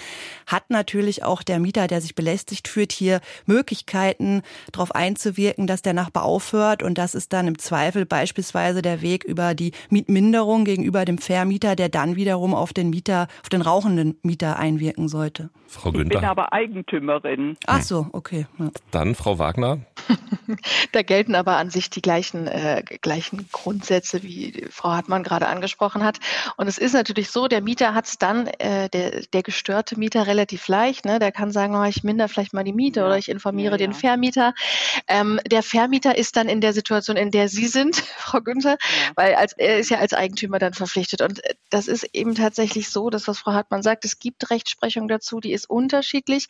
hat 0.49 0.64
natürlich 0.70 0.80
auch 1.24 1.43
der 1.43 1.61
Mieter, 1.61 1.87
der 1.87 2.01
sich 2.01 2.14
belästigt 2.14 2.68
fühlt, 2.68 2.93
hier 2.93 3.20
Möglichkeiten, 3.47 4.43
darauf 4.72 4.95
einzuwirken, 4.95 5.66
dass 5.66 5.83
der 5.83 5.93
Nachbar 5.93 6.24
aufhört. 6.24 6.83
Und 6.83 6.99
das 6.99 7.14
ist 7.14 7.33
dann 7.33 7.47
im 7.47 7.59
Zweifel 7.59 8.07
beispielsweise 8.07 8.83
der 8.83 9.03
Weg 9.03 9.24
über 9.24 9.55
die 9.55 9.72
Mietminderung 9.91 10.64
gegenüber 10.64 11.05
dem 11.05 11.18
Vermieter, 11.18 11.76
der 11.76 11.89
dann 11.89 12.16
wiederum 12.16 12.55
auf 12.55 12.72
den 12.72 12.91
Mieter, 12.91 13.28
auf 13.43 13.49
den 13.49 13.62
rauchenden 13.62 14.18
Mieter 14.22 14.59
einwirken 14.59 15.09
sollte. 15.09 15.51
Frau 15.70 15.93
Günther. 15.93 16.16
Ich 16.16 16.20
bin 16.20 16.28
aber 16.28 16.53
Eigentümerin. 16.53 17.57
Ach 17.66 17.83
so, 17.83 18.09
okay. 18.12 18.47
Ja. 18.59 18.70
Dann 18.91 19.14
Frau 19.14 19.39
Wagner. 19.39 19.78
da 20.93 21.03
gelten 21.03 21.37
aber 21.37 21.57
an 21.57 21.70
sich 21.70 21.91
die 21.91 22.03
gleichen, 22.03 22.49
äh, 22.49 22.83
gleichen 23.01 23.49
Grundsätze, 23.53 24.24
wie 24.24 24.66
Frau 24.70 24.91
Hartmann 24.91 25.22
gerade 25.22 25.47
angesprochen 25.47 26.03
hat. 26.03 26.18
Und 26.57 26.66
es 26.66 26.76
ist 26.76 26.93
natürlich 26.93 27.31
so, 27.31 27.47
der 27.47 27.61
Mieter 27.62 27.95
hat 27.95 28.07
es 28.07 28.18
dann, 28.18 28.49
äh, 28.59 28.89
der, 28.89 29.22
der 29.33 29.43
gestörte 29.43 29.99
Mieter 29.99 30.26
relativ 30.26 30.68
leicht. 30.71 31.05
Ne? 31.05 31.18
Der 31.18 31.31
kann 31.31 31.53
sagen, 31.53 31.77
oh, 31.77 31.85
ich 31.85 32.03
minder 32.03 32.29
vielleicht 32.29 32.53
mal 32.53 32.64
die 32.64 32.73
Miete 32.73 33.01
ja. 33.01 33.07
oder 33.07 33.18
ich 33.18 33.29
informiere 33.29 33.73
ja, 33.73 33.79
den 33.79 33.93
Vermieter. 33.93 34.55
Ähm, 35.07 35.39
der 35.49 35.62
Vermieter 35.62 36.18
ist 36.18 36.37
dann 36.37 36.49
in 36.49 36.61
der 36.61 36.73
Situation, 36.73 37.16
in 37.16 37.31
der 37.31 37.49
Sie 37.49 37.66
sind, 37.66 37.97
Frau 38.16 38.41
Günther, 38.41 38.77
weil 39.14 39.37
als, 39.37 39.53
er 39.53 39.79
ist 39.79 39.91
ja 39.91 39.99
als 39.99 40.14
Eigentümer 40.14 40.59
dann 40.59 40.75
verpflichtet. 40.75 41.23
Und 41.23 41.45
äh, 41.45 41.55
das 41.71 41.87
ist 41.87 42.05
eben 42.12 42.35
tatsächlich 42.35 42.91
so, 42.91 43.09
dass 43.09 43.29
was 43.29 43.39
Frau 43.39 43.53
Hartmann 43.53 43.83
sagt, 43.83 44.05
es 44.05 44.18
gibt 44.18 44.51
Rechtsprechung 44.51 45.07
dazu, 45.07 45.39
die 45.39 45.53
ist 45.53 45.61
ist 45.61 45.71
unterschiedlich. 45.71 46.49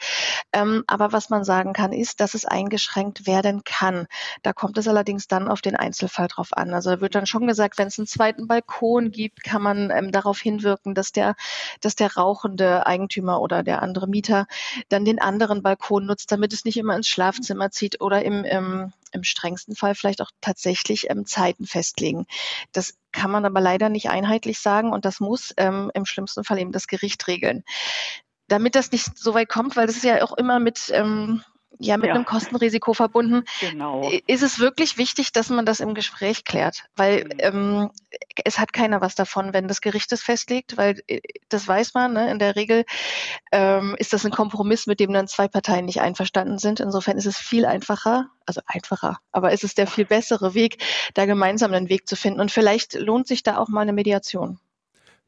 Ähm, 0.53 0.85
aber 0.87 1.13
was 1.13 1.31
man 1.31 1.45
sagen 1.45 1.73
kann, 1.73 1.93
ist, 1.93 2.21
dass 2.21 2.35
es 2.35 2.45
eingeschränkt 2.45 3.27
werden 3.27 3.63
kann. 3.65 4.07
Da 4.43 4.53
kommt 4.53 4.79
es 4.79 4.89
allerdings 4.89 5.27
dann 5.27 5.49
auf 5.49 5.61
den 5.61 5.77
Einzelfall 5.77 6.29
drauf 6.29 6.57
an. 6.57 6.73
Also 6.73 6.91
da 6.91 7.01
wird 7.01 7.15
dann 7.15 7.27
schon 7.27 7.47
gesagt, 7.47 7.79
wenn 7.79 7.89
es 7.89 7.99
einen 7.99 8.07
zweiten 8.07 8.47
Balkon 8.47 9.11
gibt, 9.11 9.43
kann 9.43 9.63
man 9.63 9.91
ähm, 9.91 10.13
darauf 10.13 10.39
hinwirken, 10.39 10.95
dass 10.95 11.13
der, 11.13 11.35
dass 11.81 11.97
der 11.97 12.15
rauchende 12.15 12.87
Eigentümer 12.87 13.41
oder 13.41 13.63
der 13.63 13.83
andere 13.83 14.09
Mieter 14.11 14.47
dann 14.89 15.05
den 15.05 15.21
anderen 15.21 15.63
Balkon 15.63 16.07
nutzt, 16.07 16.31
damit 16.33 16.53
es 16.53 16.65
nicht 16.65 16.77
immer 16.77 16.97
ins 16.97 17.09
Schlafzimmer 17.09 17.71
zieht 17.71 18.01
oder 18.01 18.23
im, 18.25 18.45
im 18.45 18.93
im 19.13 19.25
strengsten 19.25 19.75
Fall 19.75 19.97
vielleicht 19.97 20.23
auch 20.23 20.31
tatsächlich 20.41 21.11
ähm, 21.11 21.27
Zeiten 21.27 21.67
festlegen. 21.67 22.27
Das 22.71 22.95
kann 23.11 23.33
man 23.33 23.45
aber 23.45 23.61
leider 23.61 23.89
nicht 23.89 24.09
einheitlich 24.09 24.61
sagen 24.61 24.93
und 24.93 25.05
das 25.05 25.19
muss 25.19 25.53
ähm, 25.57 25.91
im 25.95 26.07
schlimmsten 26.07 26.45
Fall 26.45 26.61
eben 26.61 26.71
das 26.71 26.87
Gericht 26.87 27.27
regeln 27.27 27.65
damit 28.51 28.75
das 28.75 28.93
nicht 28.93 29.17
so 29.17 29.33
weit 29.33 29.49
kommt, 29.49 29.77
weil 29.77 29.87
das 29.87 29.97
ist 29.97 30.05
ja 30.05 30.23
auch 30.25 30.37
immer 30.37 30.59
mit, 30.59 30.91
ähm, 30.93 31.43
ja, 31.81 31.97
mit 31.97 32.09
ja. 32.09 32.15
einem 32.15 32.27
Kostenrisiko 32.27 32.93
verbunden, 32.93 33.45
genau. 33.61 34.09
ist 34.27 34.43
es 34.43 34.59
wirklich 34.59 34.99
wichtig, 34.99 35.33
dass 35.33 35.49
man 35.49 35.65
das 35.65 35.81
im 35.81 35.95
Gespräch 35.95 36.45
klärt, 36.45 36.85
weil 36.95 37.25
mhm. 37.25 37.31
ähm, 37.39 37.91
es 38.45 38.59
hat 38.59 38.73
keiner 38.73 39.01
was 39.01 39.15
davon, 39.15 39.55
wenn 39.55 39.67
das 39.67 39.81
Gericht 39.81 40.13
es 40.13 40.23
festlegt, 40.23 40.77
weil 40.77 41.01
äh, 41.07 41.21
das 41.49 41.67
weiß 41.67 41.95
man, 41.95 42.13
ne? 42.13 42.31
in 42.31 42.39
der 42.39 42.55
Regel 42.55 42.85
ähm, 43.51 43.97
ist 43.99 44.13
das 44.13 44.25
ein 44.27 44.31
Kompromiss, 44.31 44.87
mit 44.87 45.01
dem 45.01 45.13
dann 45.13 45.27
zwei 45.27 45.49
Parteien 45.49 45.87
nicht 45.87 46.03
einverstanden 46.03 46.59
sind. 46.59 46.81
Insofern 46.81 47.17
ist 47.17 47.27
es 47.27 47.39
viel 47.39 47.65
einfacher, 47.65 48.29
also 48.45 48.61
einfacher, 48.67 49.19
aber 49.33 49.53
es 49.53 49.65
ist 49.65 49.79
der 49.79 49.87
viel 49.87 50.05
bessere 50.05 50.55
Weg, 50.55 50.83
da 51.15 51.25
gemeinsam 51.25 51.73
einen 51.73 51.89
Weg 51.89 52.07
zu 52.07 52.15
finden 52.15 52.41
und 52.41 52.53
vielleicht 52.53 52.95
lohnt 52.95 53.27
sich 53.27 53.43
da 53.43 53.57
auch 53.57 53.69
mal 53.69 53.83
eine 53.83 53.95
Mediation. 53.95 54.59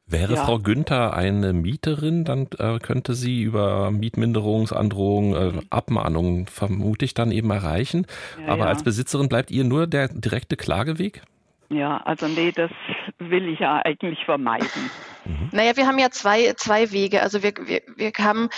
Wäre 0.05 0.35
ja. 0.35 0.43
Frau 0.43 0.59
Günther 0.59 1.13
eine 1.15 1.53
Mieterin, 1.53 2.25
dann 2.25 2.47
äh, 2.59 2.79
könnte 2.79 3.13
sie 3.13 3.41
über 3.41 3.89
Mietminderungsandrohungen, 3.91 5.59
äh, 5.59 5.61
Abmahnungen 5.69 6.47
vermutlich 6.47 7.13
dann 7.13 7.31
eben 7.31 7.49
erreichen. 7.51 8.05
Ja, 8.39 8.53
Aber 8.53 8.63
ja. 8.63 8.69
als 8.69 8.83
Besitzerin 8.83 9.29
bleibt 9.29 9.49
ihr 9.49 9.63
nur 9.63 9.87
der 9.87 10.09
direkte 10.09 10.57
Klageweg? 10.57 11.21
Ja, 11.69 11.97
also 11.97 12.27
nee, 12.27 12.51
das 12.51 12.71
will 13.17 13.47
ich 13.47 13.59
ja 13.59 13.81
eigentlich 13.83 14.19
vermeiden. 14.25 14.67
Mhm. 15.25 15.51
Naja, 15.53 15.77
wir 15.77 15.87
haben 15.87 15.99
ja 15.99 16.09
zwei, 16.09 16.51
zwei 16.57 16.91
Wege. 16.91 17.21
Also 17.21 17.43
wir, 17.43 17.53
wir, 17.65 17.81
wir 17.95 18.11
haben 18.19 18.49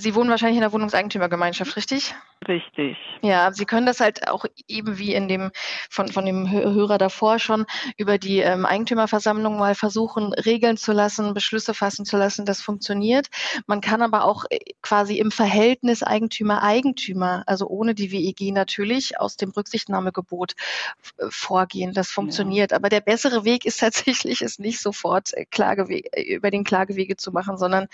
Sie 0.00 0.14
wohnen 0.14 0.30
wahrscheinlich 0.30 0.56
in 0.56 0.62
der 0.62 0.72
Wohnungseigentümergemeinschaft, 0.72 1.76
richtig? 1.76 2.14
Richtig. 2.48 2.96
Ja, 3.20 3.52
Sie 3.52 3.66
können 3.66 3.84
das 3.84 4.00
halt 4.00 4.28
auch 4.28 4.46
eben 4.66 4.98
wie 4.98 5.14
in 5.14 5.28
dem 5.28 5.50
von, 5.90 6.08
von 6.08 6.24
dem 6.24 6.50
Hörer 6.50 6.96
davor 6.96 7.38
schon 7.38 7.66
über 7.98 8.16
die 8.16 8.38
ähm, 8.38 8.64
Eigentümerversammlung 8.64 9.58
mal 9.58 9.74
versuchen, 9.74 10.32
regeln 10.32 10.78
zu 10.78 10.92
lassen, 10.92 11.34
Beschlüsse 11.34 11.74
fassen 11.74 12.06
zu 12.06 12.16
lassen. 12.16 12.46
Das 12.46 12.62
funktioniert. 12.62 13.26
Man 13.66 13.82
kann 13.82 14.00
aber 14.00 14.24
auch 14.24 14.46
äh, 14.48 14.58
quasi 14.80 15.18
im 15.18 15.30
Verhältnis 15.30 16.02
Eigentümer-Eigentümer, 16.02 17.42
also 17.46 17.66
ohne 17.66 17.94
die 17.94 18.10
WEG 18.10 18.54
natürlich, 18.54 19.20
aus 19.20 19.36
dem 19.36 19.50
Rücksichtnahmegebot 19.50 20.54
äh, 21.18 21.26
vorgehen. 21.28 21.92
Das 21.92 22.10
funktioniert. 22.10 22.70
Ja. 22.70 22.78
Aber 22.78 22.88
der 22.88 23.00
bessere 23.02 23.44
Weg 23.44 23.66
ist 23.66 23.80
tatsächlich, 23.80 24.40
es 24.40 24.58
nicht 24.58 24.80
sofort 24.80 25.34
äh, 25.34 25.44
Klagewege, 25.44 26.08
über 26.22 26.50
den 26.50 26.64
Klagewege 26.64 27.16
zu 27.16 27.32
machen, 27.32 27.58
sondern 27.58 27.88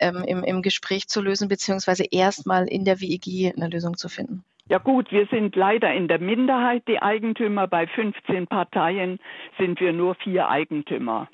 ähm, 0.00 0.24
im, 0.26 0.44
im 0.44 0.62
Gespräch 0.62 1.08
zu 1.08 1.20
lösen, 1.20 1.48
beziehungsweise 1.48 2.04
erstmal 2.10 2.66
in 2.66 2.84
der 2.84 3.00
WEG 3.00 3.54
eine 3.56 3.68
Lösung 3.68 3.96
zu 3.96 4.08
finden. 4.08 4.44
Ja 4.68 4.76
gut, 4.76 5.10
wir 5.10 5.26
sind 5.26 5.56
leider 5.56 5.94
in 5.94 6.08
der 6.08 6.18
Minderheit, 6.18 6.82
die 6.88 7.00
Eigentümer. 7.00 7.66
Bei 7.66 7.86
15 7.86 8.46
Parteien 8.46 9.18
sind 9.56 9.80
wir 9.80 9.94
nur 9.94 10.14
vier 10.16 10.48
Eigentümer. 10.48 11.28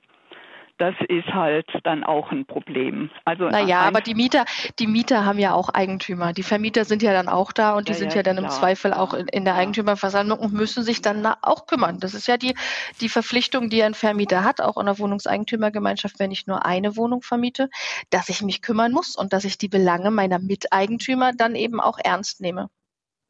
Das 0.79 0.95
ist 1.09 1.29
halt 1.29 1.67
dann 1.85 2.03
auch 2.03 2.33
ein 2.33 2.47
Problem. 2.47 3.11
Also 3.25 3.49
naja, 3.49 3.81
aber 3.81 4.01
die 4.01 4.15
Mieter, 4.15 4.45
die 4.79 4.87
Mieter 4.87 5.25
haben 5.25 5.39
ja 5.39 5.55
auch 5.55 5.69
Eigentümer. 5.69 6.33
Die 6.33 6.43
Vermieter 6.43 6.85
sind 6.85 7.03
ja 7.03 7.13
dann 7.13 7.29
auch 7.29 7.53
da 7.53 7.77
und 7.77 7.89
die 7.89 7.93
ja, 7.93 7.99
sind 7.99 8.11
ja, 8.11 8.17
ja 8.17 8.23
dann 8.25 8.37
klar. 8.37 8.51
im 8.51 8.51
Zweifel 8.51 8.93
auch 8.93 9.15
in, 9.15 9.29
in 9.29 9.45
der 9.45 9.55
Eigentümerversammlung 9.55 10.39
und 10.39 10.53
müssen 10.53 10.83
sich 10.83 11.01
dann 11.01 11.25
auch 11.43 11.67
kümmern. 11.67 12.01
Das 12.01 12.15
ist 12.15 12.27
ja 12.27 12.37
die, 12.37 12.55
die 13.01 13.09
Verpflichtung, 13.09 13.71
die 13.71 13.83
ein 13.83 13.95
Vermieter 13.95 14.43
hat, 14.43 14.61
auch 14.61 14.77
in 14.77 14.87
der 14.87 14.99
Wohnungseigentümergemeinschaft, 14.99 16.19
wenn 16.19 16.33
ich 16.33 16.47
nur 16.47 16.67
eine 16.67 16.97
Wohnung 16.97 17.23
vermiete, 17.23 17.71
dass 18.11 18.29
ich 18.29 18.43
mich 18.43 18.61
kümmern 18.61 18.93
muss 18.93 19.17
und 19.17 19.33
dass 19.33 19.45
ich 19.45 19.59
die 19.59 19.69
Belange 19.69 20.11
meiner 20.11 20.41
Miteigentümer 20.41 21.33
dann 21.33 21.55
eben 21.55 21.81
auch 21.81 21.99
ernst 22.03 22.41
nehme. 22.41 22.69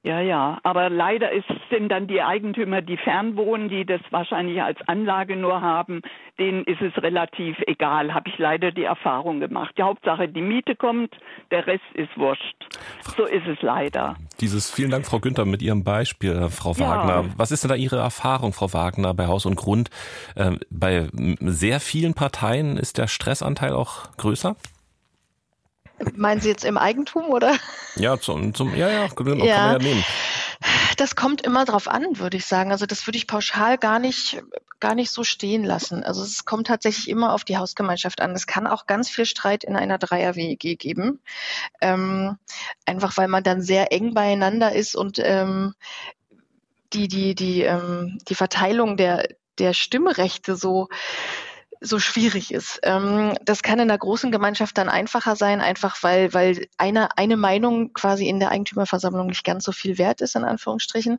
Ja, 0.05 0.21
ja, 0.21 0.59
aber 0.65 0.91
leider 0.91 1.33
ist, 1.33 1.47
sind 1.71 1.89
dann 1.89 2.07
die 2.07 2.21
Eigentümer, 2.21 2.83
die 2.83 2.99
fernwohnen, 2.99 3.71
die 3.71 3.87
das 3.87 4.03
wahrscheinlich 4.11 4.61
als 4.61 4.79
Anlage 4.87 5.35
nur 5.35 5.63
haben, 5.63 6.03
denen 6.39 6.65
ist 6.65 6.83
es 6.83 7.03
relativ 7.03 7.57
egal, 7.67 8.13
habe 8.13 8.29
ich 8.29 8.37
leider 8.37 8.71
die 8.71 8.85
Erfahrung 8.85 9.41
gemacht. 9.41 9.75
Die 9.79 9.83
Hauptsache, 9.83 10.29
die 10.29 10.43
Miete 10.43 10.77
kommt, 10.77 11.17
der 11.51 11.67
Rest 11.67 11.85
ist 11.95 12.11
wurscht. 12.19 12.55
So 13.17 13.25
ist 13.25 13.47
es 13.47 13.63
leider. 13.63 14.17
Dieses, 14.43 14.71
vielen 14.71 14.91
Dank, 14.91 15.07
Frau 15.07 15.21
Günther, 15.21 15.47
mit 15.47 15.63
Ihrem 15.63 15.85
Beispiel, 15.85 16.51
Frau 16.51 16.79
Wagner. 16.79 17.23
Ja. 17.23 17.35
Was 17.39 17.51
ist 17.51 17.65
denn 17.65 17.71
da 17.71 17.75
Ihre 17.75 17.97
Erfahrung, 17.97 18.53
Frau 18.53 18.75
Wagner, 18.75 19.15
bei 19.15 19.27
Haus 19.27 19.47
und 19.47 19.57
Grund? 19.57 19.89
Ähm, 20.37 20.61
bei 20.69 21.09
sehr 21.41 21.81
vielen 21.81 22.13
Parteien 22.13 22.77
ist 22.77 22.99
der 22.99 23.07
Stressanteil 23.07 23.73
auch 23.73 24.15
größer? 24.19 24.55
Meinen 26.15 26.41
Sie 26.41 26.49
jetzt 26.49 26.65
im 26.65 26.77
Eigentum 26.77 27.27
oder? 27.27 27.57
Ja, 27.97 28.19
zum, 28.19 28.55
zum 28.55 28.75
ja, 28.75 28.89
ja, 28.89 29.09
kann 29.09 29.27
ja. 29.27 29.35
man 29.35 29.47
ja 29.47 29.79
nehmen. 29.79 30.05
Das 30.97 31.15
kommt 31.15 31.43
immer 31.43 31.65
drauf 31.65 31.89
an, 31.89 32.19
würde 32.19 32.37
ich 32.37 32.47
sagen. 32.47 32.73
Also 32.73 32.87
das 32.87 33.07
würde 33.07 33.17
ich 33.17 33.27
pauschal 33.27 33.79
gar 33.79 33.99
nicht, 33.99 34.43
gar 34.81 34.95
nicht 34.95 35.11
so 35.11 35.25
stehen 35.25 35.65
lassen. 35.65 36.03
Also 36.05 36.23
es 36.23 36.45
kommt 36.45 36.67
tatsächlich 36.67 37.09
immer 37.09 37.33
auf 37.33 37.45
die 37.45 37.57
Hausgemeinschaft 37.59 38.21
an. 38.21 38.33
Es 38.33 38.47
kann 38.47 38.67
auch 38.67 38.87
ganz 38.87 39.11
viel 39.11 39.27
Streit 39.27 39.65
in 39.65 39.77
einer 39.77 39.99
Dreier-WEG 39.99 40.79
geben. 40.79 41.21
Ähm, 41.81 42.39
einfach 42.87 43.17
weil 43.17 43.29
man 43.29 43.43
dann 43.43 43.63
sehr 43.63 43.93
eng 43.93 44.15
beieinander 44.15 44.73
ist 44.73 44.95
und 44.95 45.19
ähm, 45.19 45.75
die, 46.93 47.09
die, 47.09 47.35
die, 47.35 47.63
ähm, 47.63 48.19
die 48.29 48.35
Verteilung 48.35 48.97
der, 48.97 49.29
der 49.59 49.75
Stimmrechte 49.75 50.57
so 50.57 50.89
so 51.85 51.99
schwierig 51.99 52.53
ist. 52.53 52.81
Ähm, 52.83 53.35
das 53.45 53.63
kann 53.63 53.79
in 53.79 53.89
der 53.89 53.99
großen 53.99 54.33
Gemeinschaft 54.33 54.77
dann 54.79 54.89
einfacher 54.89 55.37
sein, 55.37 55.61
einfach 55.61 56.03
weil, 56.03 56.33
weil 56.33 56.67
eine, 56.79 57.17
eine 57.19 57.37
Meinung 57.37 57.93
quasi 57.93 58.27
in 58.29 58.41
der 58.41 58.51
Eigentümerversammlung 58.51 59.27
nicht 59.27 59.45
ganz 59.45 59.65
so 59.65 59.73
viel 59.73 59.99
wert 59.99 60.21
ist, 60.21 60.35
in 60.35 60.45
Anführungsstrichen. 60.45 61.19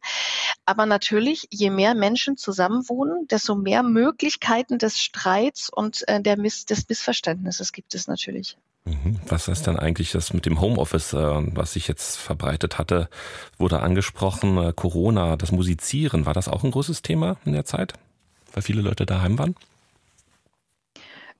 Aber 0.66 0.86
natürlich, 0.86 1.48
je 1.52 1.70
mehr 1.70 1.94
Menschen 1.94 2.36
zusammenwohnen, 2.38 3.28
desto 3.28 3.56
mehr 3.56 3.84
Möglichkeiten 3.84 4.78
des 4.78 5.00
Streits 5.00 5.70
und 5.70 6.08
äh, 6.08 6.22
der 6.22 6.38
Miss, 6.38 6.66
des 6.66 6.90
Missverständnisses 6.90 7.72
gibt 7.72 7.94
es 7.94 8.08
natürlich. 8.08 8.58
Mhm. 8.86 9.20
Was 9.28 9.48
ist 9.48 9.68
dann 9.68 9.80
eigentlich 9.80 10.12
das 10.12 10.34
mit 10.34 10.46
dem 10.46 10.62
Homeoffice, 10.62 11.14
äh, 11.14 11.18
was 11.18 11.74
sich 11.74 11.88
jetzt 11.88 12.18
verbreitet 12.18 12.78
hatte, 12.78 13.10
wurde 13.58 13.82
angesprochen, 13.82 14.58
äh, 14.58 14.74
Corona, 14.76 15.38
das 15.38 15.52
Musizieren, 15.52 16.26
war 16.26 16.34
das 16.34 16.48
auch 16.48 16.64
ein 16.64 16.72
großes 16.72 17.02
Thema 17.02 17.38
in 17.46 17.54
der 17.54 17.66
Zeit, 17.66 17.94
weil 18.54 18.64
viele 18.64 18.82
Leute 18.82 19.06
daheim 19.06 19.38
waren? 19.38 19.56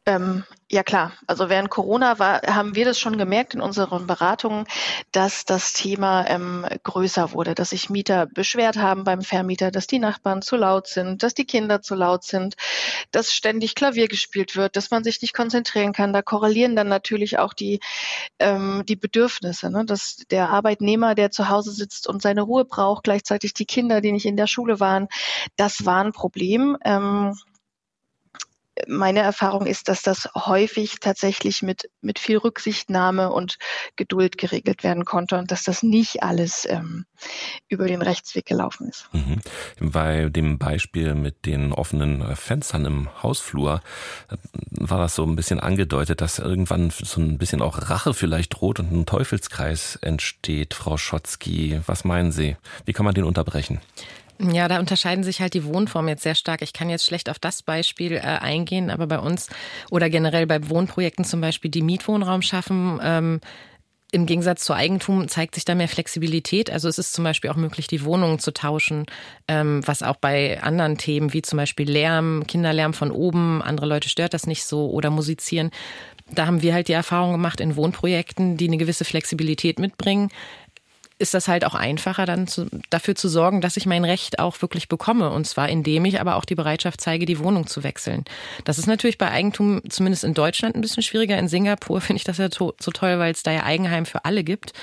Ähm, 0.08 0.44
ja 0.70 0.84
klar, 0.84 1.14
also 1.26 1.50
während 1.50 1.72
Corona 1.72 2.20
war, 2.20 2.42
haben 2.44 2.76
wir 2.76 2.86
das 2.86 3.00
schon 3.00 3.18
gemerkt 3.18 3.56
in 3.56 3.62
unseren 3.62 4.06
Beratungen, 4.06 4.68
dass 5.12 5.46
das 5.46 5.74
Thema 5.74 6.28
ähm, 6.28 6.64
größer 6.84 7.32
wurde, 7.32 7.56
dass 7.56 7.72
sich 7.72 7.90
Mieter 7.90 8.28
beschwert 8.28 8.78
haben 8.78 9.04
beim 9.04 9.24
Vermieter, 9.24 9.72
dass 9.72 9.88
die 9.88 9.98
Nachbarn 9.98 10.44
zu 10.44 10.58
laut 10.58 10.88
sind, 10.88 11.24
dass 11.24 11.34
die 11.34 11.46
Kinder 11.46 11.82
zu 11.82 11.96
laut 11.96 12.24
sind, 12.24 12.56
dass 13.12 13.34
ständig 13.34 13.74
Klavier 13.74 14.08
gespielt 14.08 14.56
wird, 14.56 14.76
dass 14.76 14.92
man 14.92 15.04
sich 15.04 15.22
nicht 15.24 15.34
konzentrieren 15.34 15.92
kann. 15.92 16.14
Da 16.14 16.22
korrelieren 16.22 16.76
dann 16.76 16.88
natürlich 16.88 17.40
auch 17.40 17.54
die, 17.54 17.80
ähm, 18.38 18.84
die 18.88 18.96
Bedürfnisse, 18.96 19.72
ne? 19.72 19.86
dass 19.86 20.18
der 20.30 20.50
Arbeitnehmer, 20.50 21.16
der 21.16 21.32
zu 21.32 21.50
Hause 21.50 21.72
sitzt 21.72 22.08
und 22.08 22.22
seine 22.22 22.44
Ruhe 22.44 22.66
braucht, 22.66 23.06
gleichzeitig 23.06 23.56
die 23.56 23.66
Kinder, 23.66 24.02
die 24.02 24.12
nicht 24.12 24.26
in 24.26 24.38
der 24.38 24.48
Schule 24.48 24.80
waren, 24.80 25.08
das 25.56 25.86
war 25.86 26.04
ein 26.04 26.12
Problem. 26.12 26.78
Ähm, 26.86 27.34
meine 28.88 29.22
Erfahrung 29.22 29.66
ist, 29.66 29.88
dass 29.88 30.02
das 30.02 30.30
häufig 30.36 31.00
tatsächlich 31.00 31.62
mit, 31.62 31.90
mit 32.02 32.20
viel 32.20 32.38
Rücksichtnahme 32.38 33.32
und 33.32 33.58
Geduld 33.96 34.38
geregelt 34.38 34.84
werden 34.84 35.06
konnte 35.06 35.38
und 35.38 35.52
dass 35.52 35.64
das 35.64 35.84
nicht 35.84 36.24
alles 36.24 36.68
ähm, 36.70 37.06
über 37.68 37.88
den 37.88 38.02
Rechtsweg 38.02 38.46
gelaufen 38.46 38.90
ist. 38.90 39.10
Mhm. 39.14 39.42
Bei 39.80 40.30
dem 40.30 40.58
Beispiel 40.58 41.16
mit 41.16 41.46
den 41.46 41.74
offenen 41.74 42.36
Fenstern 42.36 42.86
im 42.86 43.24
Hausflur 43.24 43.82
äh, 44.30 44.38
war 44.72 45.00
das 45.00 45.16
so 45.16 45.24
ein 45.24 45.36
bisschen 45.36 45.60
angedeutet, 45.60 46.22
dass 46.22 46.40
irgendwann 46.40 46.90
so 46.90 47.22
ein 47.22 47.38
bisschen 47.38 47.62
auch 47.62 47.90
Rache 47.90 48.14
vielleicht 48.14 48.60
droht 48.60 48.80
und 48.80 48.92
ein 48.92 49.06
Teufelskreis 49.06 49.98
entsteht. 49.98 50.74
Frau 50.74 50.98
Schotzki, 50.98 51.82
was 51.86 52.04
meinen 52.04 52.32
Sie? 52.32 52.58
Wie 52.86 52.94
kann 52.94 53.06
man 53.06 53.16
den 53.16 53.24
unterbrechen? 53.24 53.80
Ja, 54.40 54.68
da 54.68 54.80
unterscheiden 54.80 55.24
sich 55.24 55.40
halt 55.40 55.54
die 55.54 55.64
Wohnformen 55.64 56.10
jetzt 56.10 56.24
sehr 56.24 56.36
stark. 56.36 56.62
Ich 56.62 56.74
kann 56.74 56.90
jetzt 56.90 57.06
schlecht 57.06 57.30
auf 57.30 57.40
das 57.40 57.64
Beispiel 57.64 58.14
äh, 58.14 58.20
eingehen, 58.20 58.90
aber 58.90 59.08
bei 59.08 59.20
uns 59.20 59.48
oder 59.92 60.10
generell 60.10 60.46
bei 60.46 60.70
Wohnprojekten 60.70 61.24
zum 61.24 61.40
Beispiel, 61.40 61.72
die 61.72 61.82
Mietwohnraum 61.82 62.42
schaffen, 62.42 63.00
ähm, 63.02 63.40
im 64.12 64.26
Gegensatz 64.26 64.64
zu 64.64 64.74
Eigentum 64.74 65.28
zeigt 65.28 65.56
sich 65.56 65.66
da 65.66 65.76
mehr 65.76 65.90
Flexibilität. 65.90 66.70
Also 66.70 66.88
es 66.88 66.98
ist 66.98 67.14
zum 67.14 67.24
Beispiel 67.24 67.50
auch 67.50 67.56
möglich, 67.56 67.88
die 67.88 68.06
Wohnungen 68.06 68.40
zu 68.40 68.54
tauschen, 68.54 69.06
ähm, 69.48 69.82
was 69.86 70.04
auch 70.04 70.16
bei 70.16 70.62
anderen 70.62 70.98
Themen 70.98 71.34
wie 71.34 71.42
zum 71.42 71.58
Beispiel 71.58 71.90
Lärm, 71.90 72.46
Kinderlärm 72.48 72.94
von 72.94 73.12
oben, 73.12 73.62
andere 73.62 73.88
Leute 73.88 74.08
stört 74.10 74.34
das 74.34 74.48
nicht 74.48 74.64
so 74.66 74.90
oder 74.90 75.10
musizieren. 75.10 75.70
Da 76.32 76.48
haben 76.48 76.62
wir 76.62 76.74
halt 76.74 76.88
die 76.88 76.94
Erfahrung 76.94 77.34
gemacht 77.34 77.60
in 77.60 77.76
Wohnprojekten, 77.76 78.58
die 78.58 78.68
eine 78.68 78.78
gewisse 78.78 79.06
Flexibilität 79.06 79.80
mitbringen, 79.80 80.30
ist 81.18 81.34
das 81.34 81.48
halt 81.48 81.66
auch 81.66 81.76
einfacher, 81.76 82.26
dann 82.26 82.48
zu, 82.48 82.68
dafür 82.90 83.16
zu 83.16 83.30
sorgen, 83.30 83.62
dass 83.62 83.78
ich 83.78 83.86
mein 83.86 84.04
Recht 84.04 84.40
auch 84.40 84.62
wirklich 84.62 84.90
bekomme. 84.90 85.32
Und 85.32 85.48
zwar 85.48 85.70
indem 85.70 86.06
ich 86.06 86.20
aber 86.20 86.36
auch 86.36 86.46
die 86.46 86.56
Bereitschaft 86.56 87.00
zeige, 87.00 87.26
die 87.26 87.40
Wohnung 87.40 87.68
zu 87.68 87.84
wechseln. 87.84 88.26
Das 88.66 88.78
ist 88.78 88.88
natürlich 88.88 89.18
bei 89.18 89.32
Eigentum, 89.32 89.82
zumindest 89.90 90.24
in 90.26 90.34
Deutschland, 90.34 90.76
ein 90.76 90.82
bisschen 90.82 91.04
schwieriger. 91.04 91.38
In 91.38 91.48
Singapur 91.48 92.02
finde 92.02 92.18
ich 92.18 92.26
das 92.26 92.38
ja 92.38 92.50
so 92.52 92.74
toll, 92.74 93.20
weil 93.20 93.32
es 93.32 93.44
da 93.44 93.52
ja 93.52 93.64
Eigenheim 93.64 94.06
für 94.06 94.26
alle 94.26 94.44
gibt. 94.44 94.74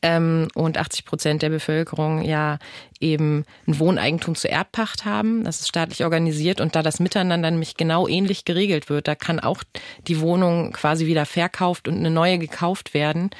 Ähm, 0.00 0.48
und 0.54 0.76
80 0.76 1.04
Prozent 1.06 1.42
der 1.42 1.48
Bevölkerung 1.48 2.22
ja 2.22 2.58
eben 3.00 3.44
ein 3.66 3.78
Wohneigentum 3.78 4.34
zur 4.34 4.50
Erbpacht 4.50 5.04
haben. 5.04 5.44
Das 5.44 5.60
ist 5.60 5.68
staatlich 5.68 6.04
organisiert 6.04 6.60
und 6.60 6.76
da 6.76 6.82
das 6.82 7.00
Miteinander 7.00 7.50
nämlich 7.50 7.76
genau 7.76 8.06
ähnlich 8.06 8.44
geregelt 8.44 8.90
wird, 8.90 9.08
da 9.08 9.14
kann 9.14 9.40
auch 9.40 9.62
die 10.06 10.20
Wohnung 10.20 10.72
quasi 10.72 11.06
wieder 11.06 11.24
verkauft 11.24 11.88
und 11.88 11.96
eine 11.96 12.10
neue 12.10 12.38
gekauft 12.38 12.92
werden. 12.92 13.30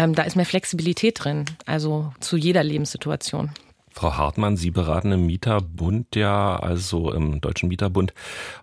Ähm, 0.00 0.14
da 0.14 0.22
ist 0.22 0.34
mehr 0.34 0.46
Flexibilität 0.46 1.22
drin, 1.22 1.44
also 1.66 2.12
zu 2.20 2.38
jeder 2.38 2.64
Lebenssituation. 2.64 3.50
Frau 3.92 4.16
Hartmann, 4.16 4.56
Sie 4.56 4.70
beraten 4.70 5.12
im 5.12 5.26
Mieterbund 5.26 6.16
ja, 6.16 6.56
also 6.56 7.12
im 7.12 7.42
Deutschen 7.42 7.68
Mieterbund, 7.68 8.14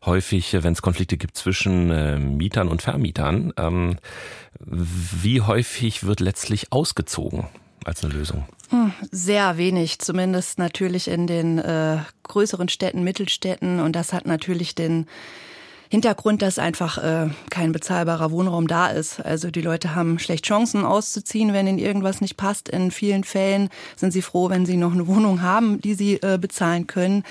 häufig, 0.03 0.53
wenn 0.53 0.73
es 0.73 0.81
Konflikte 0.81 1.17
gibt 1.17 1.38
zwischen 1.38 1.91
äh, 1.91 2.17
Mietern 2.17 2.69
und 2.69 2.81
Vermietern. 2.81 3.53
Ähm, 3.57 3.97
wie 4.59 5.41
häufig 5.41 6.05
wird 6.05 6.21
letztlich 6.21 6.71
ausgezogen 6.71 7.45
als 7.85 8.03
eine 8.03 8.13
Lösung? 8.13 8.45
Hm, 8.69 8.93
sehr 9.11 9.57
wenig, 9.57 9.99
zumindest 9.99 10.57
natürlich 10.57 11.07
in 11.07 11.27
den 11.27 11.59
äh, 11.59 11.99
größeren 12.23 12.69
Städten, 12.69 13.03
Mittelstädten. 13.03 13.79
Und 13.79 13.95
das 13.95 14.11
hat 14.13 14.25
natürlich 14.25 14.73
den 14.73 15.05
Hintergrund, 15.89 16.41
dass 16.41 16.59
einfach 16.59 16.97
äh, 16.97 17.29
kein 17.49 17.71
bezahlbarer 17.71 18.31
Wohnraum 18.31 18.67
da 18.67 18.88
ist. 18.88 19.19
Also 19.19 19.51
die 19.51 19.61
Leute 19.61 19.95
haben 19.95 20.19
schlecht 20.19 20.45
Chancen 20.45 20.85
auszuziehen, 20.85 21.53
wenn 21.53 21.67
ihnen 21.67 21.79
irgendwas 21.79 22.21
nicht 22.21 22.38
passt. 22.38 22.69
In 22.69 22.91
vielen 22.91 23.23
Fällen 23.23 23.69
sind 23.95 24.11
sie 24.11 24.21
froh, 24.21 24.49
wenn 24.49 24.65
sie 24.65 24.77
noch 24.77 24.93
eine 24.93 25.07
Wohnung 25.07 25.41
haben, 25.41 25.81
die 25.81 25.93
sie 25.93 26.15
äh, 26.15 26.38
bezahlen 26.39 26.88
können. 26.88 27.23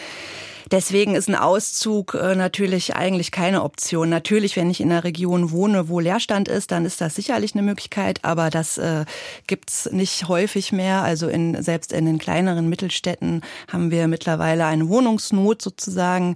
Deswegen 0.72 1.14
ist 1.14 1.28
ein 1.28 1.36
Auszug 1.36 2.14
äh, 2.14 2.34
natürlich 2.34 2.96
eigentlich 2.96 3.30
keine 3.30 3.62
Option. 3.62 4.08
Natürlich, 4.08 4.56
wenn 4.56 4.68
ich 4.68 4.80
in 4.80 4.90
einer 4.90 5.04
Region 5.04 5.52
wohne, 5.52 5.88
wo 5.88 6.00
Leerstand 6.00 6.48
ist, 6.48 6.72
dann 6.72 6.84
ist 6.84 7.00
das 7.00 7.14
sicherlich 7.14 7.54
eine 7.54 7.62
Möglichkeit, 7.62 8.24
aber 8.24 8.50
das 8.50 8.76
äh, 8.76 9.04
gibt's 9.46 9.88
nicht 9.92 10.26
häufig 10.26 10.72
mehr. 10.72 11.02
Also 11.02 11.28
in, 11.28 11.62
selbst 11.62 11.92
in 11.92 12.04
den 12.04 12.18
kleineren 12.18 12.68
Mittelstädten 12.68 13.42
haben 13.68 13.92
wir 13.92 14.08
mittlerweile 14.08 14.66
eine 14.66 14.88
Wohnungsnot 14.88 15.62
sozusagen, 15.62 16.34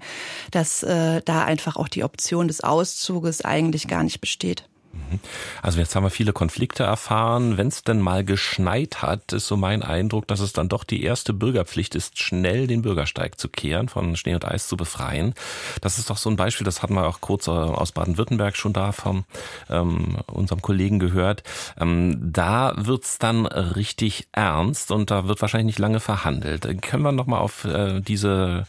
dass 0.52 0.84
äh, 0.84 1.22
da 1.24 1.44
einfach 1.44 1.76
auch 1.76 1.88
die 1.88 2.04
Option 2.04 2.46
des 2.46 2.62
Auszuges 2.62 3.44
eigentlich 3.44 3.88
gar 3.88 4.04
nicht 4.04 4.20
besteht. 4.20 4.69
Mhm. 5.10 5.20
Also 5.62 5.78
jetzt 5.78 5.94
haben 5.94 6.04
wir 6.04 6.10
viele 6.10 6.32
Konflikte 6.32 6.84
erfahren. 6.84 7.58
Wenn 7.58 7.68
es 7.68 7.82
denn 7.82 8.00
mal 8.00 8.24
geschneit 8.24 9.02
hat, 9.02 9.32
ist 9.32 9.46
so 9.46 9.56
mein 9.56 9.82
Eindruck, 9.82 10.26
dass 10.26 10.40
es 10.40 10.52
dann 10.52 10.68
doch 10.68 10.84
die 10.84 11.02
erste 11.02 11.32
Bürgerpflicht 11.32 11.94
ist, 11.94 12.18
schnell 12.18 12.66
den 12.66 12.82
Bürgersteig 12.82 13.38
zu 13.38 13.48
kehren, 13.48 13.88
von 13.88 14.16
Schnee 14.16 14.34
und 14.34 14.44
Eis 14.44 14.68
zu 14.68 14.76
befreien. 14.76 15.34
Das 15.80 15.98
ist 15.98 16.10
doch 16.10 16.16
so 16.16 16.30
ein 16.30 16.36
Beispiel, 16.36 16.64
das 16.64 16.82
hatten 16.82 16.94
wir 16.94 17.06
auch 17.06 17.20
kurz 17.20 17.46
äh, 17.46 17.50
aus 17.50 17.92
Baden-Württemberg 17.92 18.56
schon 18.56 18.72
da 18.72 18.92
von 18.92 19.24
ähm, 19.68 20.18
unserem 20.26 20.62
Kollegen 20.62 20.98
gehört. 20.98 21.42
Ähm, 21.78 22.32
da 22.32 22.72
wird's 22.76 23.18
dann 23.18 23.46
richtig 23.46 24.28
ernst 24.32 24.90
und 24.90 25.10
da 25.10 25.26
wird 25.28 25.40
wahrscheinlich 25.40 25.66
nicht 25.66 25.78
lange 25.78 26.00
verhandelt. 26.00 26.82
Können 26.82 27.02
wir 27.02 27.12
noch 27.12 27.26
mal 27.26 27.38
auf 27.38 27.64
äh, 27.64 28.00
diese 28.00 28.66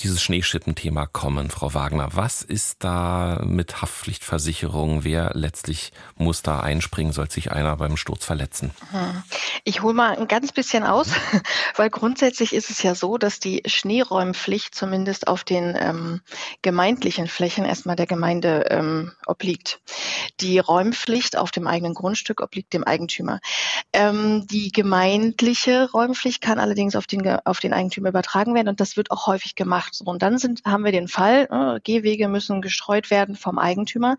dieses 0.00 0.22
Schneeschippenthema 0.22 1.06
kommen, 1.06 1.50
Frau 1.50 1.74
Wagner. 1.74 2.08
Was 2.12 2.42
ist 2.42 2.84
da 2.84 3.42
mit 3.44 3.82
Haftpflichtversicherung? 3.82 5.04
Wer 5.04 5.32
letztlich 5.34 5.92
muss 6.16 6.42
da 6.42 6.60
einspringen? 6.60 7.12
Soll 7.12 7.30
sich 7.30 7.50
einer 7.50 7.76
beim 7.76 7.96
Sturz 7.96 8.24
verletzen? 8.24 8.70
Ich 9.64 9.82
hole 9.82 9.94
mal 9.94 10.16
ein 10.16 10.28
ganz 10.28 10.52
bisschen 10.52 10.84
aus, 10.84 11.10
weil 11.76 11.90
grundsätzlich 11.90 12.54
ist 12.54 12.70
es 12.70 12.82
ja 12.82 12.94
so, 12.94 13.18
dass 13.18 13.40
die 13.40 13.62
Schneeräumpflicht 13.66 14.74
zumindest 14.74 15.26
auf 15.26 15.44
den 15.44 15.76
ähm, 15.78 16.20
gemeindlichen 16.62 17.26
Flächen 17.26 17.64
erstmal 17.64 17.96
der 17.96 18.06
Gemeinde 18.06 18.66
ähm, 18.70 19.12
obliegt. 19.26 19.80
Die 20.40 20.58
Räumpflicht 20.58 21.36
auf 21.36 21.50
dem 21.50 21.66
eigenen 21.66 21.94
Grundstück 21.94 22.40
obliegt 22.40 22.72
dem 22.72 22.84
Eigentümer. 22.84 23.40
Ähm, 23.92 24.46
die 24.46 24.70
gemeindliche 24.70 25.90
Räumpflicht 25.90 26.40
kann 26.40 26.58
allerdings 26.58 26.94
auf 26.94 27.06
den, 27.06 27.26
auf 27.44 27.58
den 27.60 27.72
Eigentümer 27.72 28.10
übertragen 28.10 28.54
werden 28.54 28.68
und 28.68 28.80
das 28.80 28.96
wird 28.96 29.10
auch 29.10 29.26
häufig 29.26 29.54
gemacht. 29.54 29.87
So, 29.92 30.04
und 30.04 30.22
dann 30.22 30.38
sind, 30.38 30.62
haben 30.64 30.84
wir 30.84 30.92
den 30.92 31.08
Fall, 31.08 31.48
äh, 31.50 31.80
Gehwege 31.80 32.28
müssen 32.28 32.62
gestreut 32.62 33.10
werden 33.10 33.36
vom 33.36 33.58
Eigentümer. 33.58 34.16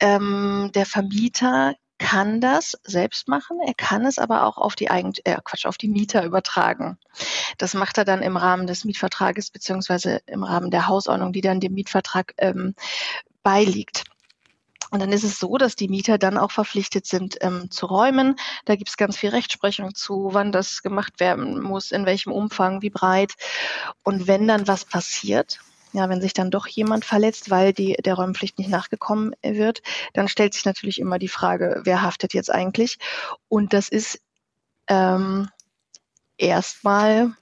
Ähm, 0.00 0.70
der 0.74 0.86
Vermieter 0.86 1.74
kann 1.98 2.40
das 2.40 2.72
selbst 2.82 3.28
machen, 3.28 3.58
er 3.64 3.74
kann 3.74 4.04
es 4.04 4.18
aber 4.18 4.44
auch 4.44 4.58
auf 4.58 4.74
die 4.74 4.90
Eigent 4.90 5.24
äh, 5.26 5.36
Quatsch, 5.44 5.64
auf 5.64 5.78
die 5.78 5.88
Mieter 5.88 6.24
übertragen. 6.24 6.98
Das 7.58 7.74
macht 7.74 7.98
er 7.98 8.04
dann 8.04 8.22
im 8.22 8.36
Rahmen 8.36 8.66
des 8.66 8.84
Mietvertrages 8.84 9.50
beziehungsweise 9.50 10.20
im 10.26 10.42
Rahmen 10.42 10.70
der 10.70 10.88
Hausordnung, 10.88 11.32
die 11.32 11.40
dann 11.40 11.60
dem 11.60 11.74
Mietvertrag 11.74 12.34
ähm, 12.38 12.74
beiliegt. 13.42 14.04
Und 14.90 15.00
dann 15.00 15.12
ist 15.12 15.24
es 15.24 15.38
so, 15.38 15.56
dass 15.56 15.76
die 15.76 15.88
Mieter 15.88 16.18
dann 16.18 16.38
auch 16.38 16.50
verpflichtet 16.50 17.06
sind 17.06 17.36
ähm, 17.40 17.70
zu 17.70 17.86
räumen. 17.86 18.36
Da 18.64 18.76
gibt 18.76 18.90
es 18.90 18.96
ganz 18.96 19.16
viel 19.16 19.30
Rechtsprechung 19.30 19.94
zu, 19.94 20.30
wann 20.32 20.52
das 20.52 20.82
gemacht 20.82 21.20
werden 21.20 21.60
muss, 21.60 21.90
in 21.90 22.06
welchem 22.06 22.32
Umfang, 22.32 22.82
wie 22.82 22.90
breit. 22.90 23.34
Und 24.02 24.26
wenn 24.26 24.48
dann 24.48 24.68
was 24.68 24.84
passiert, 24.84 25.60
ja, 25.92 26.08
wenn 26.08 26.20
sich 26.20 26.32
dann 26.32 26.50
doch 26.50 26.66
jemand 26.66 27.04
verletzt, 27.04 27.50
weil 27.50 27.72
die, 27.72 27.94
der 28.04 28.14
Räumpflicht 28.14 28.58
nicht 28.58 28.68
nachgekommen 28.68 29.34
wird, 29.42 29.80
dann 30.12 30.26
stellt 30.28 30.52
sich 30.52 30.64
natürlich 30.64 30.98
immer 30.98 31.20
die 31.20 31.28
Frage, 31.28 31.82
wer 31.84 32.02
haftet 32.02 32.34
jetzt 32.34 32.50
eigentlich? 32.50 32.98
Und 33.48 33.72
das 33.72 33.88
ist 33.88 34.20
ähm, 34.88 35.48
erstmal 36.36 37.32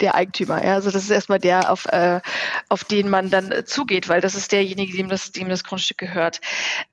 der 0.00 0.14
Eigentümer. 0.14 0.64
Ja? 0.64 0.74
Also 0.74 0.90
das 0.90 1.04
ist 1.04 1.10
erstmal 1.10 1.38
der, 1.38 1.70
auf, 1.70 1.86
äh, 1.86 2.20
auf 2.68 2.84
den 2.84 3.08
man 3.08 3.30
dann 3.30 3.52
äh, 3.52 3.64
zugeht, 3.64 4.08
weil 4.08 4.20
das 4.20 4.34
ist 4.34 4.52
derjenige, 4.52 4.96
dem 4.96 5.08
das, 5.08 5.32
dem 5.32 5.48
das 5.48 5.64
Grundstück 5.64 5.98
gehört. 5.98 6.40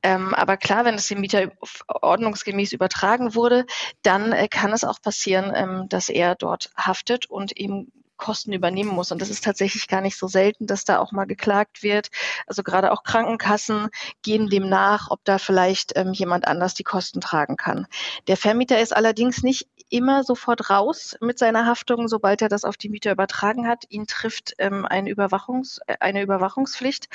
Ähm, 0.04 0.34
aber 0.34 0.58
klar, 0.58 0.86
wenn 0.86 0.96
es 0.96 1.08
dem 1.08 1.22
Mieter 1.22 1.52
ordnungsgemäß 1.88 2.74
übertragen 2.74 3.36
wurde, 3.36 3.66
dann 4.04 4.32
äh, 4.32 4.48
kann 4.48 4.74
es 4.74 4.84
auch 4.84 5.02
passieren, 5.02 5.52
ähm, 5.56 5.90
dass 5.90 6.10
er 6.10 6.36
dort 6.36 6.72
haftet 6.78 7.26
und 7.26 7.56
eben 7.58 7.92
Kosten 8.18 8.54
übernehmen 8.54 8.92
muss. 8.92 9.12
Und 9.12 9.22
das 9.22 9.30
ist 9.30 9.44
tatsächlich 9.44 9.88
gar 9.88 10.02
nicht 10.02 10.18
so 10.18 10.28
selten, 10.28 10.68
dass 10.68 10.86
da 10.86 11.00
auch 11.00 11.12
mal 11.12 11.26
geklagt 11.26 11.84
wird. 11.84 12.10
Also 12.48 12.64
gerade 12.64 12.92
auch 12.92 13.04
Krankenkassen 13.04 13.90
gehen 14.24 14.50
dem 14.50 14.70
nach, 14.70 15.10
ob 15.10 15.24
da 15.24 15.38
vielleicht 15.38 15.94
ähm, 15.96 16.14
jemand 16.14 16.48
anders 16.48 16.74
die 16.74 16.84
Kosten 16.84 17.22
tragen 17.22 17.58
kann. 17.58 17.88
Der 18.28 18.38
Vermieter 18.38 18.80
ist 18.80 18.96
allerdings 18.96 19.44
nicht 19.44 19.68
immer 19.90 20.24
sofort 20.24 20.70
raus 20.70 21.16
mit 21.22 21.40
seiner 21.40 21.66
Haftung, 21.66 22.08
sobald 22.08 22.42
er 22.42 22.50
das 22.50 22.64
auf 22.64 22.78
die 22.78 22.90
Mieter 22.90 23.12
übertragen 23.12 23.68
hat. 23.68 23.86
Ihn 23.90 24.06
trifft 24.08 24.54
ähm, 24.58 24.86
eine, 24.86 25.10
Überwachungs-, 25.10 25.80
eine 26.00 26.22
Überwachungspflicht. 26.22 27.08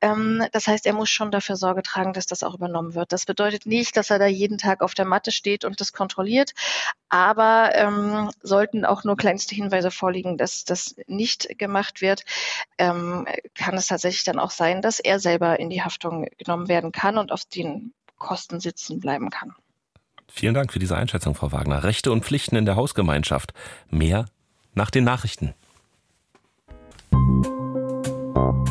Ähm, 0.00 0.44
das 0.52 0.66
heißt, 0.66 0.86
er 0.86 0.94
muss 0.94 1.10
schon 1.10 1.30
dafür 1.30 1.56
Sorge 1.56 1.82
tragen, 1.82 2.12
dass 2.12 2.26
das 2.26 2.42
auch 2.42 2.54
übernommen 2.54 2.94
wird. 2.94 3.12
Das 3.12 3.24
bedeutet 3.26 3.66
nicht, 3.66 3.96
dass 3.96 4.10
er 4.10 4.18
da 4.18 4.26
jeden 4.26 4.58
Tag 4.58 4.82
auf 4.82 4.94
der 4.94 5.04
Matte 5.04 5.30
steht 5.30 5.64
und 5.64 5.80
das 5.80 5.92
kontrolliert, 5.92 6.52
aber 7.08 7.70
ähm, 7.74 8.30
sollten 8.42 8.84
auch 8.84 9.04
nur 9.04 9.16
kleinste 9.16 9.54
Hinweise 9.54 9.90
vorliegen, 9.90 10.37
dass 10.38 10.64
das 10.64 10.96
nicht 11.06 11.58
gemacht 11.58 12.00
wird, 12.00 12.24
ähm, 12.78 13.26
kann 13.54 13.74
es 13.74 13.88
tatsächlich 13.88 14.24
dann 14.24 14.38
auch 14.38 14.50
sein, 14.50 14.80
dass 14.80 15.00
er 15.00 15.20
selber 15.20 15.60
in 15.60 15.68
die 15.68 15.82
Haftung 15.82 16.26
genommen 16.38 16.68
werden 16.68 16.92
kann 16.92 17.18
und 17.18 17.32
auf 17.32 17.44
den 17.44 17.92
Kosten 18.16 18.60
sitzen 18.60 19.00
bleiben 19.00 19.30
kann. 19.30 19.54
Vielen 20.30 20.54
Dank 20.54 20.72
für 20.72 20.78
diese 20.78 20.96
Einschätzung, 20.96 21.34
Frau 21.34 21.52
Wagner. 21.52 21.84
Rechte 21.84 22.12
und 22.12 22.24
Pflichten 22.24 22.56
in 22.56 22.66
der 22.66 22.76
Hausgemeinschaft. 22.76 23.52
Mehr 23.90 24.26
nach 24.74 24.90
den 24.90 25.04
Nachrichten. 25.04 25.54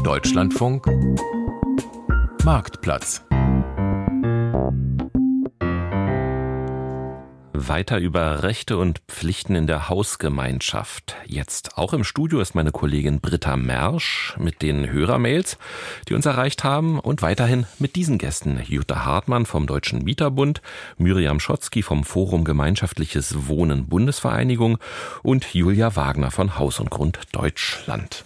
Deutschlandfunk 0.03 0.85
Marktplatz 2.43 3.26
Weiter 7.57 7.97
über 7.97 8.43
Rechte 8.43 8.77
und 8.77 8.99
Pflichten 9.07 9.55
in 9.55 9.65
der 9.65 9.89
Hausgemeinschaft. 9.89 11.15
Jetzt 11.25 11.77
auch 11.77 11.93
im 11.93 12.03
Studio 12.03 12.39
ist 12.39 12.53
meine 12.53 12.71
Kollegin 12.71 13.19
Britta 13.19 13.57
Mersch 13.57 14.35
mit 14.37 14.61
den 14.61 14.91
Hörermails, 14.91 15.57
die 16.07 16.13
uns 16.13 16.27
erreicht 16.27 16.63
haben 16.63 16.99
und 16.99 17.23
weiterhin 17.23 17.65
mit 17.79 17.95
diesen 17.95 18.19
Gästen. 18.19 18.61
Jutta 18.67 19.05
Hartmann 19.05 19.47
vom 19.47 19.65
Deutschen 19.65 20.03
Mieterbund, 20.03 20.61
Miriam 20.97 21.39
Schotzky 21.39 21.81
vom 21.81 22.03
Forum 22.03 22.43
Gemeinschaftliches 22.43 23.47
Wohnen 23.47 23.87
Bundesvereinigung 23.87 24.77
und 25.23 25.53
Julia 25.53 25.95
Wagner 25.95 26.29
von 26.29 26.59
Haus 26.59 26.79
und 26.79 26.91
Grund 26.91 27.19
Deutschland. 27.31 28.23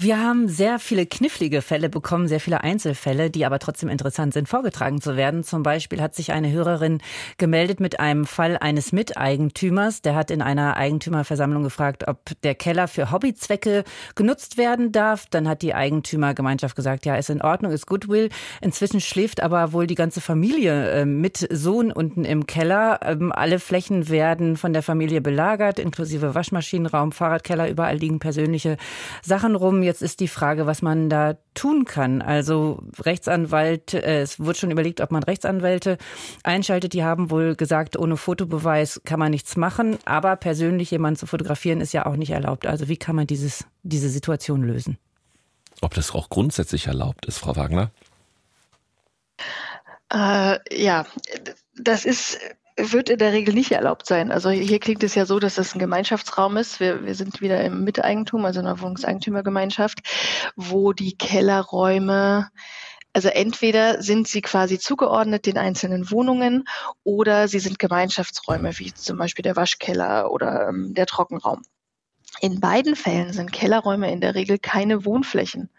Wir 0.00 0.22
haben 0.22 0.46
sehr 0.46 0.78
viele 0.78 1.06
knifflige 1.06 1.60
Fälle 1.60 1.88
bekommen, 1.88 2.28
sehr 2.28 2.38
viele 2.38 2.62
Einzelfälle, 2.62 3.30
die 3.30 3.44
aber 3.44 3.58
trotzdem 3.58 3.88
interessant 3.88 4.32
sind, 4.32 4.48
vorgetragen 4.48 5.00
zu 5.00 5.16
werden. 5.16 5.42
Zum 5.42 5.64
Beispiel 5.64 6.00
hat 6.00 6.14
sich 6.14 6.30
eine 6.30 6.52
Hörerin 6.52 7.00
gemeldet 7.36 7.80
mit 7.80 7.98
einem 7.98 8.24
Fall 8.24 8.56
eines 8.58 8.92
Miteigentümers. 8.92 10.00
Der 10.00 10.14
hat 10.14 10.30
in 10.30 10.40
einer 10.40 10.76
Eigentümerversammlung 10.76 11.64
gefragt, 11.64 12.06
ob 12.06 12.20
der 12.44 12.54
Keller 12.54 12.86
für 12.86 13.10
Hobbyzwecke 13.10 13.82
genutzt 14.14 14.56
werden 14.56 14.92
darf. 14.92 15.26
Dann 15.26 15.48
hat 15.48 15.62
die 15.62 15.74
Eigentümergemeinschaft 15.74 16.76
gesagt, 16.76 17.04
ja, 17.04 17.16
ist 17.16 17.30
in 17.30 17.42
Ordnung, 17.42 17.72
ist 17.72 17.88
Goodwill. 17.88 18.28
Inzwischen 18.60 19.00
schläft 19.00 19.42
aber 19.42 19.72
wohl 19.72 19.88
die 19.88 19.96
ganze 19.96 20.20
Familie 20.20 20.92
äh, 20.92 21.04
mit 21.06 21.44
Sohn 21.50 21.90
unten 21.90 22.24
im 22.24 22.46
Keller. 22.46 23.00
Ähm, 23.02 23.32
alle 23.32 23.58
Flächen 23.58 24.08
werden 24.08 24.56
von 24.56 24.72
der 24.72 24.84
Familie 24.84 25.20
belagert, 25.20 25.80
inklusive 25.80 26.36
Waschmaschinenraum, 26.36 27.10
Fahrradkeller. 27.10 27.68
Überall 27.68 27.96
liegen 27.96 28.20
persönliche 28.20 28.76
Sachen 29.24 29.56
rum. 29.56 29.82
Jetzt 29.88 30.02
ist 30.02 30.20
die 30.20 30.28
Frage, 30.28 30.66
was 30.66 30.82
man 30.82 31.08
da 31.08 31.38
tun 31.54 31.86
kann. 31.86 32.20
Also 32.20 32.82
Rechtsanwalt, 33.00 33.94
äh, 33.94 34.20
es 34.20 34.38
wurde 34.38 34.58
schon 34.58 34.70
überlegt, 34.70 35.00
ob 35.00 35.10
man 35.10 35.22
Rechtsanwälte 35.22 35.96
einschaltet. 36.42 36.92
Die 36.92 37.04
haben 37.04 37.30
wohl 37.30 37.56
gesagt, 37.56 37.98
ohne 37.98 38.18
Fotobeweis 38.18 39.00
kann 39.06 39.18
man 39.18 39.30
nichts 39.30 39.56
machen. 39.56 39.96
Aber 40.04 40.36
persönlich 40.36 40.90
jemanden 40.90 41.18
zu 41.18 41.24
fotografieren 41.26 41.80
ist 41.80 41.94
ja 41.94 42.04
auch 42.04 42.16
nicht 42.16 42.32
erlaubt. 42.32 42.66
Also 42.66 42.88
wie 42.88 42.98
kann 42.98 43.16
man 43.16 43.26
dieses, 43.26 43.64
diese 43.82 44.10
Situation 44.10 44.62
lösen? 44.62 44.98
Ob 45.80 45.94
das 45.94 46.10
auch 46.14 46.28
grundsätzlich 46.28 46.86
erlaubt 46.86 47.24
ist, 47.24 47.38
Frau 47.38 47.56
Wagner? 47.56 47.90
Äh, 50.12 50.58
ja, 50.70 51.06
das 51.76 52.04
ist 52.04 52.38
wird 52.78 53.10
in 53.10 53.18
der 53.18 53.32
Regel 53.32 53.54
nicht 53.54 53.72
erlaubt 53.72 54.06
sein. 54.06 54.30
Also 54.30 54.50
hier 54.50 54.78
klingt 54.78 55.02
es 55.02 55.14
ja 55.14 55.26
so, 55.26 55.38
dass 55.38 55.56
das 55.56 55.74
ein 55.74 55.78
Gemeinschaftsraum 55.78 56.56
ist. 56.56 56.80
Wir, 56.80 57.04
wir 57.04 57.14
sind 57.14 57.40
wieder 57.40 57.62
im 57.64 57.84
Miteigentum, 57.84 58.44
also 58.44 58.60
in 58.60 58.66
einer 58.66 58.80
Wohnungseigentümergemeinschaft, 58.80 60.00
wo 60.56 60.92
die 60.92 61.16
Kellerräume 61.16 62.48
also 63.14 63.28
entweder 63.30 64.00
sind 64.00 64.28
sie 64.28 64.42
quasi 64.42 64.78
zugeordnet 64.78 65.46
den 65.46 65.58
einzelnen 65.58 66.10
Wohnungen 66.10 66.68
oder 67.02 67.48
sie 67.48 67.58
sind 67.58 67.78
Gemeinschaftsräume, 67.80 68.78
wie 68.78 68.92
zum 68.94 69.16
Beispiel 69.18 69.42
der 69.42 69.56
Waschkeller 69.56 70.30
oder 70.30 70.68
ähm, 70.68 70.94
der 70.94 71.06
Trockenraum. 71.06 71.62
In 72.40 72.60
beiden 72.60 72.94
Fällen 72.94 73.32
sind 73.32 73.52
Kellerräume 73.52 74.10
in 74.12 74.20
der 74.20 74.34
Regel 74.34 74.58
keine 74.58 75.04
Wohnflächen, 75.04 75.70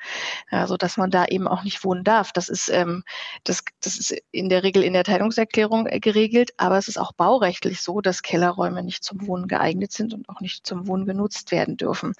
also 0.49 0.76
dass 0.76 0.97
man 0.97 1.10
da 1.10 1.26
eben 1.26 1.47
auch 1.47 1.64
nicht 1.64 1.84
wohnen 1.84 2.03
darf. 2.03 2.34
Das 2.34 2.49
ist, 2.49 2.70
ähm, 2.70 3.03
das, 3.43 3.64
das 3.82 3.97
ist 3.97 4.16
in 4.32 4.49
der 4.49 4.64
Regel 4.64 4.84
in 4.84 4.93
der 4.93 5.03
Teilungserklärung 5.03 5.88
äh, 5.88 5.99
geregelt, 5.99 6.51
aber 6.57 6.78
es 6.78 6.88
ist 6.88 6.97
auch 6.97 7.14
baurechtlich 7.14 7.82
so, 7.82 8.01
dass 8.01 8.24
Kellerräume 8.24 8.84
nicht 8.84 9.03
zum 9.03 9.26
Wohnen 9.26 9.47
geeignet 9.47 9.91
sind 9.91 10.14
und 10.14 10.28
auch 10.28 10.41
nicht 10.41 10.68
zum 10.68 10.88
Wohnen 10.88 11.05
genutzt 11.05 11.51
werden 11.51 11.78
dürfen. 11.78 12.14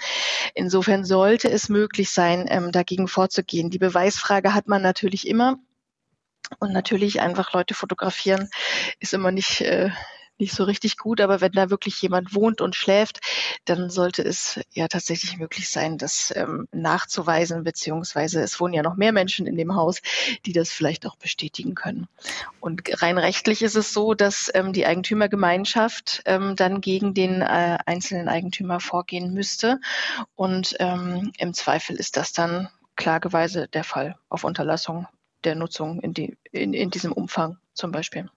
Insofern 0.54 1.04
sollte 1.04 1.50
es 1.50 1.68
möglich 1.68 2.10
sein, 2.12 2.46
ähm, 2.50 2.72
dagegen 2.72 3.08
vorzugehen. 3.08 3.70
Die 3.70 3.80
Beweisfrage 3.80 4.54
hat 4.54 4.68
man 4.68 4.82
natürlich 4.82 5.28
immer. 5.28 5.58
Und 6.60 6.74
natürlich 6.74 7.22
einfach 7.22 7.54
Leute 7.54 7.76
fotografieren 7.76 8.50
ist 9.00 9.14
immer 9.14 9.32
nicht, 9.32 9.62
äh, 9.62 9.92
nicht 10.40 10.54
so 10.54 10.64
richtig 10.64 10.98
gut, 10.98 11.22
aber 11.22 11.42
wenn 11.42 11.52
da 11.52 11.70
wirklich 11.70 12.02
jemand 12.02 12.34
wohnt 12.34 12.62
und 12.62 12.76
schläft, 12.76 13.20
dann 13.66 13.90
sollte 13.90 14.24
es 14.24 14.60
ja 14.72 14.88
tatsächlich 14.88 15.38
möglich 15.38 15.70
sein, 15.70 15.98
das 15.98 16.34
ähm, 16.36 16.68
nachzuweisen, 16.72 17.64
beziehungsweise 17.64 18.42
es 18.42 18.60
wohnen 18.60 18.74
ja 18.74 18.84
noch 18.84 18.96
mehr 18.96 19.12
Menschen 19.12 19.48
in 19.48 19.58
dem 19.58 19.76
Haus, 19.76 20.02
die 20.46 20.54
das 20.54 20.70
vielleicht 20.70 21.06
auch 21.06 21.16
bestätigen 21.16 21.76
können. 21.76 22.08
Und 22.60 22.82
rein 23.02 23.18
rechtlich 23.18 23.62
ist 23.62 23.76
es 23.76 23.94
so, 23.94 24.14
dass 24.14 24.50
ähm, 24.54 24.74
die 24.74 24.86
Eigentümergemeinschaft 24.86 26.22
ähm, 26.26 26.56
dann 26.56 26.82
gegen 26.82 27.14
den 27.14 27.42
äh, 27.42 27.78
einzelnen 27.86 28.30
Eigentümer 28.30 28.80
vorgehen 28.80 29.34
müsste. 29.34 29.80
Und 30.36 30.76
ähm, 30.80 31.32
im 31.38 31.54
Zweifel 31.54 31.96
ist 31.96 32.18
das 32.18 32.34
dann 32.34 32.70
klageweise 32.96 33.68
der 33.68 33.84
Fall 33.84 34.18
auf 34.30 34.44
Unterlassung 34.44 35.08
der 35.44 35.56
Nutzung 35.56 36.02
in, 36.02 36.14
die, 36.14 36.38
in, 36.52 36.74
in 36.74 36.90
diesem 36.90 37.14
Umfang 37.14 37.58
zum 37.74 37.92
Beispiel. 37.92 38.30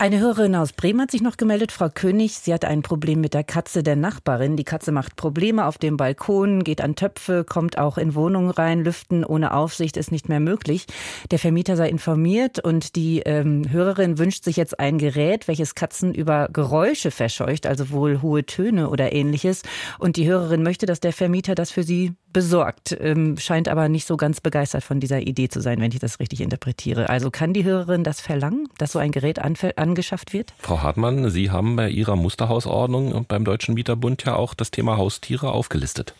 Eine 0.00 0.18
Hörerin 0.18 0.54
aus 0.54 0.72
Bremen 0.72 1.02
hat 1.02 1.10
sich 1.10 1.20
noch 1.20 1.36
gemeldet, 1.36 1.72
Frau 1.72 1.90
König. 1.90 2.38
Sie 2.38 2.54
hat 2.54 2.64
ein 2.64 2.80
Problem 2.80 3.20
mit 3.20 3.34
der 3.34 3.44
Katze 3.44 3.82
der 3.82 3.96
Nachbarin. 3.96 4.56
Die 4.56 4.64
Katze 4.64 4.92
macht 4.92 5.14
Probleme 5.14 5.66
auf 5.66 5.76
dem 5.76 5.98
Balkon, 5.98 6.64
geht 6.64 6.80
an 6.80 6.96
Töpfe, 6.96 7.44
kommt 7.44 7.76
auch 7.76 7.98
in 7.98 8.14
Wohnungen 8.14 8.48
rein. 8.48 8.82
Lüften 8.82 9.26
ohne 9.26 9.52
Aufsicht 9.52 9.98
ist 9.98 10.10
nicht 10.10 10.30
mehr 10.30 10.40
möglich. 10.40 10.86
Der 11.30 11.38
Vermieter 11.38 11.76
sei 11.76 11.90
informiert 11.90 12.64
und 12.64 12.96
die 12.96 13.20
ähm, 13.26 13.70
Hörerin 13.70 14.16
wünscht 14.16 14.44
sich 14.44 14.56
jetzt 14.56 14.80
ein 14.80 14.96
Gerät, 14.96 15.48
welches 15.48 15.74
Katzen 15.74 16.14
über 16.14 16.48
Geräusche 16.50 17.10
verscheucht, 17.10 17.66
also 17.66 17.90
wohl 17.90 18.22
hohe 18.22 18.46
Töne 18.46 18.88
oder 18.88 19.12
ähnliches. 19.12 19.60
Und 19.98 20.16
die 20.16 20.26
Hörerin 20.26 20.62
möchte, 20.62 20.86
dass 20.86 21.00
der 21.00 21.12
Vermieter 21.12 21.54
das 21.54 21.70
für 21.70 21.82
sie 21.82 22.14
besorgt, 22.32 22.96
ähm, 23.00 23.36
scheint 23.38 23.68
aber 23.68 23.88
nicht 23.88 24.06
so 24.06 24.16
ganz 24.16 24.40
begeistert 24.40 24.84
von 24.84 25.00
dieser 25.00 25.20
Idee 25.20 25.48
zu 25.48 25.60
sein, 25.60 25.80
wenn 25.80 25.90
ich 25.92 25.98
das 25.98 26.20
richtig 26.20 26.40
interpretiere. 26.40 27.08
Also 27.08 27.30
kann 27.30 27.52
die 27.52 27.64
Hörerin 27.64 28.04
das 28.04 28.20
verlangen, 28.20 28.68
dass 28.78 28.92
so 28.92 28.98
ein 28.98 29.12
Gerät 29.12 29.38
angeschafft 29.38 30.32
wird? 30.32 30.52
Frau 30.58 30.82
Hartmann, 30.82 31.30
Sie 31.30 31.50
haben 31.50 31.76
bei 31.76 31.88
Ihrer 31.88 32.16
Musterhausordnung 32.16 33.24
beim 33.26 33.44
Deutschen 33.44 33.74
Mieterbund 33.74 34.24
ja 34.24 34.36
auch 34.36 34.54
das 34.54 34.70
Thema 34.70 34.96
Haustiere 34.96 35.52
aufgelistet. 35.52 36.14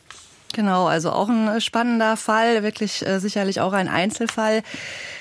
Genau, 0.52 0.86
also 0.86 1.12
auch 1.12 1.28
ein 1.28 1.60
spannender 1.60 2.16
Fall, 2.16 2.62
wirklich 2.62 3.06
äh, 3.06 3.20
sicherlich 3.20 3.60
auch 3.60 3.72
ein 3.72 3.88
Einzelfall. 3.88 4.62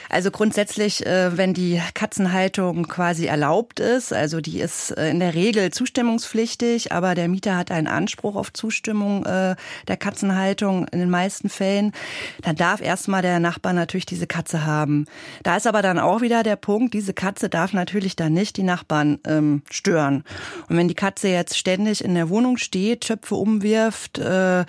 Also 0.09 0.31
grundsätzlich, 0.31 1.05
äh, 1.05 1.37
wenn 1.37 1.53
die 1.53 1.79
Katzenhaltung 1.93 2.87
quasi 2.87 3.27
erlaubt 3.27 3.79
ist, 3.79 4.11
also 4.11 4.41
die 4.41 4.59
ist 4.59 4.89
äh, 4.91 5.11
in 5.11 5.19
der 5.19 5.35
Regel 5.35 5.71
zustimmungspflichtig, 5.71 6.91
aber 6.91 7.13
der 7.13 7.27
Mieter 7.27 7.55
hat 7.55 7.69
einen 7.69 7.85
Anspruch 7.85 8.35
auf 8.35 8.51
Zustimmung 8.51 9.23
äh, 9.25 9.55
der 9.87 9.97
Katzenhaltung 9.97 10.87
in 10.87 10.99
den 10.99 11.11
meisten 11.11 11.47
Fällen, 11.47 11.93
dann 12.41 12.55
darf 12.55 12.81
erstmal 12.81 13.21
der 13.21 13.39
Nachbar 13.39 13.73
natürlich 13.73 14.07
diese 14.07 14.25
Katze 14.25 14.65
haben. 14.65 15.05
Da 15.43 15.57
ist 15.57 15.67
aber 15.67 15.83
dann 15.83 15.99
auch 15.99 16.21
wieder 16.21 16.41
der 16.41 16.55
Punkt, 16.55 16.95
diese 16.95 17.13
Katze 17.13 17.47
darf 17.47 17.73
natürlich 17.73 18.15
dann 18.15 18.33
nicht 18.33 18.57
die 18.57 18.63
Nachbarn 18.63 19.19
ähm, 19.27 19.61
stören. 19.69 20.23
Und 20.69 20.77
wenn 20.77 20.87
die 20.87 20.95
Katze 20.95 21.27
jetzt 21.27 21.55
ständig 21.55 22.03
in 22.03 22.15
der 22.15 22.29
Wohnung 22.29 22.57
steht, 22.57 23.05
Schöpfe 23.05 23.35
umwirft, 23.35 24.17
äh, 24.17 24.65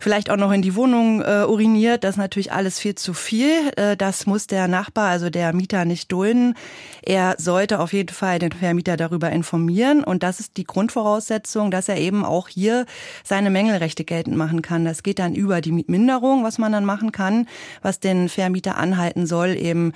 vielleicht 0.00 0.30
auch 0.30 0.36
noch 0.36 0.52
in 0.52 0.62
die 0.62 0.76
Wohnung 0.76 1.22
äh, 1.22 1.44
uriniert, 1.44 2.04
das 2.04 2.12
ist 2.12 2.18
natürlich 2.18 2.52
alles 2.52 2.78
viel 2.78 2.94
zu 2.94 3.14
viel. 3.14 3.72
Äh, 3.74 3.96
das 3.96 4.26
muss 4.26 4.46
der 4.46 4.68
Nachbar, 4.76 5.08
also 5.08 5.30
der 5.30 5.54
Mieter, 5.54 5.86
nicht 5.86 6.12
dulden. 6.12 6.54
Er 7.02 7.36
sollte 7.38 7.80
auf 7.80 7.94
jeden 7.94 8.14
Fall 8.14 8.38
den 8.38 8.52
Vermieter 8.52 8.98
darüber 8.98 9.30
informieren. 9.30 10.04
Und 10.04 10.22
das 10.22 10.38
ist 10.38 10.58
die 10.58 10.64
Grundvoraussetzung, 10.64 11.70
dass 11.70 11.88
er 11.88 11.96
eben 11.96 12.26
auch 12.26 12.48
hier 12.48 12.84
seine 13.24 13.48
Mängelrechte 13.48 14.04
geltend 14.04 14.36
machen 14.36 14.60
kann. 14.60 14.84
Das 14.84 15.02
geht 15.02 15.18
dann 15.18 15.34
über 15.34 15.62
die 15.62 15.72
Mietminderung, 15.72 16.44
was 16.44 16.58
man 16.58 16.72
dann 16.72 16.84
machen 16.84 17.10
kann, 17.10 17.48
was 17.80 18.00
den 18.00 18.28
Vermieter 18.28 18.76
anhalten 18.76 19.26
soll, 19.26 19.56
eben 19.56 19.94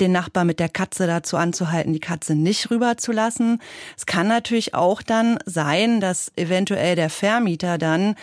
den 0.00 0.12
Nachbar 0.12 0.44
mit 0.44 0.60
der 0.60 0.68
Katze 0.68 1.06
dazu 1.06 1.36
anzuhalten, 1.36 1.92
die 1.92 2.00
Katze 2.00 2.34
nicht 2.34 2.70
rüberzulassen. 2.70 3.60
Es 3.96 4.06
kann 4.06 4.28
natürlich 4.28 4.74
auch 4.74 5.02
dann 5.02 5.38
sein, 5.44 6.00
dass 6.00 6.32
eventuell 6.36 6.96
der 6.96 7.10
Vermieter 7.10 7.78
dann 7.78 8.14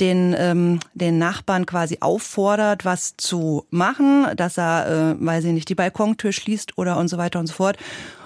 den, 0.00 0.34
ähm, 0.38 0.80
den 0.94 1.18
Nachbarn 1.18 1.66
quasi 1.66 1.98
auffordert, 2.00 2.84
was 2.84 3.16
zu 3.16 3.66
machen, 3.70 4.26
dass 4.36 4.58
er, 4.58 5.16
äh, 5.18 5.26
weiß 5.26 5.44
ich 5.44 5.52
nicht, 5.52 5.68
die 5.68 5.74
Balkontür 5.74 6.32
schließt 6.32 6.76
oder 6.76 6.98
und 6.98 7.08
so 7.08 7.18
weiter 7.18 7.40
und 7.40 7.46
so 7.46 7.54
fort. 7.54 7.76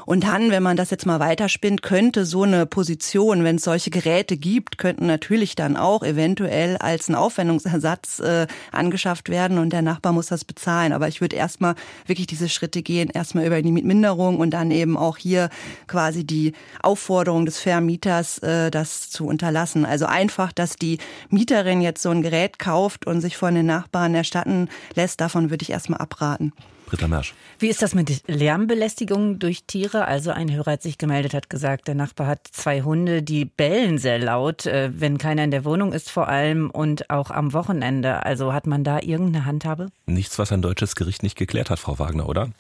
Und 0.06 0.24
dann, 0.24 0.50
wenn 0.50 0.62
man 0.62 0.76
das 0.76 0.90
jetzt 0.90 1.06
mal 1.06 1.20
weiterspinnt, 1.20 1.82
könnte 1.82 2.24
so 2.24 2.42
eine 2.42 2.66
Position, 2.66 3.44
wenn 3.44 3.56
es 3.56 3.64
solche 3.64 3.90
Geräte 3.90 4.36
gibt, 4.36 4.78
könnten 4.78 5.06
natürlich 5.06 5.54
dann 5.54 5.76
auch 5.76 6.02
eventuell 6.02 6.76
als 6.76 7.08
ein 7.08 7.14
Aufwendungsersatz 7.14 8.20
äh, 8.20 8.46
angeschafft 8.72 9.28
werden 9.28 9.58
und 9.58 9.72
der 9.72 9.82
Nachbar 9.82 10.12
muss 10.12 10.26
das 10.26 10.44
bezahlen. 10.44 10.92
Aber 10.92 11.08
ich 11.08 11.20
würde 11.20 11.36
erstmal 11.36 11.74
wirklich 12.06 12.26
diese 12.26 12.48
Schritte 12.48 12.82
gehen, 12.82 13.10
erstmal 13.10 13.46
über 13.46 13.60
die 13.62 13.72
Mietminderung 13.72 14.38
und 14.38 14.50
dann 14.50 14.70
eben 14.70 14.96
auch 14.96 15.16
hier 15.16 15.50
quasi 15.86 16.24
die 16.24 16.52
Aufforderung 16.82 17.46
des 17.46 17.58
Vermieters, 17.58 18.38
äh, 18.38 18.70
das 18.70 19.10
zu 19.10 19.26
unterlassen. 19.26 19.84
Also 19.84 20.06
einfach, 20.06 20.52
dass 20.52 20.76
die 20.76 20.98
Mieterin 21.28 21.80
jetzt 21.80 22.02
so 22.02 22.10
ein 22.10 22.22
Gerät 22.22 22.58
kauft 22.58 23.06
und 23.06 23.20
sich 23.20 23.36
von 23.36 23.54
den 23.54 23.66
Nachbarn 23.66 24.14
erstatten 24.14 24.68
lässt, 24.94 25.20
davon 25.20 25.50
würde 25.50 25.62
ich 25.62 25.70
erstmal 25.70 26.00
abraten. 26.00 26.52
Britta 26.90 27.08
Mersch. 27.08 27.34
Wie 27.58 27.68
ist 27.68 27.82
das 27.82 27.94
mit 27.94 28.28
Lärmbelästigung 28.28 29.38
durch 29.38 29.64
Tiere? 29.64 30.06
Also 30.06 30.32
ein 30.32 30.52
Hörer 30.52 30.72
hat 30.72 30.82
sich 30.82 30.98
gemeldet, 30.98 31.34
hat 31.34 31.48
gesagt, 31.48 31.86
der 31.88 31.94
Nachbar 31.94 32.26
hat 32.26 32.48
zwei 32.50 32.82
Hunde, 32.82 33.22
die 33.22 33.44
bellen 33.44 33.98
sehr 33.98 34.18
laut, 34.18 34.66
äh, 34.66 34.90
wenn 34.92 35.16
keiner 35.16 35.44
in 35.44 35.52
der 35.52 35.64
Wohnung 35.64 35.92
ist 35.92 36.10
vor 36.10 36.28
allem 36.28 36.68
und 36.68 37.08
auch 37.08 37.30
am 37.30 37.52
Wochenende. 37.52 38.26
Also 38.26 38.52
hat 38.52 38.66
man 38.66 38.82
da 38.82 38.98
irgendeine 39.00 39.44
Handhabe? 39.46 39.86
Nichts, 40.06 40.38
was 40.38 40.50
ein 40.50 40.62
deutsches 40.62 40.96
Gericht 40.96 41.22
nicht 41.22 41.36
geklärt 41.36 41.70
hat, 41.70 41.78
Frau 41.78 41.98
Wagner, 41.98 42.28
oder? 42.28 42.50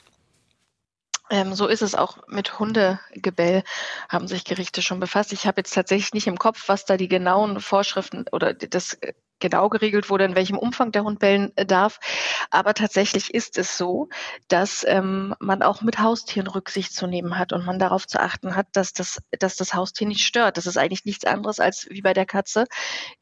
Ähm, 1.30 1.54
so 1.54 1.66
ist 1.66 1.82
es 1.82 1.94
auch 1.94 2.18
mit 2.28 2.58
Hundegebell, 2.58 3.62
haben 4.08 4.26
sich 4.26 4.44
Gerichte 4.44 4.82
schon 4.82 5.00
befasst. 5.00 5.32
Ich 5.32 5.46
habe 5.46 5.60
jetzt 5.60 5.74
tatsächlich 5.74 6.12
nicht 6.12 6.26
im 6.26 6.38
Kopf, 6.38 6.64
was 6.68 6.84
da 6.84 6.96
die 6.96 7.08
genauen 7.08 7.60
Vorschriften 7.60 8.24
oder 8.32 8.52
das 8.52 8.98
genau 9.40 9.68
geregelt 9.68 10.10
wurde, 10.10 10.24
in 10.24 10.36
welchem 10.36 10.58
Umfang 10.58 10.92
der 10.92 11.04
Hund 11.04 11.18
bellen 11.18 11.52
äh, 11.56 11.66
darf. 11.66 11.98
Aber 12.50 12.74
tatsächlich 12.74 13.34
ist 13.34 13.58
es 13.58 13.76
so, 13.76 14.08
dass 14.48 14.84
ähm, 14.86 15.34
man 15.40 15.62
auch 15.62 15.82
mit 15.82 15.98
Haustieren 15.98 16.46
Rücksicht 16.46 16.92
zu 16.94 17.06
nehmen 17.06 17.38
hat 17.38 17.52
und 17.52 17.64
man 17.64 17.78
darauf 17.78 18.06
zu 18.06 18.20
achten 18.20 18.56
hat, 18.56 18.66
dass 18.72 18.92
das, 18.92 19.20
dass 19.38 19.56
das 19.56 19.74
Haustier 19.74 20.06
nicht 20.06 20.24
stört. 20.24 20.56
Das 20.56 20.66
ist 20.66 20.76
eigentlich 20.76 21.04
nichts 21.04 21.24
anderes 21.24 21.60
als 21.60 21.86
wie 21.90 22.02
bei 22.02 22.12
der 22.12 22.26
Katze, 22.26 22.66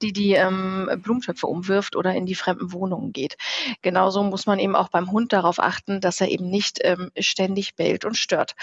die 0.02 0.12
die 0.12 0.32
ähm, 0.32 0.90
Blumentöpfe 1.02 1.46
umwirft 1.46 1.96
oder 1.96 2.14
in 2.14 2.26
die 2.26 2.34
fremden 2.34 2.72
Wohnungen 2.72 3.12
geht. 3.12 3.36
Genauso 3.82 4.22
muss 4.22 4.46
man 4.46 4.58
eben 4.58 4.76
auch 4.76 4.88
beim 4.88 5.10
Hund 5.10 5.32
darauf 5.32 5.58
achten, 5.58 6.00
dass 6.00 6.20
er 6.20 6.28
eben 6.28 6.48
nicht 6.48 6.78
ähm, 6.82 7.10
ständig 7.18 7.76
bellt 7.76 8.04
und 8.04 8.16
stört. 8.16 8.54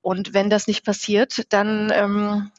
Und 0.00 0.34
wenn 0.34 0.50
das 0.50 0.66
nicht 0.66 0.84
passiert, 0.84 1.52
dann 1.52 1.90
ähm, 1.94 2.50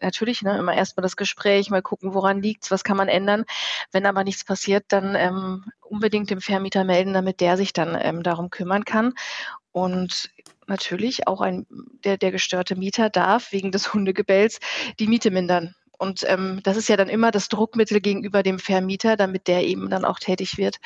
natürlich 0.00 0.42
ne, 0.42 0.58
immer 0.58 0.74
erstmal 0.74 1.02
das 1.02 1.16
Gespräch, 1.16 1.70
mal 1.70 1.82
gucken, 1.82 2.14
woran 2.14 2.42
liegt's, 2.42 2.70
was 2.70 2.84
kann 2.84 2.96
man 2.96 3.08
ändern. 3.08 3.44
Wenn 3.92 4.06
aber 4.06 4.24
nichts 4.24 4.44
passiert, 4.44 4.84
dann 4.88 5.14
ähm, 5.14 5.64
unbedingt 5.80 6.30
dem 6.30 6.40
Vermieter 6.40 6.84
melden, 6.84 7.12
damit 7.12 7.40
der 7.40 7.56
sich 7.56 7.72
dann 7.72 7.96
ähm, 8.00 8.22
darum 8.22 8.50
kümmern 8.50 8.84
kann. 8.84 9.14
Und 9.72 10.30
natürlich 10.66 11.26
auch 11.26 11.40
ein, 11.40 11.66
der, 12.04 12.16
der 12.16 12.30
gestörte 12.30 12.76
Mieter 12.76 13.10
darf 13.10 13.52
wegen 13.52 13.72
des 13.72 13.92
Hundegebells 13.94 14.60
die 14.98 15.08
Miete 15.08 15.30
mindern. 15.30 15.74
Und 15.96 16.24
ähm, 16.28 16.60
das 16.64 16.76
ist 16.76 16.88
ja 16.88 16.96
dann 16.96 17.08
immer 17.08 17.30
das 17.30 17.48
Druckmittel 17.48 18.00
gegenüber 18.00 18.42
dem 18.42 18.58
Vermieter, 18.58 19.16
damit 19.16 19.46
der 19.46 19.64
eben 19.64 19.90
dann 19.90 20.04
auch 20.04 20.18
tätig 20.18 20.58
wird 20.58 20.78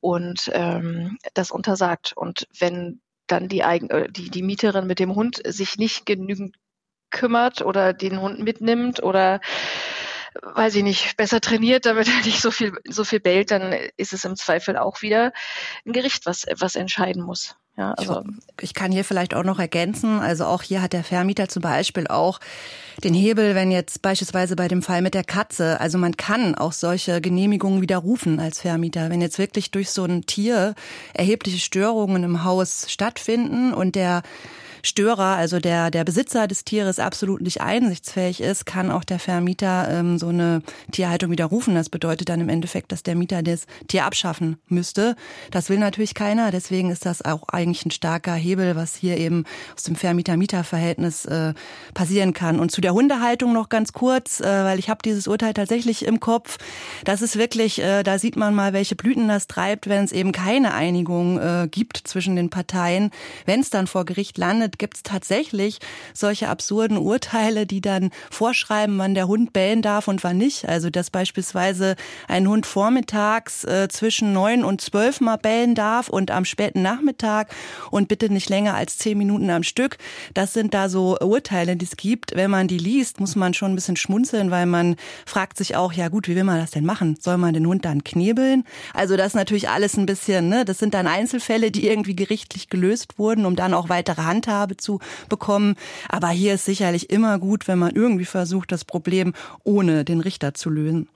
und 0.00 0.50
ähm, 0.52 1.18
das 1.34 1.50
untersagt. 1.50 2.12
Und 2.14 2.46
wenn 2.58 3.00
dann 3.26 3.48
die, 3.48 3.64
Eigen, 3.64 3.88
äh, 3.90 4.10
die, 4.10 4.30
die 4.30 4.42
Mieterin 4.42 4.86
mit 4.86 4.98
dem 4.98 5.14
Hund 5.14 5.40
sich 5.46 5.78
nicht 5.78 6.04
genügend 6.04 6.56
kümmert 7.10 7.62
oder 7.62 7.92
den 7.92 8.20
Hund 8.20 8.40
mitnimmt 8.40 9.02
oder 9.02 9.40
weiß 10.42 10.76
ich 10.76 10.82
nicht, 10.82 11.16
besser 11.16 11.40
trainiert, 11.40 11.86
damit 11.86 12.08
er 12.08 12.24
nicht 12.24 12.40
so 12.40 12.50
viel, 12.50 12.72
so 12.88 13.04
viel 13.04 13.20
bellt, 13.20 13.50
dann 13.50 13.74
ist 13.96 14.12
es 14.12 14.24
im 14.24 14.36
Zweifel 14.36 14.76
auch 14.76 15.02
wieder 15.02 15.32
ein 15.84 15.92
Gericht, 15.92 16.26
was, 16.26 16.46
was 16.58 16.76
entscheiden 16.76 17.22
muss. 17.22 17.56
Ja, 17.76 17.92
also 17.92 18.22
ich 18.60 18.74
kann 18.74 18.92
hier 18.92 19.04
vielleicht 19.04 19.32
auch 19.32 19.44
noch 19.44 19.58
ergänzen. 19.58 20.20
Also 20.20 20.44
auch 20.44 20.62
hier 20.62 20.82
hat 20.82 20.92
der 20.92 21.04
Vermieter 21.04 21.48
zum 21.48 21.62
Beispiel 21.62 22.08
auch 22.08 22.38
den 23.02 23.14
Hebel, 23.14 23.54
wenn 23.54 23.70
jetzt 23.70 24.02
beispielsweise 24.02 24.54
bei 24.54 24.68
dem 24.68 24.82
Fall 24.82 25.00
mit 25.00 25.14
der 25.14 25.24
Katze, 25.24 25.80
also 25.80 25.96
man 25.96 26.16
kann 26.16 26.54
auch 26.54 26.72
solche 26.72 27.22
Genehmigungen 27.22 27.80
widerrufen 27.80 28.38
als 28.38 28.60
Vermieter. 28.60 29.08
Wenn 29.08 29.22
jetzt 29.22 29.38
wirklich 29.38 29.70
durch 29.70 29.90
so 29.90 30.04
ein 30.04 30.26
Tier 30.26 30.74
erhebliche 31.14 31.58
Störungen 31.58 32.22
im 32.22 32.44
Haus 32.44 32.84
stattfinden 32.90 33.72
und 33.72 33.94
der 33.94 34.22
Störer, 34.82 35.36
also 35.36 35.58
der, 35.58 35.90
der 35.90 36.04
Besitzer 36.04 36.46
des 36.46 36.64
Tieres 36.64 36.98
absolut 36.98 37.40
nicht 37.40 37.60
einsichtsfähig 37.60 38.40
ist, 38.40 38.66
kann 38.66 38.90
auch 38.90 39.04
der 39.04 39.18
Vermieter 39.18 39.88
ähm, 39.90 40.18
so 40.18 40.28
eine 40.28 40.62
Tierhaltung 40.92 41.30
widerrufen. 41.30 41.74
Das 41.74 41.88
bedeutet 41.88 42.28
dann 42.28 42.40
im 42.40 42.48
Endeffekt, 42.48 42.92
dass 42.92 43.02
der 43.02 43.14
Mieter 43.14 43.42
das 43.42 43.66
Tier 43.88 44.04
abschaffen 44.04 44.58
müsste. 44.68 45.16
Das 45.50 45.68
will 45.68 45.78
natürlich 45.78 46.14
keiner. 46.14 46.50
Deswegen 46.50 46.90
ist 46.90 47.06
das 47.06 47.22
auch 47.22 47.48
eigentlich 47.48 47.84
ein 47.84 47.90
starker 47.90 48.34
Hebel, 48.34 48.76
was 48.76 48.94
hier 48.94 49.16
eben 49.16 49.44
aus 49.74 49.84
dem 49.84 49.96
Vermieter-Mieter-Verhältnis 49.96 51.24
äh, 51.26 51.54
passieren 51.94 52.32
kann. 52.32 52.60
Und 52.60 52.70
zu 52.70 52.80
der 52.80 52.94
Hundehaltung 52.94 53.52
noch 53.52 53.68
ganz 53.68 53.92
kurz, 53.92 54.40
äh, 54.40 54.44
weil 54.44 54.78
ich 54.78 54.88
habe 54.88 55.00
dieses 55.04 55.28
Urteil 55.28 55.54
tatsächlich 55.54 56.04
im 56.04 56.20
Kopf. 56.20 56.58
Das 57.04 57.22
ist 57.22 57.36
wirklich, 57.36 57.80
äh, 57.80 58.02
da 58.02 58.18
sieht 58.18 58.36
man 58.36 58.54
mal, 58.54 58.72
welche 58.72 58.96
Blüten 58.96 59.28
das 59.28 59.46
treibt, 59.46 59.88
wenn 59.88 60.04
es 60.04 60.12
eben 60.12 60.32
keine 60.32 60.74
Einigung 60.74 61.38
äh, 61.38 61.68
gibt 61.70 61.96
zwischen 62.04 62.36
den 62.36 62.50
Parteien. 62.50 63.10
Wenn 63.46 63.60
es 63.60 63.70
dann 63.70 63.86
vor 63.86 64.04
Gericht 64.04 64.38
landet, 64.38 64.69
findet, 64.70 64.78
gibt 64.78 64.96
es 64.96 65.02
tatsächlich 65.02 65.78
solche 66.14 66.48
absurden 66.48 66.98
Urteile, 66.98 67.66
die 67.66 67.80
dann 67.80 68.10
vorschreiben, 68.30 68.98
wann 68.98 69.14
der 69.14 69.26
Hund 69.26 69.52
bellen 69.52 69.82
darf 69.82 70.08
und 70.08 70.22
wann 70.24 70.38
nicht. 70.38 70.68
Also 70.68 70.90
dass 70.90 71.10
beispielsweise 71.10 71.96
ein 72.28 72.48
Hund 72.48 72.66
vormittags 72.66 73.64
äh, 73.64 73.88
zwischen 73.88 74.32
neun 74.32 74.64
und 74.64 74.80
zwölf 74.80 75.20
Mal 75.20 75.36
bellen 75.36 75.74
darf 75.74 76.08
und 76.08 76.30
am 76.30 76.44
späten 76.44 76.82
Nachmittag 76.82 77.54
und 77.90 78.08
bitte 78.08 78.32
nicht 78.32 78.48
länger 78.48 78.74
als 78.74 78.98
zehn 78.98 79.18
Minuten 79.18 79.50
am 79.50 79.62
Stück. 79.62 79.98
Das 80.34 80.52
sind 80.52 80.74
da 80.74 80.88
so 80.88 81.18
Urteile, 81.18 81.76
die 81.76 81.86
es 81.86 81.96
gibt. 81.96 82.34
Wenn 82.34 82.50
man 82.50 82.68
die 82.68 82.78
liest, 82.78 83.20
muss 83.20 83.36
man 83.36 83.54
schon 83.54 83.72
ein 83.72 83.76
bisschen 83.76 83.96
schmunzeln, 83.96 84.50
weil 84.50 84.66
man 84.66 84.96
fragt 85.26 85.56
sich 85.56 85.76
auch, 85.76 85.92
ja 85.92 86.08
gut, 86.08 86.28
wie 86.28 86.36
will 86.36 86.44
man 86.44 86.58
das 86.58 86.70
denn 86.70 86.84
machen? 86.84 87.16
Soll 87.20 87.36
man 87.36 87.54
den 87.54 87.66
Hund 87.66 87.84
dann 87.84 88.04
knebeln? 88.04 88.64
Also 88.94 89.16
das 89.16 89.28
ist 89.28 89.34
natürlich 89.34 89.68
alles 89.68 89.96
ein 89.96 90.06
bisschen, 90.06 90.48
ne, 90.48 90.64
das 90.64 90.78
sind 90.78 90.94
dann 90.94 91.06
Einzelfälle, 91.06 91.70
die 91.70 91.86
irgendwie 91.86 92.16
gerichtlich 92.16 92.68
gelöst 92.68 93.18
wurden, 93.18 93.46
um 93.46 93.56
dann 93.56 93.74
auch 93.74 93.88
weitere 93.88 94.22
Handhaben 94.22 94.59
Teilhabe 94.60 94.76
zu 94.76 95.00
bekommen. 95.28 95.74
Aber 96.08 96.28
hier 96.28 96.54
ist 96.54 96.64
sicherlich 96.64 97.10
immer 97.10 97.38
gut, 97.38 97.68
wenn 97.68 97.78
man 97.78 97.94
irgendwie 97.94 98.24
versucht, 98.24 98.72
das 98.72 98.84
Problem 98.84 99.32
ohne 99.64 100.04
den 100.04 100.20
Richter 100.20 100.54
zu 100.54 100.70
lösen. 100.70 101.08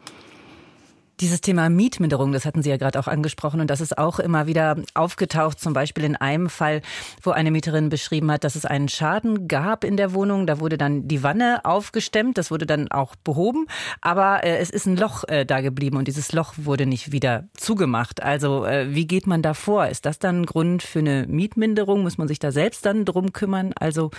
Dieses 1.20 1.40
Thema 1.40 1.68
Mietminderung, 1.68 2.32
das 2.32 2.44
hatten 2.44 2.62
Sie 2.62 2.70
ja 2.70 2.76
gerade 2.76 2.98
auch 2.98 3.06
angesprochen 3.06 3.60
und 3.60 3.70
das 3.70 3.80
ist 3.80 3.96
auch 3.98 4.18
immer 4.18 4.46
wieder 4.48 4.76
aufgetaucht, 4.94 5.60
zum 5.60 5.72
Beispiel 5.72 6.02
in 6.02 6.16
einem 6.16 6.48
Fall, 6.50 6.82
wo 7.22 7.30
eine 7.30 7.52
Mieterin 7.52 7.88
beschrieben 7.88 8.32
hat, 8.32 8.42
dass 8.42 8.56
es 8.56 8.64
einen 8.64 8.88
Schaden 8.88 9.46
gab 9.46 9.84
in 9.84 9.96
der 9.96 10.12
Wohnung. 10.12 10.46
Da 10.46 10.58
wurde 10.58 10.76
dann 10.76 11.06
die 11.06 11.22
Wanne 11.22 11.64
aufgestemmt, 11.64 12.36
das 12.36 12.50
wurde 12.50 12.66
dann 12.66 12.90
auch 12.90 13.14
behoben, 13.14 13.66
aber 14.00 14.42
äh, 14.42 14.58
es 14.58 14.70
ist 14.70 14.86
ein 14.86 14.96
Loch 14.96 15.22
äh, 15.28 15.46
da 15.46 15.60
geblieben 15.60 15.96
und 15.96 16.08
dieses 16.08 16.32
Loch 16.32 16.54
wurde 16.56 16.84
nicht 16.84 17.12
wieder 17.12 17.44
zugemacht. 17.56 18.22
Also 18.22 18.64
äh, 18.64 18.92
wie 18.92 19.06
geht 19.06 19.28
man 19.28 19.40
da 19.40 19.54
vor? 19.54 19.86
Ist 19.86 20.06
das 20.06 20.18
dann 20.18 20.42
ein 20.42 20.46
Grund 20.46 20.82
für 20.82 20.98
eine 20.98 21.26
Mietminderung? 21.28 22.02
Muss 22.02 22.18
man 22.18 22.26
sich 22.26 22.40
da 22.40 22.50
selbst 22.50 22.84
dann 22.86 23.04
drum 23.04 23.32
kümmern? 23.32 23.72
Also 23.78 24.10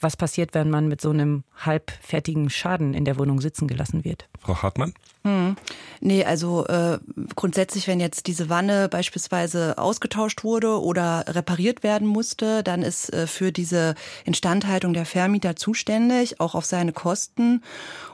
was 0.00 0.16
passiert, 0.16 0.52
wenn 0.52 0.68
man 0.68 0.88
mit 0.88 1.00
so 1.00 1.10
einem 1.10 1.44
halbfertigen 1.64 2.50
Schaden 2.50 2.92
in 2.92 3.06
der 3.06 3.18
Wohnung 3.18 3.40
sitzen 3.40 3.68
gelassen 3.68 4.04
wird? 4.04 4.28
Frau 4.38 4.62
Hartmann? 4.62 4.92
Hm. 5.26 5.56
Nee, 6.00 6.24
also 6.24 6.66
äh, 6.66 6.98
grundsätzlich, 7.34 7.88
wenn 7.88 7.98
jetzt 7.98 8.28
diese 8.28 8.48
Wanne 8.48 8.88
beispielsweise 8.88 9.76
ausgetauscht 9.76 10.44
wurde 10.44 10.80
oder 10.80 11.24
repariert 11.26 11.82
werden 11.82 12.06
musste, 12.06 12.62
dann 12.62 12.82
ist 12.82 13.12
äh, 13.12 13.26
für 13.26 13.50
diese 13.50 13.96
Instandhaltung 14.24 14.92
der 14.92 15.04
Vermieter 15.04 15.56
zuständig, 15.56 16.38
auch 16.38 16.54
auf 16.54 16.64
seine 16.64 16.92
Kosten. 16.92 17.64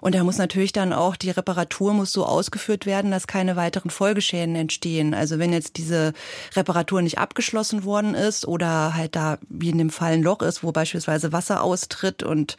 Und 0.00 0.14
er 0.14 0.24
muss 0.24 0.38
natürlich 0.38 0.72
dann 0.72 0.94
auch, 0.94 1.16
die 1.16 1.28
Reparatur 1.28 1.92
muss 1.92 2.12
so 2.12 2.24
ausgeführt 2.24 2.86
werden, 2.86 3.10
dass 3.10 3.26
keine 3.26 3.56
weiteren 3.56 3.90
Folgeschäden 3.90 4.56
entstehen. 4.56 5.12
Also 5.12 5.38
wenn 5.38 5.52
jetzt 5.52 5.76
diese 5.76 6.14
Reparatur 6.56 7.02
nicht 7.02 7.18
abgeschlossen 7.18 7.84
worden 7.84 8.14
ist 8.14 8.48
oder 8.48 8.94
halt 8.94 9.16
da 9.16 9.36
wie 9.50 9.68
in 9.68 9.76
dem 9.76 9.90
Fall 9.90 10.12
ein 10.12 10.22
Loch 10.22 10.40
ist, 10.40 10.64
wo 10.64 10.72
beispielsweise 10.72 11.32
Wasser 11.32 11.62
austritt 11.62 12.22
und 12.22 12.56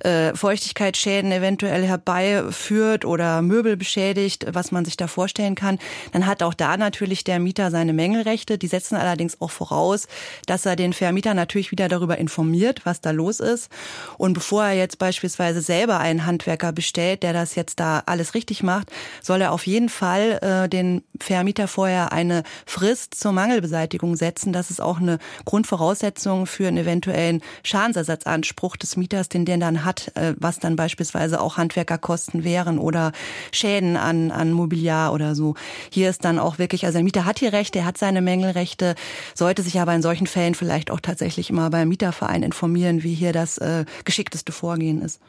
äh, 0.00 0.34
Feuchtigkeitsschäden 0.34 1.32
eventuell 1.32 1.84
herbeiführt 1.84 3.06
oder 3.06 3.40
Möbel 3.40 3.77
beschädigt, 3.78 4.46
was 4.52 4.72
man 4.72 4.84
sich 4.84 4.96
da 4.96 5.06
vorstellen 5.06 5.54
kann, 5.54 5.78
dann 6.12 6.26
hat 6.26 6.42
auch 6.42 6.54
da 6.54 6.76
natürlich 6.76 7.24
der 7.24 7.38
Mieter 7.38 7.70
seine 7.70 7.92
Mängelrechte. 7.92 8.58
Die 8.58 8.66
setzen 8.66 8.96
allerdings 8.96 9.40
auch 9.40 9.50
voraus, 9.50 10.08
dass 10.46 10.66
er 10.66 10.76
den 10.76 10.92
Vermieter 10.92 11.34
natürlich 11.34 11.70
wieder 11.70 11.88
darüber 11.88 12.18
informiert, 12.18 12.82
was 12.84 13.00
da 13.00 13.10
los 13.10 13.40
ist. 13.40 13.70
Und 14.18 14.34
bevor 14.34 14.64
er 14.64 14.74
jetzt 14.74 14.98
beispielsweise 14.98 15.60
selber 15.60 15.98
einen 15.98 16.26
Handwerker 16.26 16.72
bestellt, 16.72 17.22
der 17.22 17.32
das 17.32 17.54
jetzt 17.54 17.80
da 17.80 18.02
alles 18.06 18.34
richtig 18.34 18.62
macht, 18.62 18.90
soll 19.22 19.40
er 19.40 19.52
auf 19.52 19.66
jeden 19.66 19.88
Fall 19.88 20.38
äh, 20.42 20.68
den 20.68 21.02
Vermieter 21.20 21.68
vorher 21.68 22.12
eine 22.12 22.42
Frist 22.66 23.14
zur 23.14 23.32
Mangelbeseitigung 23.32 24.16
setzen. 24.16 24.52
Das 24.52 24.70
ist 24.70 24.80
auch 24.80 24.98
eine 24.98 25.18
Grundvoraussetzung 25.44 26.46
für 26.46 26.68
einen 26.68 26.78
eventuellen 26.78 27.42
Schadensersatzanspruch 27.62 28.76
des 28.76 28.96
Mieters, 28.96 29.28
den 29.28 29.44
der 29.44 29.58
dann 29.58 29.84
hat, 29.84 30.12
äh, 30.16 30.34
was 30.36 30.58
dann 30.58 30.76
beispielsweise 30.76 31.40
auch 31.40 31.56
Handwerkerkosten 31.56 32.44
wären 32.44 32.78
oder 32.78 33.12
Schäden 33.52 33.67
an, 33.76 34.30
an 34.30 34.52
Mobiliar 34.52 35.12
oder 35.12 35.34
so. 35.34 35.54
Hier 35.90 36.10
ist 36.10 36.24
dann 36.24 36.38
auch 36.38 36.58
wirklich, 36.58 36.84
also 36.84 36.98
der 36.98 37.04
Mieter 37.04 37.24
hat 37.24 37.38
hier 37.38 37.52
Rechte, 37.52 37.80
er 37.80 37.84
hat 37.84 37.98
seine 37.98 38.22
Mängelrechte, 38.22 38.94
sollte 39.34 39.62
sich 39.62 39.80
aber 39.80 39.94
in 39.94 40.02
solchen 40.02 40.26
Fällen 40.26 40.54
vielleicht 40.54 40.90
auch 40.90 41.00
tatsächlich 41.00 41.50
immer 41.50 41.70
beim 41.70 41.88
Mieterverein 41.88 42.42
informieren, 42.42 43.02
wie 43.02 43.14
hier 43.14 43.32
das 43.32 43.58
äh, 43.58 43.84
geschickteste 44.04 44.52
Vorgehen 44.52 45.02
ist. 45.02 45.20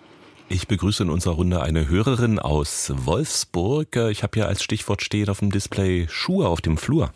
Ich 0.52 0.68
begrüße 0.68 1.04
in 1.04 1.12
unserer 1.12 1.36
Runde 1.36 1.62
eine 1.62 1.88
Hörerin 1.88 2.40
aus 2.40 2.92
Wolfsburg. 2.96 3.96
Ich 4.10 4.24
habe 4.24 4.32
hier 4.34 4.48
als 4.48 4.64
Stichwort 4.64 5.04
stehen 5.04 5.30
auf 5.30 5.40
dem 5.40 5.52
Display 5.52 6.08
Schuhe 6.10 6.48
auf 6.48 6.62
dem 6.62 6.78
Flur. 6.78 7.12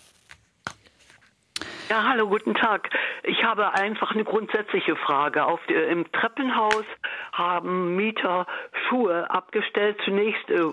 Ja, 1.94 2.06
hallo, 2.10 2.28
guten 2.28 2.56
Tag. 2.56 2.90
Ich 3.22 3.44
habe 3.44 3.76
einfach 3.76 4.14
eine 4.14 4.24
grundsätzliche 4.24 4.96
Frage. 4.96 5.46
Auf, 5.46 5.60
äh, 5.70 5.92
Im 5.92 6.12
Treppenhaus 6.12 6.86
haben 7.32 7.96
Mieter 7.96 8.48
Schuhe 8.90 9.30
abgestellt. 9.30 9.98
Zunächst 10.04 10.50
äh, 10.50 10.64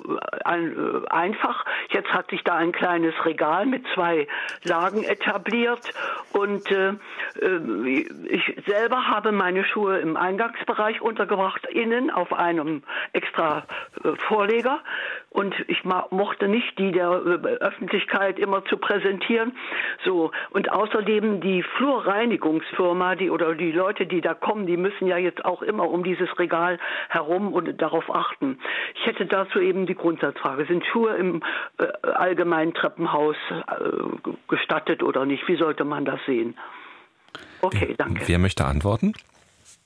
ein, 0.46 0.72
äh, 0.72 1.08
einfach. 1.10 1.66
Jetzt 1.90 2.08
hat 2.08 2.30
sich 2.30 2.42
da 2.42 2.54
ein 2.54 2.72
kleines 2.72 3.12
Regal 3.26 3.66
mit 3.66 3.84
zwei 3.92 4.28
Lagen 4.64 5.04
etabliert. 5.04 5.92
Und 6.32 6.70
äh, 6.70 6.94
äh 7.42 8.06
ich 8.30 8.56
selber 8.66 9.08
habe 9.08 9.30
meine 9.30 9.66
Schuhe 9.66 9.98
im 9.98 10.16
Eingangsbereich 10.16 11.02
untergebracht, 11.02 11.66
innen 11.66 12.10
auf 12.10 12.32
einem 12.32 12.82
extra 13.12 13.64
äh, 14.02 14.16
Vorleger. 14.26 14.80
Und 15.28 15.54
ich 15.68 15.84
mochte 15.84 16.48
nicht 16.48 16.78
die 16.78 16.92
der 16.92 17.10
Öffentlichkeit 17.10 18.38
immer 18.38 18.64
zu 18.64 18.78
präsentieren. 18.78 19.52
So. 20.02 20.32
Und 20.50 20.72
außerdem 20.72 21.09
die 21.40 21.62
Flurreinigungsfirma, 21.76 23.16
die 23.16 23.30
oder 23.30 23.54
die 23.54 23.72
Leute, 23.72 24.06
die 24.06 24.20
da 24.20 24.34
kommen, 24.34 24.66
die 24.66 24.76
müssen 24.76 25.06
ja 25.06 25.16
jetzt 25.16 25.44
auch 25.44 25.62
immer 25.62 25.88
um 25.88 26.04
dieses 26.04 26.38
Regal 26.38 26.78
herum 27.08 27.52
und 27.52 27.80
darauf 27.80 28.14
achten. 28.14 28.58
Ich 28.94 29.06
hätte 29.06 29.26
dazu 29.26 29.58
eben 29.60 29.86
die 29.86 29.94
Grundsatzfrage. 29.94 30.66
Sind 30.66 30.84
Schuhe 30.86 31.16
im 31.16 31.42
äh, 31.78 32.06
allgemeinen 32.06 32.74
Treppenhaus 32.74 33.36
äh, 33.50 34.30
gestattet 34.48 35.02
oder 35.02 35.26
nicht? 35.26 35.48
Wie 35.48 35.56
sollte 35.56 35.84
man 35.84 36.04
das 36.04 36.20
sehen? 36.26 36.56
Okay, 37.62 37.94
danke. 37.96 38.22
Wer 38.26 38.38
möchte 38.38 38.64
antworten? 38.64 39.12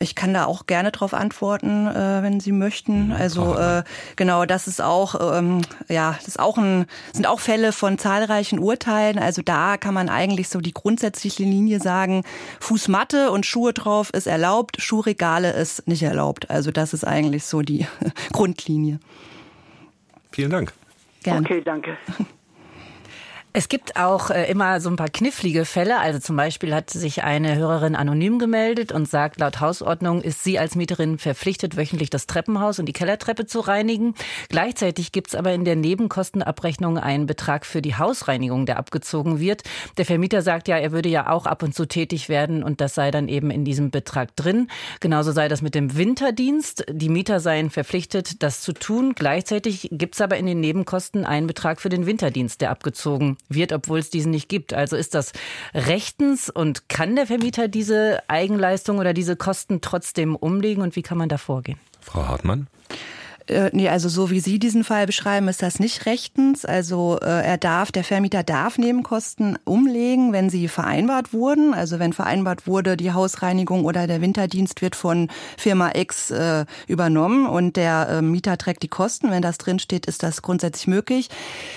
Ich 0.04 0.14
kann 0.14 0.34
da 0.34 0.44
auch 0.44 0.66
gerne 0.66 0.92
drauf 0.92 1.14
antworten, 1.14 1.86
äh, 1.86 2.22
wenn 2.22 2.38
Sie 2.38 2.52
möchten. 2.52 3.06
Mhm. 3.06 3.12
Also 3.12 3.56
äh, 3.56 3.82
genau, 4.16 4.44
das 4.44 4.68
ist 4.68 4.80
auch, 4.80 5.36
ähm, 5.36 5.62
ja, 5.88 6.12
das 6.18 6.28
ist 6.28 6.38
auch 6.38 6.58
ein, 6.58 6.86
sind 7.12 7.26
auch 7.26 7.40
Fälle 7.40 7.72
von 7.72 7.98
zahlreichen 7.98 8.58
Urteilen. 8.58 9.18
Also 9.18 9.42
da 9.42 9.76
kann 9.78 9.94
man 9.94 10.08
eigentlich 10.08 10.48
so 10.48 10.60
die 10.60 10.74
grundsätzliche 10.74 11.42
Linie 11.42 11.80
sagen: 11.80 12.22
Fußmatte 12.60 13.30
und 13.30 13.46
Schuhe 13.46 13.72
drauf 13.72 14.10
ist 14.10 14.26
erlaubt, 14.26 14.80
Schuhregale 14.80 15.52
ist 15.52 15.88
nicht 15.88 16.02
erlaubt. 16.02 16.50
Also 16.50 16.70
das 16.70 16.92
ist 16.92 17.04
eigentlich 17.04 17.44
so 17.44 17.62
die 17.62 17.86
Grundlinie. 18.32 19.00
Vielen 20.30 20.50
Dank. 20.50 20.72
Gerne. 21.22 21.40
Okay, 21.40 21.62
danke. 21.64 21.96
Es 23.56 23.68
gibt 23.68 23.94
auch 23.94 24.30
äh, 24.30 24.50
immer 24.50 24.80
so 24.80 24.90
ein 24.90 24.96
paar 24.96 25.08
knifflige 25.08 25.64
Fälle. 25.64 26.00
Also 26.00 26.18
zum 26.18 26.34
Beispiel 26.34 26.74
hat 26.74 26.90
sich 26.90 27.22
eine 27.22 27.54
Hörerin 27.54 27.94
anonym 27.94 28.40
gemeldet 28.40 28.90
und 28.90 29.08
sagt, 29.08 29.38
laut 29.38 29.60
Hausordnung 29.60 30.22
ist 30.22 30.42
sie 30.42 30.58
als 30.58 30.74
Mieterin 30.74 31.18
verpflichtet, 31.18 31.76
wöchentlich 31.76 32.10
das 32.10 32.26
Treppenhaus 32.26 32.80
und 32.80 32.86
die 32.86 32.92
Kellertreppe 32.92 33.46
zu 33.46 33.60
reinigen. 33.60 34.16
Gleichzeitig 34.48 35.12
gibt 35.12 35.28
es 35.28 35.34
aber 35.36 35.52
in 35.52 35.64
der 35.64 35.76
Nebenkostenabrechnung 35.76 36.98
einen 36.98 37.26
Betrag 37.26 37.64
für 37.64 37.80
die 37.80 37.94
Hausreinigung, 37.94 38.66
der 38.66 38.76
abgezogen 38.76 39.38
wird. 39.38 39.62
Der 39.98 40.04
Vermieter 40.04 40.42
sagt 40.42 40.66
ja, 40.66 40.76
er 40.76 40.90
würde 40.90 41.08
ja 41.08 41.30
auch 41.30 41.46
ab 41.46 41.62
und 41.62 41.76
zu 41.76 41.86
tätig 41.86 42.28
werden 42.28 42.64
und 42.64 42.80
das 42.80 42.96
sei 42.96 43.12
dann 43.12 43.28
eben 43.28 43.52
in 43.52 43.64
diesem 43.64 43.92
Betrag 43.92 44.34
drin. 44.34 44.66
Genauso 44.98 45.30
sei 45.30 45.46
das 45.46 45.62
mit 45.62 45.76
dem 45.76 45.96
Winterdienst. 45.96 46.86
Die 46.90 47.08
Mieter 47.08 47.38
seien 47.38 47.70
verpflichtet, 47.70 48.42
das 48.42 48.62
zu 48.62 48.72
tun. 48.72 49.12
Gleichzeitig 49.14 49.90
gibt 49.92 50.16
es 50.16 50.20
aber 50.20 50.38
in 50.38 50.46
den 50.46 50.58
Nebenkosten 50.58 51.24
einen 51.24 51.46
Betrag 51.46 51.80
für 51.80 51.88
den 51.88 52.04
Winterdienst, 52.04 52.60
der 52.60 52.72
abgezogen 52.72 53.36
wird, 53.48 53.72
obwohl 53.72 53.98
es 53.98 54.10
diesen 54.10 54.30
nicht 54.30 54.48
gibt. 54.48 54.74
Also 54.74 54.96
ist 54.96 55.14
das 55.14 55.32
rechtens 55.74 56.50
und 56.50 56.88
kann 56.88 57.16
der 57.16 57.26
Vermieter 57.26 57.68
diese 57.68 58.22
Eigenleistung 58.28 58.98
oder 58.98 59.12
diese 59.14 59.36
Kosten 59.36 59.80
trotzdem 59.80 60.36
umlegen 60.36 60.82
und 60.82 60.96
wie 60.96 61.02
kann 61.02 61.18
man 61.18 61.28
da 61.28 61.38
vorgehen? 61.38 61.78
Frau 62.00 62.26
Hartmann? 62.26 62.66
Äh, 63.46 63.70
nee, 63.72 63.88
also 63.88 64.08
so 64.08 64.30
wie 64.30 64.40
Sie 64.40 64.58
diesen 64.58 64.84
Fall 64.84 65.06
beschreiben, 65.06 65.48
ist 65.48 65.62
das 65.62 65.78
nicht 65.78 66.06
rechtens. 66.06 66.64
Also 66.64 67.18
äh, 67.20 67.44
er 67.44 67.58
darf, 67.58 67.92
der 67.92 68.04
Vermieter 68.04 68.42
darf 68.42 68.78
Nebenkosten 68.78 69.58
umlegen, 69.64 70.32
wenn 70.32 70.48
sie 70.48 70.68
vereinbart 70.68 71.32
wurden. 71.32 71.74
Also 71.74 71.98
wenn 71.98 72.12
vereinbart 72.12 72.66
wurde, 72.66 72.96
die 72.96 73.12
Hausreinigung 73.12 73.84
oder 73.84 74.06
der 74.06 74.22
Winterdienst 74.22 74.80
wird 74.80 74.96
von 74.96 75.28
Firma 75.58 75.92
X 75.94 76.30
äh, 76.30 76.64
übernommen 76.86 77.46
und 77.46 77.76
der 77.76 78.08
äh, 78.08 78.22
Mieter 78.22 78.56
trägt 78.56 78.82
die 78.82 78.88
Kosten. 78.88 79.30
Wenn 79.30 79.42
das 79.42 79.58
drinsteht, 79.58 80.06
ist 80.06 80.22
das 80.22 80.40
grundsätzlich 80.40 80.86
möglich. 80.86 81.28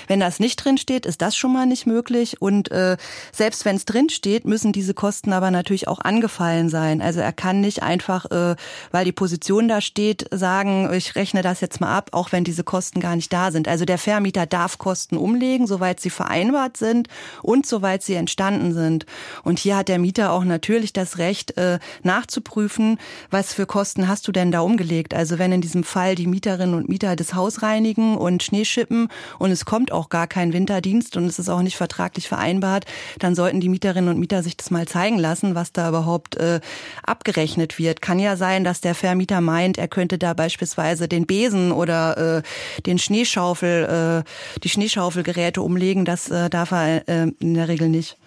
Wenn 0.08 0.22
das 0.22 0.40
nicht 0.40 0.64
drinsteht, 0.64 1.06
ist 1.06 1.22
das 1.22 1.36
schon 1.36 1.52
mal 1.52 1.66
nicht 1.66 1.86
möglich. 1.86 2.42
Und 2.42 2.72
äh, 2.72 2.96
selbst 3.34 3.66
wenn 3.66 3.76
es 3.76 3.84
drinsteht, 3.84 4.46
müssen 4.46 4.72
diese 4.72 4.94
Kosten 4.94 5.34
aber 5.34 5.52
natürlich 5.52 5.90
auch 5.90 6.00
angefallen 6.00 6.70
sein. 6.70 7.02
Also 7.02 7.20
er 7.20 7.34
kann 7.34 7.60
nicht 7.60 7.84
einfach, 7.84 8.26
äh, 8.32 8.56
weil 8.92 9.04
die 9.04 9.12
Position 9.12 9.68
da 9.68 9.82
steht, 9.82 10.28
sagen, 10.32 10.90
ich 10.94 11.16
rechne 11.16 11.42
das 11.42 11.57
das 11.58 11.62
jetzt 11.62 11.82
mal 11.82 11.96
ab, 11.96 12.10
auch 12.12 12.32
wenn 12.32 12.44
diese 12.44 12.64
Kosten 12.64 13.00
gar 13.00 13.16
nicht 13.16 13.34
da 13.34 13.52
sind. 13.52 13.68
Also 13.68 13.86
der 13.86 13.98
Vermieter 13.98 14.46
darf 14.46 14.78
Kosten 14.78 15.18
umlegen, 15.18 15.66
soweit 15.66 16.00
sie 16.00 16.10
vereinbart 16.10 16.78
sind 16.78 17.08
und 17.42 17.66
soweit 17.66 18.04
sie 18.04 18.14
entstanden 18.14 18.74
sind. 18.74 19.06
Und 19.44 19.60
hier 19.60 19.78
hat 19.78 19.88
der 19.88 20.00
Mieter 20.00 20.32
auch 20.32 20.44
natürlich 20.44 20.94
das 20.94 21.18
Recht, 21.18 21.58
äh, 21.58 21.80
nachzuprüfen, 22.04 23.00
was 23.32 23.54
für 23.54 23.66
Kosten 23.66 24.08
hast 24.08 24.28
du 24.28 24.32
denn 24.32 24.52
da 24.52 24.62
umgelegt. 24.62 25.14
Also 25.14 25.40
wenn 25.40 25.52
in 25.52 25.62
diesem 25.62 25.84
Fall 25.84 26.16
die 26.16 26.28
Mieterinnen 26.28 26.76
und 26.76 26.90
Mieter 26.90 27.16
das 27.16 27.34
Haus 27.34 27.64
reinigen 27.64 28.18
und 28.18 28.44
Schnee 28.44 28.66
schippen 28.66 29.08
und 29.40 29.52
es 29.52 29.66
kommt 29.66 29.92
auch 29.92 30.10
gar 30.10 30.28
kein 30.28 30.54
Winterdienst 30.54 31.18
und 31.18 31.26
es 31.26 31.40
ist 31.40 31.50
auch 31.50 31.62
nicht 31.62 31.78
vertraglich 31.78 32.28
vereinbart, 32.28 32.86
dann 33.20 33.36
sollten 33.36 33.62
die 33.62 33.70
Mieterinnen 33.70 34.10
und 34.10 34.20
Mieter 34.20 34.44
sich 34.44 34.58
das 34.58 34.70
mal 34.70 34.88
zeigen 34.88 35.18
lassen, 35.18 35.56
was 35.56 35.72
da 35.72 35.90
überhaupt 35.90 36.36
äh, 36.36 36.60
abgerechnet 37.04 37.80
wird. 37.80 38.02
Kann 38.02 38.20
ja 38.20 38.38
sein, 38.38 38.64
dass 38.64 38.82
der 38.82 38.94
Vermieter 38.94 39.42
meint, 39.42 39.78
er 39.78 39.88
könnte 39.88 40.18
da 40.18 40.34
beispielsweise 40.34 41.08
den 41.08 41.26
Besen 41.26 41.47
Besen 41.48 41.72
oder 41.72 42.38
äh, 42.38 42.82
den 42.82 43.00
Schneeschaufel, 43.00 44.24
äh, 44.26 44.60
die 44.60 44.70
Schneeschaufelgeräte 44.70 45.62
umlegen. 45.62 46.06
Das 46.06 46.30
äh, 46.30 46.50
darf 46.50 46.72
er 46.72 47.08
äh, 47.08 47.28
in 47.40 47.54
der 47.54 47.68
Regel 47.68 47.90
nicht. 47.90 48.18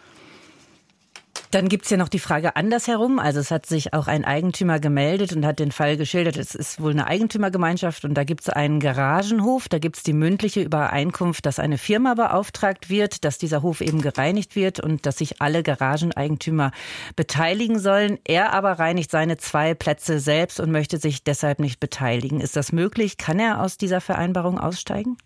Dann 1.51 1.69
gibt's 1.69 1.91
ja 1.91 1.97
noch 1.97 2.09
die 2.09 2.21
Frage 2.21 2.55
andersherum. 2.55 3.19
Also 3.19 3.41
es 3.41 3.51
hat 3.51 3.67
sich 3.67 3.93
auch 3.93 4.07
ein 4.07 4.25
Eigentümer 4.25 4.79
gemeldet 4.79 5.33
und 5.33 5.45
hat 5.45 5.59
den 5.59 5.73
Fall 5.73 5.97
geschildert. 5.97 6.37
Es 6.37 6.55
ist 6.55 6.81
wohl 6.81 6.93
eine 6.93 7.09
Eigentümergemeinschaft 7.09 8.05
und 8.05 8.15
da 8.15 8.23
gibt's 8.23 8.49
einen 8.49 8.79
Garagenhof. 8.79 9.69
Da 9.69 9.81
gibt's 9.81 10.05
die 10.05 10.13
mündliche 10.13 10.61
Übereinkunft, 10.61 11.45
dass 11.47 11.59
eine 11.59 11.77
Firma 11.77 12.15
beauftragt 12.15 12.89
wird, 12.89 13.25
dass 13.25 13.37
dieser 13.37 13.63
Hof 13.63 13.81
eben 13.81 14.01
gereinigt 14.01 14.55
wird 14.55 14.79
und 14.79 15.07
dass 15.07 15.19
sich 15.19 15.43
alle 15.43 15.65
Garageneigentümer 15.65 16.71
beteiligen 17.17 17.81
sollen. 17.81 18.19
Er 18.25 18.53
aber 18.53 18.79
reinigt 18.79 19.11
seine 19.11 19.37
zwei 19.37 19.75
Plätze 19.75 20.21
selbst 20.21 20.61
und 20.61 20.71
möchte 20.71 20.99
sich 20.99 21.25
deshalb 21.25 21.59
nicht 21.59 21.81
beteiligen. 21.81 22.41
Ist 22.41 22.55
das 22.55 22.71
möglich? 22.71 23.17
Kann 23.17 23.41
er 23.41 23.61
aus 23.61 23.77
dieser 23.77 24.01
Vereinbarung 24.01 24.61
aussteigen? 24.61 25.17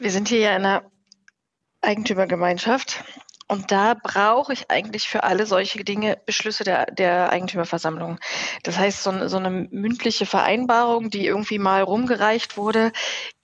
Wir 0.00 0.10
sind 0.10 0.28
hier 0.28 0.40
ja 0.40 0.56
in 0.56 0.64
einer 0.64 0.82
Eigentümergemeinschaft. 1.84 3.04
Und 3.46 3.70
da 3.70 3.94
brauche 3.94 4.54
ich 4.54 4.70
eigentlich 4.70 5.06
für 5.06 5.22
alle 5.22 5.46
solche 5.46 5.84
Dinge 5.84 6.18
Beschlüsse 6.24 6.64
der, 6.64 6.86
der 6.86 7.30
Eigentümerversammlung. 7.30 8.18
Das 8.62 8.78
heißt, 8.78 9.02
so 9.02 9.28
so 9.28 9.36
eine 9.36 9.50
mündliche 9.50 10.24
Vereinbarung, 10.24 11.10
die 11.10 11.26
irgendwie 11.26 11.58
mal 11.58 11.82
rumgereicht 11.82 12.56
wurde, 12.56 12.90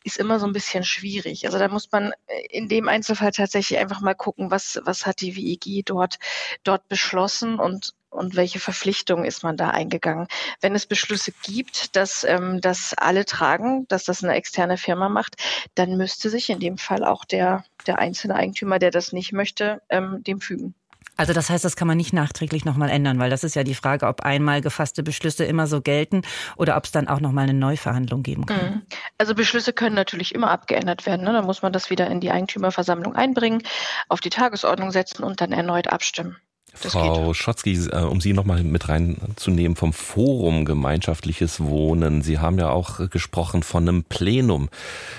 ist 0.05 0.17
immer 0.17 0.39
so 0.39 0.47
ein 0.47 0.53
bisschen 0.53 0.85
schwierig. 0.85 1.47
Also 1.47 1.59
da 1.59 1.69
muss 1.69 1.91
man 1.93 2.13
in 2.51 2.69
dem 2.69 2.89
Einzelfall 2.89 3.33
tatsächlich 3.33 3.79
einfach 3.79 4.01
mal 4.01 4.15
gucken, 4.15 4.51
was, 4.51 4.81
was 4.85 5.07
hat 5.07 5.21
die 5.21 5.37
WEG 5.37 5.85
dort, 5.85 6.19
dort 6.65 6.89
beschlossen 6.89 7.59
und 7.59 7.95
und 8.11 8.35
welche 8.35 8.59
Verpflichtungen 8.59 9.25
ist 9.25 9.45
man 9.45 9.57
da 9.57 9.71
eingegangen? 9.71 10.27
Wenn 10.61 10.75
es 10.75 10.87
Beschlüsse 10.87 11.33
gibt, 11.45 11.95
dass 11.97 12.25
ähm, 12.25 12.61
das 12.61 12.93
alle 12.95 13.25
tragen, 13.25 13.87
dass 13.87 14.05
das 14.05 14.25
eine 14.25 14.35
externe 14.35 14.77
Firma 14.77 15.09
macht, 15.09 15.37
dann 15.77 15.97
müsste 15.97 16.29
sich 16.29 16.51
in 16.51 16.59
dem 16.59 16.77
Fall 16.77 17.05
auch 17.05 17.25
der, 17.25 17.65
der 17.87 17.99
einzelne 17.99 18.35
Eigentümer, 18.35 18.81
der 18.81 18.91
das 18.91 19.13
nicht 19.13 19.33
möchte, 19.33 19.81
ähm, 19.91 20.25
dem 20.25 20.41
fügen. 20.41 20.75
Also 21.21 21.35
das 21.35 21.51
heißt, 21.51 21.67
das 21.67 21.77
kann 21.77 21.87
man 21.87 21.99
nicht 21.99 22.15
nachträglich 22.15 22.65
nochmal 22.65 22.89
ändern, 22.89 23.19
weil 23.19 23.29
das 23.29 23.45
ist 23.45 23.55
ja 23.55 23.63
die 23.63 23.75
Frage, 23.75 24.07
ob 24.07 24.23
einmal 24.23 24.63
gefasste 24.63 25.03
Beschlüsse 25.03 25.45
immer 25.45 25.67
so 25.67 25.83
gelten 25.83 26.23
oder 26.57 26.79
ob 26.79 26.85
es 26.87 26.93
dann 26.93 27.09
auch 27.09 27.21
nochmal 27.21 27.45
eine 27.45 27.53
Neuverhandlung 27.53 28.23
geben 28.23 28.47
kann. 28.47 28.65
Mhm. 28.65 28.83
Also 29.19 29.35
Beschlüsse 29.35 29.75
können 29.75 29.95
natürlich 29.95 30.35
immer 30.35 30.51
abgeändert 30.51 31.05
werden. 31.05 31.27
Ne? 31.27 31.35
Dann 31.35 31.45
muss 31.45 31.61
man 31.61 31.75
das 31.75 31.91
wieder 31.91 32.07
in 32.07 32.21
die 32.21 32.31
Eigentümerversammlung 32.31 33.15
einbringen, 33.17 33.63
auf 34.09 34.21
die 34.21 34.31
Tagesordnung 34.31 34.93
setzen 34.93 35.23
und 35.23 35.43
dann 35.43 35.53
erneut 35.53 35.89
abstimmen. 35.89 36.39
Das 36.83 36.93
Frau 36.93 37.29
geht. 37.29 37.37
Schotzki, 37.37 37.73
äh, 37.91 38.03
um 38.03 38.21
Sie 38.21 38.33
nochmal 38.33 38.63
mit 38.63 38.89
reinzunehmen 38.89 39.77
vom 39.77 39.93
Forum 39.93 40.65
Gemeinschaftliches 40.65 41.61
Wohnen. 41.61 42.23
Sie 42.23 42.39
haben 42.39 42.59
ja 42.59 42.71
auch 42.71 43.11
gesprochen 43.11 43.63
von 43.63 43.89
einem 43.89 44.05
Plenum. 44.05 44.69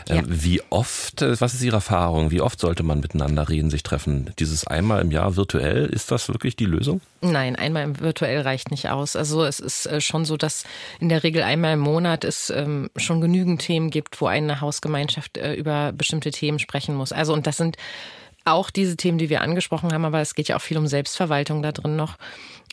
Äh, 0.10 0.18
ja. 0.18 0.24
Wie 0.28 0.62
oft, 0.70 1.22
äh, 1.22 1.40
was 1.40 1.54
ist 1.54 1.64
Ihre 1.64 1.78
Erfahrung? 1.78 2.32
Wie 2.32 2.42
oft 2.42 2.60
sollte 2.60 2.84
man 2.84 3.00
miteinander 3.00 3.50
reden, 3.50 3.70
sich 3.70 3.84
treffen? 3.84 4.32
Dieses 4.40 4.66
einmal 4.66 5.02
im 5.02 5.12
Jahr 5.12 5.36
virtuell, 5.36 5.86
ist 5.86 6.12
das 6.12 6.30
wirklich 6.30 6.56
die 6.56 6.66
Lösung? 6.66 7.02
Nein, 7.22 7.56
einmal 7.56 7.84
im 7.84 8.00
virtuell 8.00 8.42
reicht 8.42 8.72
nicht 8.72 8.90
aus. 8.90 9.16
Also 9.16 9.44
es 9.44 9.60
ist 9.60 9.90
schon 10.00 10.26
so, 10.26 10.38
dass 10.38 10.64
in 11.00 11.10
der 11.10 11.24
Regel 11.24 11.44
einmal 11.44 11.74
im 11.74 11.80
Monat 11.80 12.24
es 12.24 12.50
ähm, 12.50 12.90
schon 12.96 13.22
genügend 13.22 13.62
Themen 13.62 13.90
gibt, 13.90 14.22
wo 14.22 14.28
eine 14.28 14.62
Hausgemeinschaft 14.62 15.38
über 15.38 15.92
bestimmte 15.92 16.32
Themen 16.32 16.60
sprechen 16.60 16.96
muss. 16.96 17.12
Also 17.12 17.34
und 17.34 17.46
das 17.46 17.58
sind 17.58 17.78
auch 18.46 18.70
diese 18.70 18.98
Themen, 18.98 19.18
die 19.18 19.30
wir 19.30 19.42
angesprochen 19.42 19.94
haben, 19.94 20.06
aber 20.06 20.20
es 20.20 20.36
geht 20.36 20.48
ja 20.48 20.56
auch 20.56 20.62
viel 20.62 20.78
um 20.78 20.88
Selbstverwaltung 20.88 21.62
da 21.62 21.72
drin 21.72 21.96
noch. 21.96 22.18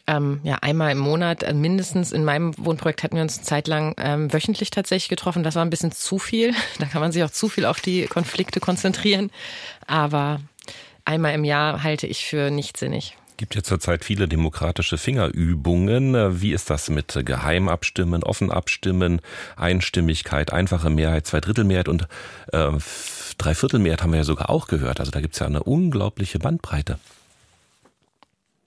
Ähm, 0.07 0.41
ja, 0.43 0.57
einmal 0.63 0.93
im 0.93 0.99
Monat, 0.99 1.43
äh, 1.43 1.53
mindestens 1.53 2.13
in 2.13 2.25
meinem 2.25 2.55
Wohnprojekt 2.57 3.03
hatten 3.03 3.17
wir 3.17 3.23
uns 3.23 3.37
eine 3.37 3.47
Zeit 3.47 3.69
lang 3.69 3.95
ähm, 3.99 4.33
wöchentlich 4.33 4.71
tatsächlich 4.71 5.11
getroffen. 5.11 5.43
Das 5.43 5.55
war 5.55 5.63
ein 5.63 5.71
bisschen 5.71 5.93
zu 5.93 6.19
viel. 6.19 6.55
Da 6.79 6.87
kann 6.87 7.03
man 7.03 7.13
sich 7.13 7.23
auch 7.25 7.31
zu 7.31 7.49
viel 7.49 7.67
auf 7.67 7.81
die 7.81 8.07
Konflikte 8.07 8.59
konzentrieren. 8.59 9.31
Aber 9.87 10.41
einmal 11.05 11.35
im 11.35 11.45
Jahr 11.45 11.83
halte 11.83 12.07
ich 12.07 12.25
für 12.25 12.51
nicht 12.51 12.77
sinnig 12.79 13.17
gibt 13.39 13.55
ja 13.55 13.63
zurzeit 13.63 14.05
viele 14.05 14.29
demokratische 14.29 14.99
Fingerübungen. 14.99 16.43
Wie 16.43 16.53
ist 16.53 16.71
das 16.71 16.91
mit 16.91 17.19
Geheimabstimmen, 17.25 18.25
offen 18.25 18.51
abstimmen, 18.51 19.21
Einstimmigkeit, 19.57 20.53
einfache 20.53 20.91
Mehrheit, 20.91 21.27
Zweidrittelmehrheit 21.27 21.89
und 21.89 22.09
äh, 22.53 22.73
Dreiviertelmehrheit 23.37 24.03
haben 24.03 24.13
wir 24.13 24.19
ja 24.19 24.25
sogar 24.25 24.51
auch 24.51 24.67
gehört. 24.67 25.01
Also 25.01 25.11
da 25.13 25.21
gibt 25.21 25.35
es 25.35 25.41
ja 25.41 25.47
eine 25.47 25.63
unglaubliche 25.63 26.39
Bandbreite. 26.39 26.99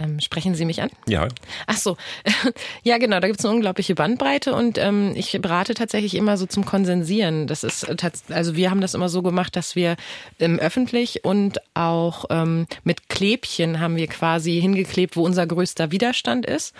Ähm, 0.01 0.19
sprechen 0.19 0.55
Sie 0.55 0.65
mich 0.65 0.81
an? 0.81 0.89
Ja. 1.07 1.27
Ach 1.67 1.77
so. 1.77 1.97
Ja, 2.83 2.97
genau, 2.97 3.19
da 3.19 3.27
gibt 3.27 3.39
es 3.39 3.45
eine 3.45 3.53
unglaubliche 3.53 3.93
Bandbreite 3.93 4.55
und 4.55 4.77
ähm, 4.79 5.13
ich 5.15 5.37
berate 5.39 5.75
tatsächlich 5.75 6.15
immer 6.15 6.37
so 6.37 6.47
zum 6.47 6.65
Konsensieren. 6.65 7.45
Das 7.45 7.63
ist 7.63 7.87
also 8.31 8.55
wir 8.55 8.71
haben 8.71 8.81
das 8.81 8.95
immer 8.95 9.09
so 9.09 9.21
gemacht, 9.21 9.55
dass 9.55 9.75
wir 9.75 9.95
ähm, 10.39 10.57
öffentlich 10.57 11.23
und 11.23 11.59
auch 11.75 12.25
ähm, 12.31 12.65
mit 12.83 13.09
Klebchen 13.09 13.79
haben 13.79 13.95
wir 13.95 14.07
quasi 14.07 14.59
hingeklebt, 14.59 15.15
wo 15.15 15.23
unser 15.23 15.45
größter 15.45 15.91
Widerstand 15.91 16.45
ist 16.45 16.73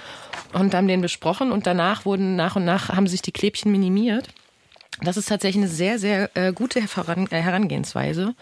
und 0.53 0.73
haben 0.73 0.87
den 0.87 1.01
besprochen 1.01 1.51
und 1.51 1.67
danach 1.67 2.05
wurden 2.05 2.35
nach 2.35 2.55
und 2.55 2.65
nach 2.65 2.89
haben 2.89 3.07
sich 3.07 3.21
die 3.21 3.31
Klebchen 3.31 3.71
minimiert. 3.71 4.29
Das 5.03 5.17
ist 5.17 5.29
tatsächlich 5.29 5.63
eine 5.63 5.71
sehr, 5.71 5.99
sehr 5.99 6.29
äh, 6.35 6.53
gute 6.53 6.79
äh, 6.79 6.83
Herangehensweise, 6.83 8.35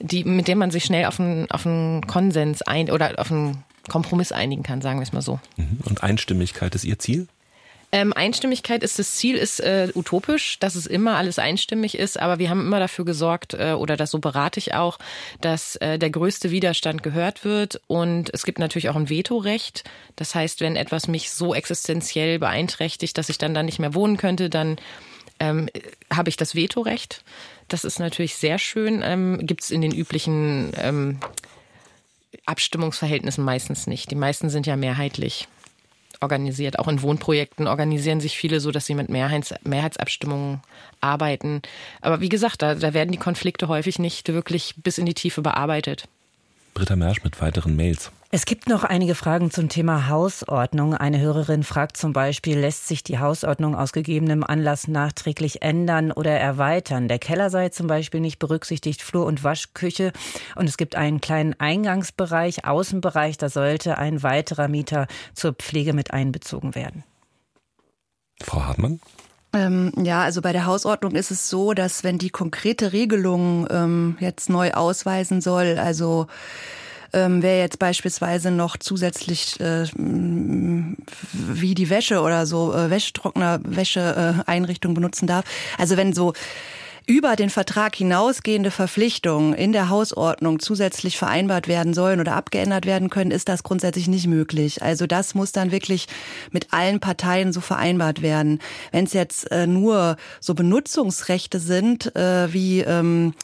die, 0.00 0.24
mit 0.24 0.48
der 0.48 0.56
man 0.56 0.70
sich 0.70 0.84
schnell 0.84 1.06
auf 1.06 1.18
einen, 1.18 1.50
auf 1.50 1.66
einen 1.66 2.06
Konsens 2.06 2.62
ein 2.62 2.90
oder 2.90 3.18
auf 3.18 3.30
einen 3.30 3.64
Kompromiss 3.88 4.32
einigen 4.32 4.62
kann, 4.62 4.82
sagen 4.82 4.98
wir 4.98 5.04
es 5.04 5.12
mal 5.12 5.22
so. 5.22 5.40
Mhm. 5.56 5.78
Und 5.84 6.02
Einstimmigkeit 6.02 6.74
ist 6.74 6.84
Ihr 6.84 6.98
Ziel? 6.98 7.28
Ähm, 7.94 8.14
Einstimmigkeit 8.14 8.82
ist 8.82 8.98
das 8.98 9.16
Ziel, 9.16 9.36
ist 9.36 9.60
äh, 9.60 9.90
utopisch, 9.94 10.58
dass 10.58 10.76
es 10.76 10.86
immer 10.86 11.16
alles 11.16 11.38
einstimmig 11.38 11.98
ist, 11.98 12.18
aber 12.18 12.38
wir 12.38 12.48
haben 12.48 12.62
immer 12.62 12.80
dafür 12.80 13.04
gesorgt, 13.04 13.52
äh, 13.52 13.72
oder 13.72 13.98
das 13.98 14.10
so 14.10 14.18
berate 14.18 14.58
ich 14.58 14.72
auch, 14.72 14.98
dass 15.42 15.76
äh, 15.76 15.98
der 15.98 16.08
größte 16.08 16.50
Widerstand 16.50 17.02
gehört 17.02 17.44
wird 17.44 17.82
und 17.88 18.32
es 18.32 18.44
gibt 18.44 18.58
natürlich 18.58 18.88
auch 18.88 18.96
ein 18.96 19.10
Vetorecht. 19.10 19.84
Das 20.16 20.34
heißt, 20.34 20.62
wenn 20.62 20.76
etwas 20.76 21.06
mich 21.06 21.32
so 21.32 21.54
existenziell 21.54 22.38
beeinträchtigt, 22.38 23.18
dass 23.18 23.28
ich 23.28 23.36
dann 23.36 23.52
da 23.52 23.62
nicht 23.62 23.78
mehr 23.78 23.92
wohnen 23.92 24.16
könnte, 24.16 24.48
dann 24.48 24.76
ähm, 25.42 25.68
habe 26.12 26.28
ich 26.28 26.36
das 26.36 26.54
Vetorecht. 26.54 27.24
Das 27.66 27.84
ist 27.84 27.98
natürlich 27.98 28.36
sehr 28.36 28.58
schön. 28.58 29.02
Ähm, 29.04 29.44
Gibt 29.44 29.62
es 29.62 29.70
in 29.72 29.80
den 29.80 29.92
üblichen 29.92 30.72
ähm, 30.76 31.18
Abstimmungsverhältnissen 32.46 33.44
meistens 33.44 33.88
nicht. 33.88 34.10
Die 34.10 34.16
meisten 34.16 34.50
sind 34.50 34.66
ja 34.66 34.76
mehrheitlich 34.76 35.48
organisiert. 36.20 36.78
Auch 36.78 36.86
in 36.86 37.02
Wohnprojekten 37.02 37.66
organisieren 37.66 38.20
sich 38.20 38.36
viele 38.36 38.60
so, 38.60 38.70
dass 38.70 38.86
sie 38.86 38.94
mit 38.94 39.08
Mehrheits 39.08 39.52
Mehrheitsabstimmungen 39.64 40.60
arbeiten. 41.00 41.62
Aber 42.00 42.20
wie 42.20 42.28
gesagt, 42.28 42.62
da, 42.62 42.76
da 42.76 42.94
werden 42.94 43.10
die 43.10 43.18
Konflikte 43.18 43.66
häufig 43.66 43.98
nicht 43.98 44.28
wirklich 44.28 44.74
bis 44.76 44.98
in 44.98 45.06
die 45.06 45.14
Tiefe 45.14 45.42
bearbeitet. 45.42 46.06
Britta 46.74 46.94
Mersch 46.94 47.24
mit 47.24 47.40
weiteren 47.40 47.74
Mails. 47.74 48.12
Es 48.34 48.46
gibt 48.46 48.66
noch 48.66 48.82
einige 48.82 49.14
Fragen 49.14 49.50
zum 49.50 49.68
Thema 49.68 50.08
Hausordnung. 50.08 50.94
Eine 50.94 51.20
Hörerin 51.20 51.64
fragt 51.64 51.98
zum 51.98 52.14
Beispiel, 52.14 52.58
lässt 52.58 52.88
sich 52.88 53.02
die 53.02 53.18
Hausordnung 53.18 53.74
aus 53.74 53.92
gegebenem 53.92 54.42
Anlass 54.42 54.88
nachträglich 54.88 55.60
ändern 55.60 56.10
oder 56.12 56.30
erweitern? 56.30 57.08
Der 57.08 57.18
Keller 57.18 57.50
sei 57.50 57.68
zum 57.68 57.88
Beispiel 57.88 58.20
nicht 58.20 58.38
berücksichtigt, 58.38 59.02
Flur- 59.02 59.26
und 59.26 59.44
Waschküche. 59.44 60.14
Und 60.56 60.66
es 60.66 60.78
gibt 60.78 60.96
einen 60.96 61.20
kleinen 61.20 61.60
Eingangsbereich, 61.60 62.64
Außenbereich, 62.64 63.36
da 63.36 63.50
sollte 63.50 63.98
ein 63.98 64.22
weiterer 64.22 64.66
Mieter 64.66 65.08
zur 65.34 65.52
Pflege 65.52 65.92
mit 65.92 66.14
einbezogen 66.14 66.74
werden. 66.74 67.04
Frau 68.40 68.62
Hartmann? 68.64 68.98
Ähm, 69.52 69.92
ja, 70.02 70.22
also 70.22 70.40
bei 70.40 70.54
der 70.54 70.64
Hausordnung 70.64 71.16
ist 71.16 71.30
es 71.30 71.50
so, 71.50 71.74
dass 71.74 72.02
wenn 72.02 72.16
die 72.16 72.30
konkrete 72.30 72.94
Regelung 72.94 73.68
ähm, 73.70 74.16
jetzt 74.20 74.48
neu 74.48 74.72
ausweisen 74.72 75.42
soll, 75.42 75.78
also 75.78 76.28
ähm, 77.12 77.42
wer 77.42 77.58
jetzt 77.58 77.78
beispielsweise 77.78 78.50
noch 78.50 78.76
zusätzlich 78.76 79.60
äh, 79.60 79.86
wie 79.94 81.74
die 81.74 81.90
Wäsche 81.90 82.20
oder 82.20 82.46
so 82.46 82.72
äh, 82.72 82.90
Wäschetrockner, 82.90 83.60
Wäscheeinrichtung 83.64 84.94
benutzen 84.94 85.26
darf. 85.26 85.44
Also 85.78 85.96
wenn 85.96 86.12
so 86.12 86.32
über 87.06 87.36
den 87.36 87.50
Vertrag 87.50 87.96
hinausgehende 87.96 88.70
Verpflichtungen 88.70 89.54
in 89.54 89.72
der 89.72 89.88
Hausordnung 89.88 90.60
zusätzlich 90.60 91.18
vereinbart 91.18 91.66
werden 91.66 91.94
sollen 91.94 92.20
oder 92.20 92.36
abgeändert 92.36 92.86
werden 92.86 93.10
können, 93.10 93.30
ist 93.30 93.48
das 93.48 93.62
grundsätzlich 93.62 94.08
nicht 94.08 94.26
möglich. 94.26 94.82
Also 94.82 95.06
das 95.06 95.34
muss 95.34 95.52
dann 95.52 95.72
wirklich 95.72 96.06
mit 96.52 96.72
allen 96.72 97.00
Parteien 97.00 97.52
so 97.52 97.60
vereinbart 97.60 98.22
werden. 98.22 98.60
Wenn 98.92 99.04
es 99.04 99.12
jetzt 99.12 99.50
äh, 99.50 99.66
nur 99.66 100.16
so 100.40 100.54
Benutzungsrechte 100.54 101.58
sind, 101.58 102.14
äh, 102.14 102.52
wie 102.52 102.80
ähm, 102.80 103.34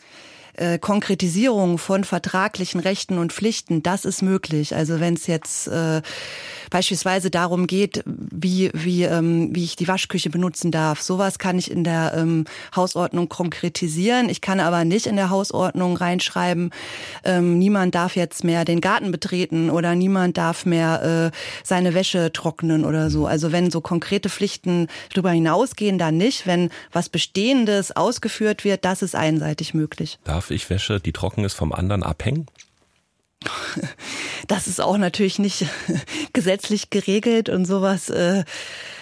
äh, 0.59 0.78
Konkretisierung 0.78 1.78
von 1.78 2.04
vertraglichen 2.04 2.80
Rechten 2.80 3.18
und 3.18 3.32
Pflichten, 3.32 3.82
das 3.82 4.04
ist 4.04 4.22
möglich. 4.22 4.74
Also 4.74 5.00
wenn 5.00 5.14
es 5.14 5.26
jetzt 5.26 5.68
äh, 5.68 6.02
beispielsweise 6.70 7.30
darum 7.30 7.66
geht, 7.66 8.02
wie, 8.06 8.70
wie, 8.74 9.04
ähm, 9.04 9.54
wie 9.54 9.64
ich 9.64 9.76
die 9.76 9.88
Waschküche 9.88 10.30
benutzen 10.30 10.70
darf, 10.70 11.00
sowas 11.00 11.38
kann 11.38 11.59
ich 11.59 11.70
in 11.70 11.84
der 11.84 12.14
ähm, 12.16 12.44
Hausordnung 12.74 13.28
konkretisieren. 13.28 14.28
Ich 14.28 14.40
kann 14.40 14.61
aber 14.61 14.84
nicht 14.84 15.06
in 15.06 15.16
der 15.16 15.30
Hausordnung 15.30 15.96
reinschreiben, 15.96 16.70
ähm, 17.24 17.59
niemand 17.59 17.94
darf 17.94 18.16
jetzt 18.16 18.44
mehr 18.44 18.64
den 18.64 18.80
Garten 18.80 19.12
betreten 19.12 19.70
oder 19.70 19.94
niemand 19.94 20.36
darf 20.36 20.66
mehr 20.66 21.30
äh, 21.32 21.36
seine 21.64 21.94
Wäsche 21.94 22.32
trocknen 22.32 22.84
oder 22.84 23.11
so. 23.11 23.26
Also 23.26 23.52
wenn 23.52 23.70
so 23.70 23.80
konkrete 23.80 24.28
Pflichten 24.28 24.88
darüber 25.12 25.30
hinausgehen, 25.30 25.98
dann 25.98 26.16
nicht. 26.16 26.46
Wenn 26.46 26.70
was 26.92 27.09
Bestehendes 27.09 27.96
ausgeführt 27.96 28.64
wird, 28.64 28.84
das 28.84 29.02
ist 29.02 29.14
einseitig 29.14 29.74
möglich. 29.74 30.18
Darf 30.24 30.47
ich 30.51 30.68
Wäsche, 30.70 31.01
die 31.01 31.12
trocken 31.12 31.44
ist, 31.44 31.55
vom 31.55 31.72
anderen 31.72 32.03
abhängen? 32.03 32.46
Das 34.49 34.66
ist 34.66 34.80
auch 34.80 34.99
natürlich 34.99 35.38
nicht 35.38 35.66
gesetzlich 36.32 36.90
geregelt 36.90 37.49
und 37.49 37.66
sowas. 37.66 38.11
Äh, 38.11 38.44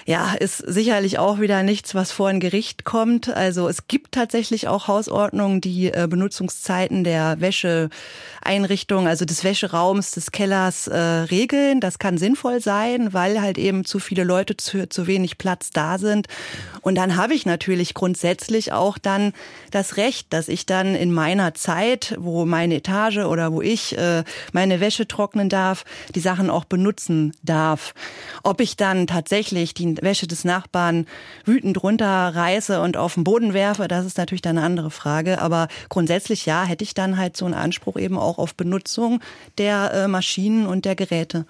ja, 0.07 0.35
ist 0.35 0.59
sicherlich 0.59 1.19
auch 1.19 1.41
wieder 1.41 1.65
nichts, 1.65 1.97
was 1.97 2.13
vor 2.13 2.29
ein 2.29 2.39
Gericht 2.39 2.85
kommt. 2.85 3.29
Also 3.29 3.69
es 3.69 3.89
gibt 3.89 4.13
tatsächlich 4.13 4.69
auch 4.69 4.87
Hausordnungen, 4.87 5.61
die 5.61 5.93
äh, 5.93 6.07
Benutzungszeiten 6.09 7.03
der 7.03 7.41
Wäscheeinrichtung, 7.41 9.09
also 9.09 9.25
des 9.25 9.43
Wäscheraums, 9.43 10.13
des 10.13 10.31
Kellers 10.31 10.87
äh, 10.87 10.97
regeln. 10.97 11.81
Das 11.81 11.99
kann 11.99 12.19
sinnvoll 12.19 12.61
sein, 12.61 13.15
weil 13.15 13.43
halt 13.43 13.59
eben 13.59 13.85
zu 13.85 13.99
viele 13.99 14.23
Leute 14.23 14.57
zu, 14.57 14.89
zu 14.89 15.09
wenig 15.09 15.39
Platz 15.39 15.71
da 15.71 15.99
sind. 15.99 16.29
Und 16.83 16.95
dann 16.95 17.17
habe 17.17 17.35
ich 17.35 17.45
natürlich 17.45 17.93
grundsätzlich 17.93 18.73
auch 18.73 18.99
dann 18.99 19.33
das 19.73 19.97
Recht, 19.97 20.33
dass 20.33 20.47
ich 20.47 20.67
dann 20.67 20.95
in 20.95 21.13
meiner 21.13 21.53
Zeit, 21.55 22.15
wo 22.17 22.47
meine 22.47 22.77
Etage 22.77 23.19
oder 23.19 23.53
wo 23.53 23.61
ich 23.61 23.99
äh, 23.99 24.23
meine 24.53 24.79
Wäsche 24.79 25.09
trocknen 25.09 25.49
darf, 25.49 25.85
die 26.15 26.21
Sachen 26.21 26.49
auch 26.49 26.65
benutzen 26.65 27.33
darf. 27.43 27.93
Ob 28.45 28.61
ich 28.61 28.77
dann 28.77 29.09
tatsächlich 29.09 29.75
die 29.75 29.96
Wäsche 30.03 30.27
des 30.27 30.45
Nachbarn 30.45 31.07
wütend 31.45 31.83
runterreiße 31.83 32.81
und 32.81 32.97
auf 32.97 33.15
den 33.15 33.25
Boden 33.25 33.55
werfe, 33.55 33.89
das 33.89 34.07
ist 34.07 34.19
natürlich 34.19 34.43
dann 34.43 34.59
eine 34.59 34.67
andere 34.67 34.91
Frage. 34.91 35.41
Aber 35.41 35.69
grundsätzlich 35.89 36.47
ja, 36.47 36.65
hätte 36.65 36.85
ich 36.85 36.95
dann 36.95 37.17
halt 37.19 37.37
so 37.37 37.45
einen 37.45 37.55
Anspruch 37.55 37.97
eben 37.97 38.19
auch 38.19 38.39
auf 38.39 38.55
Benutzung 38.55 39.21
der 39.59 39.93
äh, 39.93 40.09
Maschinen 40.09 40.67
und 40.67 40.85
der 40.85 40.97
Geräte. 40.97 41.47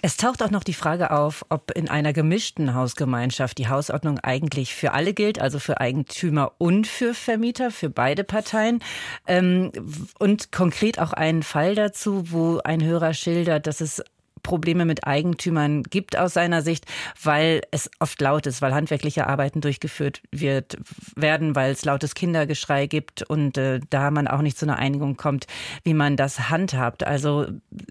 Es 0.00 0.16
taucht 0.16 0.44
auch 0.44 0.50
noch 0.50 0.62
die 0.62 0.74
Frage 0.74 1.10
auf, 1.10 1.44
ob 1.48 1.72
in 1.72 1.88
einer 1.88 2.12
gemischten 2.12 2.74
Hausgemeinschaft 2.74 3.58
die 3.58 3.68
Hausordnung 3.68 4.20
eigentlich 4.20 4.72
für 4.74 4.92
alle 4.92 5.12
gilt, 5.12 5.40
also 5.40 5.58
für 5.58 5.80
Eigentümer 5.80 6.52
und 6.58 6.86
für 6.86 7.14
Vermieter, 7.14 7.72
für 7.72 7.90
beide 7.90 8.22
Parteien. 8.22 8.80
Ähm, 9.26 9.72
und 10.18 10.52
konkret 10.52 11.00
auch 11.00 11.12
einen 11.12 11.42
Fall 11.42 11.74
dazu, 11.74 12.30
wo 12.30 12.60
ein 12.62 12.84
Hörer 12.84 13.12
schildert, 13.12 13.66
dass 13.66 13.80
es 13.80 14.02
Probleme 14.42 14.84
mit 14.84 15.06
Eigentümern 15.06 15.82
gibt 15.82 16.16
aus 16.16 16.34
seiner 16.34 16.62
Sicht, 16.62 16.86
weil 17.22 17.62
es 17.70 17.90
oft 17.98 18.20
laut 18.20 18.46
ist, 18.46 18.62
weil 18.62 18.74
handwerkliche 18.74 19.26
Arbeiten 19.26 19.60
durchgeführt 19.60 20.22
wird, 20.30 20.78
werden, 21.16 21.54
weil 21.54 21.72
es 21.72 21.84
lautes 21.84 22.14
Kindergeschrei 22.14 22.86
gibt 22.86 23.22
und 23.22 23.58
äh, 23.58 23.80
da 23.90 24.10
man 24.10 24.28
auch 24.28 24.42
nicht 24.42 24.58
zu 24.58 24.66
einer 24.66 24.78
Einigung 24.78 25.16
kommt, 25.16 25.46
wie 25.84 25.94
man 25.94 26.16
das 26.16 26.50
handhabt. 26.50 27.04
Also 27.04 27.46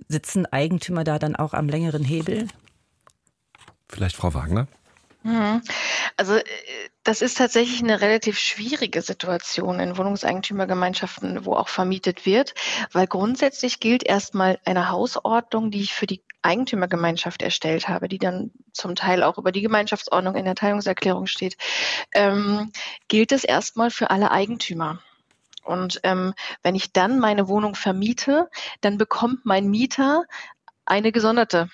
sitzen 0.07 0.45
Eigentümer 0.45 1.03
da 1.03 1.19
dann 1.19 1.35
auch 1.35 1.53
am 1.53 1.67
längeren 1.67 2.03
Hebel? 2.03 2.47
Vielleicht 3.89 4.15
Frau 4.15 4.33
Wagner? 4.33 4.67
Mhm. 5.24 5.61
Also 6.15 6.36
äh, 6.36 6.43
das 7.03 7.22
ist 7.22 7.38
tatsächlich 7.38 7.82
eine 7.82 8.01
relativ 8.01 8.38
schwierige 8.38 9.01
Situation 9.01 9.80
in 9.80 9.97
Wohnungseigentümergemeinschaften, 9.97 11.45
wo 11.45 11.53
auch 11.53 11.70
vermietet 11.70 12.26
wird, 12.26 12.53
weil 12.91 13.07
grundsätzlich 13.07 13.80
gilt 13.80 14.03
erstmal 14.03 14.59
eine 14.65 14.89
Hausordnung, 14.89 15.72
die 15.72 15.82
ich 15.82 15.93
für 15.93 16.07
die 16.07 16.22
Eigentümergemeinschaft 16.41 17.41
erstellt 17.41 17.89
habe, 17.89 18.07
die 18.07 18.20
dann 18.20 18.51
zum 18.72 18.95
Teil 18.95 19.24
auch 19.24 19.38
über 19.38 19.51
die 19.51 19.61
Gemeinschaftsordnung 19.61 20.36
in 20.36 20.45
der 20.45 20.55
Teilungserklärung 20.55 21.28
steht, 21.28 21.57
ähm, 22.13 22.72
gilt 23.07 23.32
es 23.32 23.43
erstmal 23.43 23.89
für 23.89 24.09
alle 24.11 24.32
Eigentümer. 24.32 24.99
Und 25.63 25.99
ähm, 26.03 26.34
wenn 26.63 26.76
ich 26.76 26.93
dann 26.93 27.20
meine 27.20 27.49
Wohnung 27.49 27.76
vermiete, 27.76 28.49
dann 28.82 28.97
bekommt 28.97 29.45
mein 29.45 29.68
Mieter 29.70 30.24
eine 30.86 31.11
gesonderte 31.11 31.70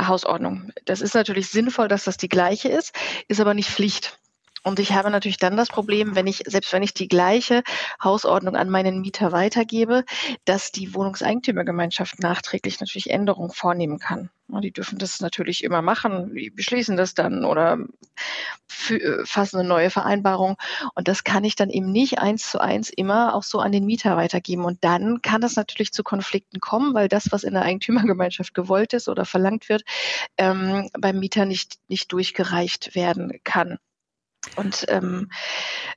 Hausordnung. 0.00 0.72
Das 0.84 1.00
ist 1.00 1.14
natürlich 1.14 1.48
sinnvoll, 1.48 1.88
dass 1.88 2.04
das 2.04 2.16
die 2.16 2.28
gleiche 2.28 2.68
ist, 2.68 2.94
ist 3.28 3.40
aber 3.40 3.54
nicht 3.54 3.70
Pflicht. 3.70 4.18
Und 4.64 4.78
ich 4.78 4.92
habe 4.92 5.10
natürlich 5.10 5.36
dann 5.36 5.56
das 5.56 5.68
Problem, 5.68 6.16
wenn 6.16 6.26
ich, 6.26 6.42
selbst 6.46 6.72
wenn 6.72 6.82
ich 6.82 6.94
die 6.94 7.08
gleiche 7.08 7.62
Hausordnung 8.02 8.56
an 8.56 8.70
meinen 8.70 9.00
Mieter 9.02 9.30
weitergebe, 9.30 10.04
dass 10.46 10.72
die 10.72 10.94
Wohnungseigentümergemeinschaft 10.94 12.18
nachträglich 12.20 12.80
natürlich 12.80 13.10
Änderungen 13.10 13.50
vornehmen 13.50 13.98
kann. 13.98 14.30
Die 14.48 14.72
dürfen 14.72 14.98
das 14.98 15.20
natürlich 15.20 15.64
immer 15.64 15.82
machen, 15.82 16.34
die 16.34 16.50
beschließen 16.50 16.96
das 16.96 17.14
dann 17.14 17.44
oder 17.44 17.78
äh, 18.90 19.24
fassen 19.24 19.58
eine 19.58 19.68
neue 19.68 19.90
Vereinbarung. 19.90 20.56
Und 20.94 21.08
das 21.08 21.24
kann 21.24 21.44
ich 21.44 21.56
dann 21.56 21.70
eben 21.70 21.90
nicht 21.92 22.18
eins 22.18 22.50
zu 22.50 22.60
eins 22.60 22.90
immer 22.90 23.34
auch 23.34 23.42
so 23.42 23.60
an 23.60 23.72
den 23.72 23.86
Mieter 23.86 24.16
weitergeben. 24.16 24.64
Und 24.64 24.84
dann 24.84 25.22
kann 25.22 25.42
es 25.42 25.56
natürlich 25.56 25.92
zu 25.92 26.02
Konflikten 26.02 26.60
kommen, 26.60 26.94
weil 26.94 27.08
das, 27.08 27.32
was 27.32 27.44
in 27.44 27.54
der 27.54 27.62
Eigentümergemeinschaft 27.62 28.54
gewollt 28.54 28.92
ist 28.92 29.08
oder 29.08 29.24
verlangt 29.24 29.68
wird, 29.68 29.82
ähm, 30.38 30.88
beim 30.98 31.18
Mieter 31.18 31.46
nicht, 31.46 31.78
nicht 31.88 32.12
durchgereicht 32.12 32.94
werden 32.94 33.40
kann. 33.44 33.78
Und 34.56 34.84
ähm, 34.88 35.30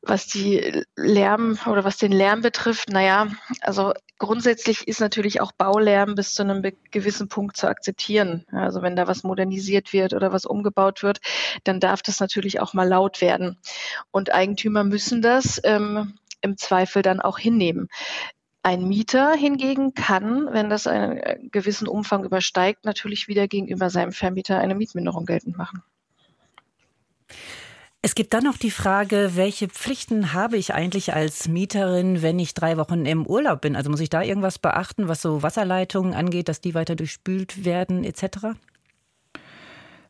was 0.02 0.28
die 0.28 0.84
Lärm 0.96 1.60
oder 1.66 1.84
was 1.84 1.98
den 1.98 2.12
Lärm 2.12 2.42
betrifft, 2.42 2.90
naja, 2.90 3.28
also 3.62 3.94
grundsätzlich 4.18 4.88
ist 4.88 5.00
natürlich 5.00 5.42
auch 5.42 5.52
Baulärm 5.52 6.16
bis 6.16 6.34
zu 6.34 6.44
einem 6.44 6.64
gewissen 6.92 7.30
Punkt 7.30 7.58
zu 7.58 7.68
akzeptieren. 7.68 8.46
Also 8.52 8.82
wenn 8.82 8.96
da 8.96 9.08
was 9.08 9.24
modernisiert 9.24 9.94
wird 9.94 10.14
oder 10.14 10.32
was 10.32 10.46
umgebaut 10.46 11.04
wird, 11.04 11.20
dann 11.64 11.80
darf 11.80 12.02
das 12.02 12.20
natürlich 12.20 12.60
auch 12.60 12.74
mal 12.74 12.88
laut 12.88 13.22
werden. 13.22 13.58
Und 14.12 14.34
Eigentümer 14.34 14.84
müssen 14.84 15.22
das 15.22 15.62
ähm, 15.64 16.18
im 16.42 16.58
Zweifel 16.58 17.02
dann 17.02 17.20
auch 17.20 17.38
hinnehmen. 17.38 17.88
Ein 18.64 18.88
Mieter 18.88 19.34
hingegen 19.34 19.94
kann, 19.94 20.48
wenn 20.52 20.70
das 20.70 20.88
einen 20.88 21.52
gewissen 21.52 21.88
Umfang 21.88 22.26
übersteigt, 22.26 22.86
natürlich 22.86 23.28
wieder 23.28 23.48
gegenüber 23.48 23.90
seinem 23.90 24.12
Vermieter 24.12 24.60
eine 24.60 24.76
Mietminderung 24.76 25.26
geltend 25.26 25.58
machen. 25.58 25.84
Es 28.08 28.16
gibt 28.16 28.34
dann 28.34 28.46
noch 28.46 28.56
die 28.56 28.72
Frage, 28.72 29.32
welche 29.34 29.68
Pflichten 29.68 30.32
habe 30.32 30.56
ich 30.56 30.74
eigentlich 30.74 31.14
als 31.14 31.50
Mieterin, 31.50 32.22
wenn 32.22 32.40
ich 32.40 32.54
drei 32.54 32.78
Wochen 32.78 33.06
im 33.06 33.28
Urlaub 33.28 33.60
bin? 33.60 33.76
Also 33.76 33.90
muss 33.90 34.00
ich 34.00 34.10
da 34.10 34.22
irgendwas 34.22 34.60
beachten, 34.60 35.10
was 35.10 35.22
so 35.22 35.44
Wasserleitungen 35.44 36.14
angeht, 36.14 36.48
dass 36.48 36.62
die 36.62 36.74
weiter 36.74 36.96
durchspült 36.96 37.66
werden 37.66 38.06
etc.? 38.06 38.56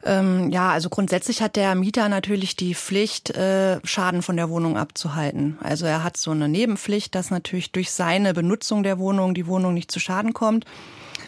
Ähm, 0.04 0.52
ja, 0.52 0.70
also 0.70 0.90
grundsätzlich 0.90 1.42
hat 1.42 1.56
der 1.56 1.74
Mieter 1.74 2.08
natürlich 2.08 2.56
die 2.56 2.76
Pflicht, 2.76 3.32
äh, 3.32 3.80
Schaden 3.84 4.22
von 4.22 4.38
der 4.38 4.52
Wohnung 4.52 4.78
abzuhalten. 4.78 5.58
Also 5.64 5.88
er 5.88 6.04
hat 6.04 6.18
so 6.18 6.30
eine 6.30 6.48
Nebenpflicht, 6.48 7.16
dass 7.16 7.32
natürlich 7.32 7.72
durch 7.72 7.90
seine 7.90 8.36
Benutzung 8.36 8.84
der 8.84 9.00
Wohnung 9.00 9.34
die 9.34 9.48
Wohnung 9.48 9.74
nicht 9.74 9.90
zu 9.90 10.00
Schaden 10.00 10.36
kommt. 10.36 10.66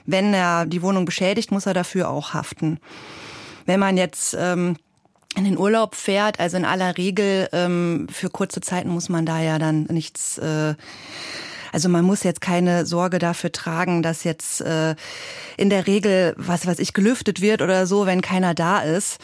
Wenn 0.06 0.36
er 0.36 0.68
die 0.68 0.84
Wohnung 0.84 1.06
beschädigt, 1.06 1.52
muss 1.52 1.66
er 1.66 1.74
dafür 1.74 2.12
auch 2.12 2.36
haften. 2.36 2.80
Wenn 3.66 3.80
man 3.80 3.98
jetzt 3.98 4.38
ähm, 4.40 4.76
in 5.40 5.46
den 5.46 5.58
Urlaub 5.58 5.96
fährt, 5.96 6.40
also 6.40 6.58
in 6.58 6.66
aller 6.66 6.98
Regel 6.98 7.50
ähm, 7.54 8.08
für 8.12 8.30
kurze 8.30 8.62
Zeiten 8.62 8.90
muss 8.90 9.10
man 9.10 9.26
da 9.26 9.42
ja 9.42 9.58
dann 9.58 9.84
nichts. 9.84 10.38
Äh, 10.38 10.76
also 11.72 11.88
man 11.88 12.04
muss 12.04 12.24
jetzt 12.24 12.42
keine 12.42 12.86
Sorge 12.86 13.20
dafür 13.20 13.52
tragen, 13.52 14.04
dass 14.04 14.24
jetzt 14.24 14.62
äh, 14.62 14.96
in 15.58 15.70
der 15.70 15.88
Regel 15.88 16.34
was 16.38 16.68
was 16.68 16.80
ich 16.80 16.94
gelüftet 16.94 17.42
wird 17.42 17.62
oder 17.62 17.88
so, 17.88 18.06
wenn 18.06 18.22
keiner 18.22 18.54
da 18.54 18.80
ist. 18.82 19.20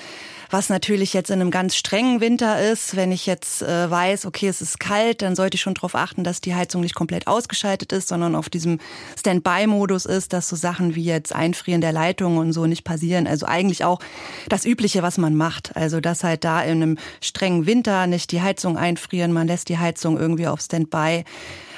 Was 0.58 0.70
natürlich 0.70 1.12
jetzt 1.12 1.32
in 1.32 1.42
einem 1.42 1.52
ganz 1.52 1.76
strengen 1.76 2.22
Winter 2.22 2.62
ist, 2.72 2.96
wenn 2.96 3.12
ich 3.12 3.26
jetzt 3.26 3.62
äh, 3.62 3.92
weiß, 3.92 4.26
okay, 4.26 4.48
es 4.48 4.62
ist 4.62 4.80
kalt, 4.80 5.22
dann 5.22 5.36
sollte 5.36 5.56
ich 5.56 5.62
schon 5.62 5.74
darauf 5.74 5.96
achten, 5.96 6.24
dass 6.24 6.40
die 6.40 6.56
Heizung 6.56 6.80
nicht 6.80 6.96
komplett 6.96 7.28
ausgeschaltet 7.28 7.92
ist, 7.92 8.08
sondern 8.08 8.36
auf 8.36 8.48
diesem 8.48 8.80
Standby-Modus 9.20 10.06
ist, 10.06 10.32
dass 10.32 10.48
so 10.48 10.56
Sachen 10.56 10.96
wie 10.96 11.04
jetzt 11.04 11.36
Einfrieren 11.36 11.82
der 11.82 11.92
Leitung 11.92 12.38
und 12.38 12.54
so 12.54 12.68
nicht 12.68 12.86
passieren. 12.86 13.28
Also 13.28 13.46
eigentlich 13.46 13.84
auch 13.84 14.00
das 14.48 14.64
Übliche, 14.64 15.04
was 15.04 15.18
man 15.18 15.36
macht. 15.36 15.76
Also 15.76 16.00
dass 16.00 16.24
halt 16.24 16.46
da 16.46 16.62
in 16.62 16.82
einem 16.82 16.98
strengen 17.20 17.66
Winter 17.66 18.08
nicht 18.08 18.32
die 18.32 18.42
Heizung 18.42 18.78
einfrieren, 18.78 19.34
man 19.34 19.48
lässt 19.48 19.68
die 19.68 19.78
Heizung 19.78 20.18
irgendwie 20.18 20.48
auf 20.48 20.62
Standby. 20.62 21.26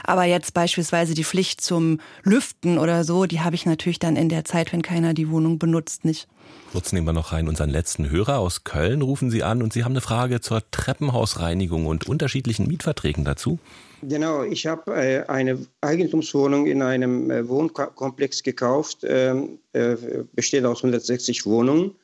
Aber 0.03 0.25
jetzt 0.25 0.53
beispielsweise 0.53 1.15
die 1.15 1.23
Pflicht 1.23 1.61
zum 1.61 1.99
Lüften 2.21 2.77
oder 2.77 3.03
so, 3.03 3.25
die 3.25 3.41
habe 3.41 3.55
ich 3.55 3.65
natürlich 3.65 3.97
dann 3.97 4.15
in 4.15 4.29
der 4.29 4.45
Zeit, 4.45 4.71
wenn 4.71 4.83
keiner 4.83 5.15
die 5.15 5.31
Wohnung 5.31 5.57
benutzt, 5.57 6.05
nicht. 6.05 6.27
Kurz 6.71 6.91
nehmen 6.91 7.07
wir 7.07 7.13
noch 7.13 7.31
rein 7.31 7.47
unseren 7.47 7.69
letzten 7.69 8.09
Hörer 8.09 8.39
aus 8.39 8.65
Köln. 8.65 9.01
Rufen 9.01 9.31
Sie 9.31 9.41
an 9.41 9.63
und 9.63 9.71
Sie 9.71 9.85
haben 9.85 9.93
eine 9.93 10.01
Frage 10.01 10.41
zur 10.41 10.61
Treppenhausreinigung 10.69 11.85
und 11.85 12.09
unterschiedlichen 12.09 12.67
Mietverträgen 12.67 13.23
dazu. 13.23 13.57
Genau, 14.03 14.43
ich 14.43 14.67
habe 14.67 14.93
äh, 14.93 15.23
eine 15.27 15.57
Eigentumswohnung 15.81 16.67
in 16.67 16.81
einem 16.81 17.31
äh, 17.31 17.47
Wohnkomplex 17.47 18.43
gekauft, 18.43 18.99
ähm, 19.03 19.59
äh, 19.73 19.95
besteht 20.33 20.65
aus 20.65 20.79
160 20.79 21.45
Wohnungen. 21.45 21.95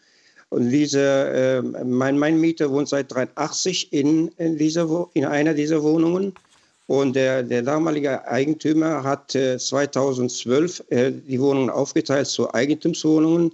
Und 0.50 0.70
diese, 0.70 1.02
äh, 1.02 1.84
mein, 1.84 2.18
mein 2.18 2.40
Mieter 2.40 2.72
wohnt 2.72 2.88
seit 2.88 3.12
1983 3.12 3.92
in, 3.92 4.30
in, 4.38 4.58
dieser, 4.58 5.08
in 5.14 5.26
einer 5.26 5.54
dieser 5.54 5.84
Wohnungen. 5.84 6.34
Und 6.88 7.16
der, 7.16 7.44
der 7.44 7.64
damalige 7.64 8.28
Eigentümer 8.28 9.04
hat 9.04 9.32
2012 9.32 10.84
äh, 10.90 11.12
die 11.12 11.40
Wohnungen 11.40 11.70
aufgeteilt 11.70 12.28
zu 12.28 12.54
Eigentumswohnungen 12.54 13.52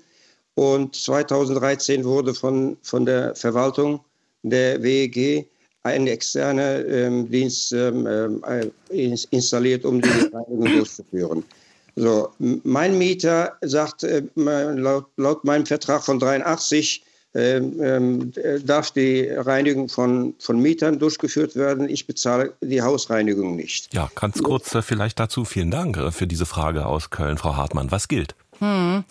und 0.60 0.94
2013 0.94 2.04
wurde 2.04 2.34
von, 2.34 2.76
von 2.84 3.06
der 3.06 3.34
Verwaltung 3.34 4.02
der 4.44 4.84
WEG 4.84 5.48
ein 5.84 6.06
externer 6.08 6.86
ähm, 6.86 7.32
Dienst 7.32 7.72
ähm, 7.72 8.06
äh, 8.46 9.16
installiert, 9.32 9.86
um 9.86 10.02
die 10.02 10.10
Reinigung 10.10 10.66
durchzuführen. 10.76 11.46
So, 11.96 12.30
mein 12.40 12.98
Mieter 12.98 13.54
sagt, 13.62 14.04
äh, 14.04 14.22
laut, 14.36 15.06
laut, 15.16 15.46
meinem 15.46 15.66
Vertrag 15.66 16.04
von 16.04 16.20
83 16.20 17.06
ähm, 17.36 17.82
ähm, 17.82 18.34
darf 18.66 18.92
die 18.92 19.30
Reinigung 19.30 19.88
von, 19.88 20.34
von 20.40 20.60
Mietern 20.60 21.00
durchgeführt 21.00 21.56
werden. 21.56 21.88
Ich 21.88 22.06
bezahle 22.06 22.54
die 22.62 22.82
Hausreinigung 22.82 23.56
nicht. 23.56 23.94
Ja, 23.94 24.12
ganz 24.14 24.44
kurz 24.44 24.76
äh, 24.76 24.82
vielleicht 24.82 25.22
dazu. 25.22 25.46
Vielen 25.46 25.72
Dank 25.72 25.96
äh, 25.96 26.12
für 26.12 26.28
diese 26.28 26.46
Frage 26.46 26.86
aus 26.86 27.12
Köln, 27.12 27.38
Frau 27.38 27.56
Hartmann. 27.56 27.92
Was 27.92 28.10
gilt? 28.10 28.36
Hm. 28.60 29.06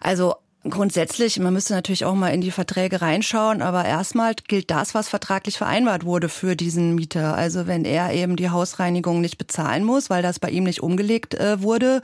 Also 0.00 0.36
Grundsätzlich, 0.68 1.38
man 1.38 1.52
müsste 1.52 1.74
natürlich 1.74 2.06
auch 2.06 2.14
mal 2.14 2.30
in 2.30 2.40
die 2.40 2.50
Verträge 2.50 3.02
reinschauen, 3.02 3.60
aber 3.60 3.84
erstmal 3.84 4.34
gilt 4.34 4.70
das, 4.70 4.94
was 4.94 5.10
vertraglich 5.10 5.58
vereinbart 5.58 6.06
wurde 6.06 6.30
für 6.30 6.56
diesen 6.56 6.94
Mieter. 6.94 7.34
Also 7.34 7.66
wenn 7.66 7.84
er 7.84 8.14
eben 8.14 8.36
die 8.36 8.48
Hausreinigung 8.48 9.20
nicht 9.20 9.36
bezahlen 9.36 9.84
muss, 9.84 10.08
weil 10.08 10.22
das 10.22 10.38
bei 10.38 10.48
ihm 10.48 10.64
nicht 10.64 10.82
umgelegt 10.82 11.34
äh, 11.34 11.60
wurde, 11.60 12.00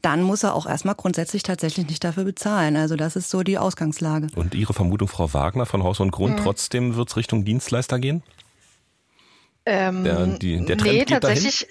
dann 0.00 0.22
muss 0.22 0.44
er 0.44 0.54
auch 0.54 0.66
erstmal 0.66 0.94
grundsätzlich 0.94 1.42
tatsächlich 1.42 1.88
nicht 1.88 2.04
dafür 2.04 2.22
bezahlen. 2.22 2.76
Also 2.76 2.94
das 2.94 3.16
ist 3.16 3.30
so 3.30 3.42
die 3.42 3.58
Ausgangslage. 3.58 4.28
Und 4.36 4.54
Ihre 4.54 4.74
Vermutung, 4.74 5.08
Frau 5.08 5.34
Wagner 5.34 5.66
von 5.66 5.82
Haus 5.82 5.98
und 5.98 6.12
Grund, 6.12 6.38
mhm. 6.38 6.44
trotzdem 6.44 6.94
wird 6.94 7.08
es 7.08 7.16
Richtung 7.16 7.44
Dienstleister 7.44 7.98
gehen? 7.98 8.22
Ähm, 9.70 10.02
der, 10.02 10.26
die, 10.26 10.64
der 10.64 10.78
Trend 10.78 10.94
nee, 10.94 11.04
tatsächlich, 11.04 11.68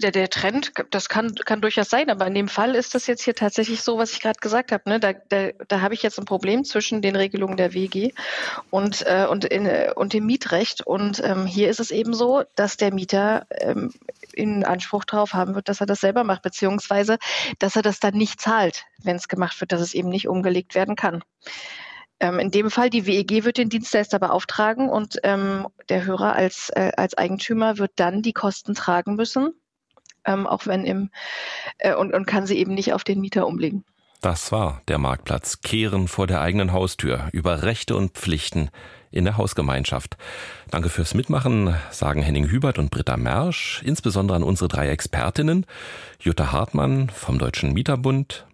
der, 0.00 0.12
der 0.12 0.30
Trend, 0.30 0.72
das 0.92 1.08
kann, 1.08 1.34
kann 1.34 1.60
durchaus 1.60 1.88
sein, 1.88 2.08
aber 2.08 2.24
in 2.28 2.34
dem 2.34 2.46
Fall 2.46 2.76
ist 2.76 2.94
das 2.94 3.08
jetzt 3.08 3.24
hier 3.24 3.34
tatsächlich 3.34 3.82
so, 3.82 3.98
was 3.98 4.12
ich 4.12 4.20
gerade 4.20 4.38
gesagt 4.38 4.70
habe. 4.70 4.88
Ne? 4.88 5.00
Da, 5.00 5.12
da, 5.12 5.48
da 5.66 5.80
habe 5.80 5.94
ich 5.94 6.04
jetzt 6.04 6.20
ein 6.20 6.24
Problem 6.24 6.62
zwischen 6.62 7.02
den 7.02 7.16
Regelungen 7.16 7.56
der 7.56 7.74
WG 7.74 8.12
und, 8.70 9.04
äh, 9.06 9.26
und, 9.28 9.44
in, 9.44 9.68
und 9.96 10.12
dem 10.12 10.24
Mietrecht. 10.24 10.86
Und 10.86 11.20
ähm, 11.24 11.46
hier 11.46 11.68
ist 11.68 11.80
es 11.80 11.90
eben 11.90 12.14
so, 12.14 12.44
dass 12.54 12.76
der 12.76 12.94
Mieter 12.94 13.48
ähm, 13.50 13.92
in 14.32 14.62
Anspruch 14.64 15.04
darauf 15.04 15.32
haben 15.32 15.56
wird, 15.56 15.68
dass 15.68 15.80
er 15.80 15.86
das 15.86 16.00
selber 16.00 16.22
macht, 16.22 16.42
beziehungsweise 16.42 17.18
dass 17.58 17.74
er 17.74 17.82
das 17.82 17.98
dann 17.98 18.14
nicht 18.14 18.40
zahlt, 18.40 18.84
wenn 19.02 19.16
es 19.16 19.26
gemacht 19.26 19.60
wird, 19.60 19.72
dass 19.72 19.80
es 19.80 19.94
eben 19.94 20.10
nicht 20.10 20.28
umgelegt 20.28 20.76
werden 20.76 20.94
kann. 20.94 21.24
Ähm, 22.18 22.38
in 22.38 22.50
dem 22.50 22.70
Fall, 22.70 22.90
die 22.90 23.06
WEG 23.06 23.44
wird 23.44 23.58
den 23.58 23.68
Dienstleister 23.68 24.18
beauftragen 24.18 24.88
und 24.88 25.18
ähm, 25.22 25.66
der 25.88 26.06
Hörer 26.06 26.34
als, 26.34 26.70
äh, 26.70 26.92
als 26.96 27.16
Eigentümer 27.16 27.78
wird 27.78 27.92
dann 27.96 28.22
die 28.22 28.32
Kosten 28.32 28.74
tragen 28.74 29.16
müssen, 29.16 29.52
ähm, 30.24 30.46
auch 30.46 30.66
wenn 30.66 30.84
im, 30.84 31.10
äh, 31.78 31.94
und, 31.94 32.14
und 32.14 32.26
kann 32.26 32.46
sie 32.46 32.56
eben 32.56 32.74
nicht 32.74 32.92
auf 32.92 33.04
den 33.04 33.20
Mieter 33.20 33.46
umlegen. 33.46 33.84
Das 34.22 34.50
war 34.50 34.80
der 34.88 34.98
Marktplatz. 34.98 35.60
Kehren 35.60 36.08
vor 36.08 36.26
der 36.26 36.40
eigenen 36.40 36.72
Haustür 36.72 37.28
über 37.32 37.62
Rechte 37.62 37.94
und 37.94 38.12
Pflichten 38.12 38.70
in 39.10 39.24
der 39.24 39.36
Hausgemeinschaft. 39.36 40.16
Danke 40.70 40.88
fürs 40.88 41.14
Mitmachen, 41.14 41.74
sagen 41.90 42.22
Henning 42.22 42.50
Hubert 42.50 42.78
und 42.78 42.90
Britta 42.90 43.16
Mersch, 43.16 43.82
insbesondere 43.84 44.36
an 44.36 44.42
unsere 44.42 44.68
drei 44.68 44.88
Expertinnen, 44.88 45.66
Jutta 46.18 46.50
Hartmann 46.50 47.10
vom 47.10 47.38
Deutschen 47.38 47.72
Mieterbund, 47.72 48.46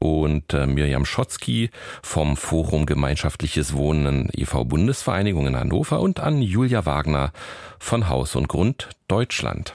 und 0.00 0.52
äh, 0.54 0.66
Mirjam 0.66 1.04
Schotzki 1.04 1.70
vom 2.02 2.36
Forum 2.36 2.86
Gemeinschaftliches 2.86 3.74
Wohnen 3.74 4.28
e.V. 4.32 4.64
Bundesvereinigung 4.64 5.46
in 5.46 5.56
Hannover 5.56 6.00
und 6.00 6.18
an 6.18 6.42
Julia 6.42 6.84
Wagner 6.86 7.32
von 7.78 8.08
Haus 8.08 8.34
und 8.34 8.48
Grund 8.48 8.88
Deutschland. 9.06 9.74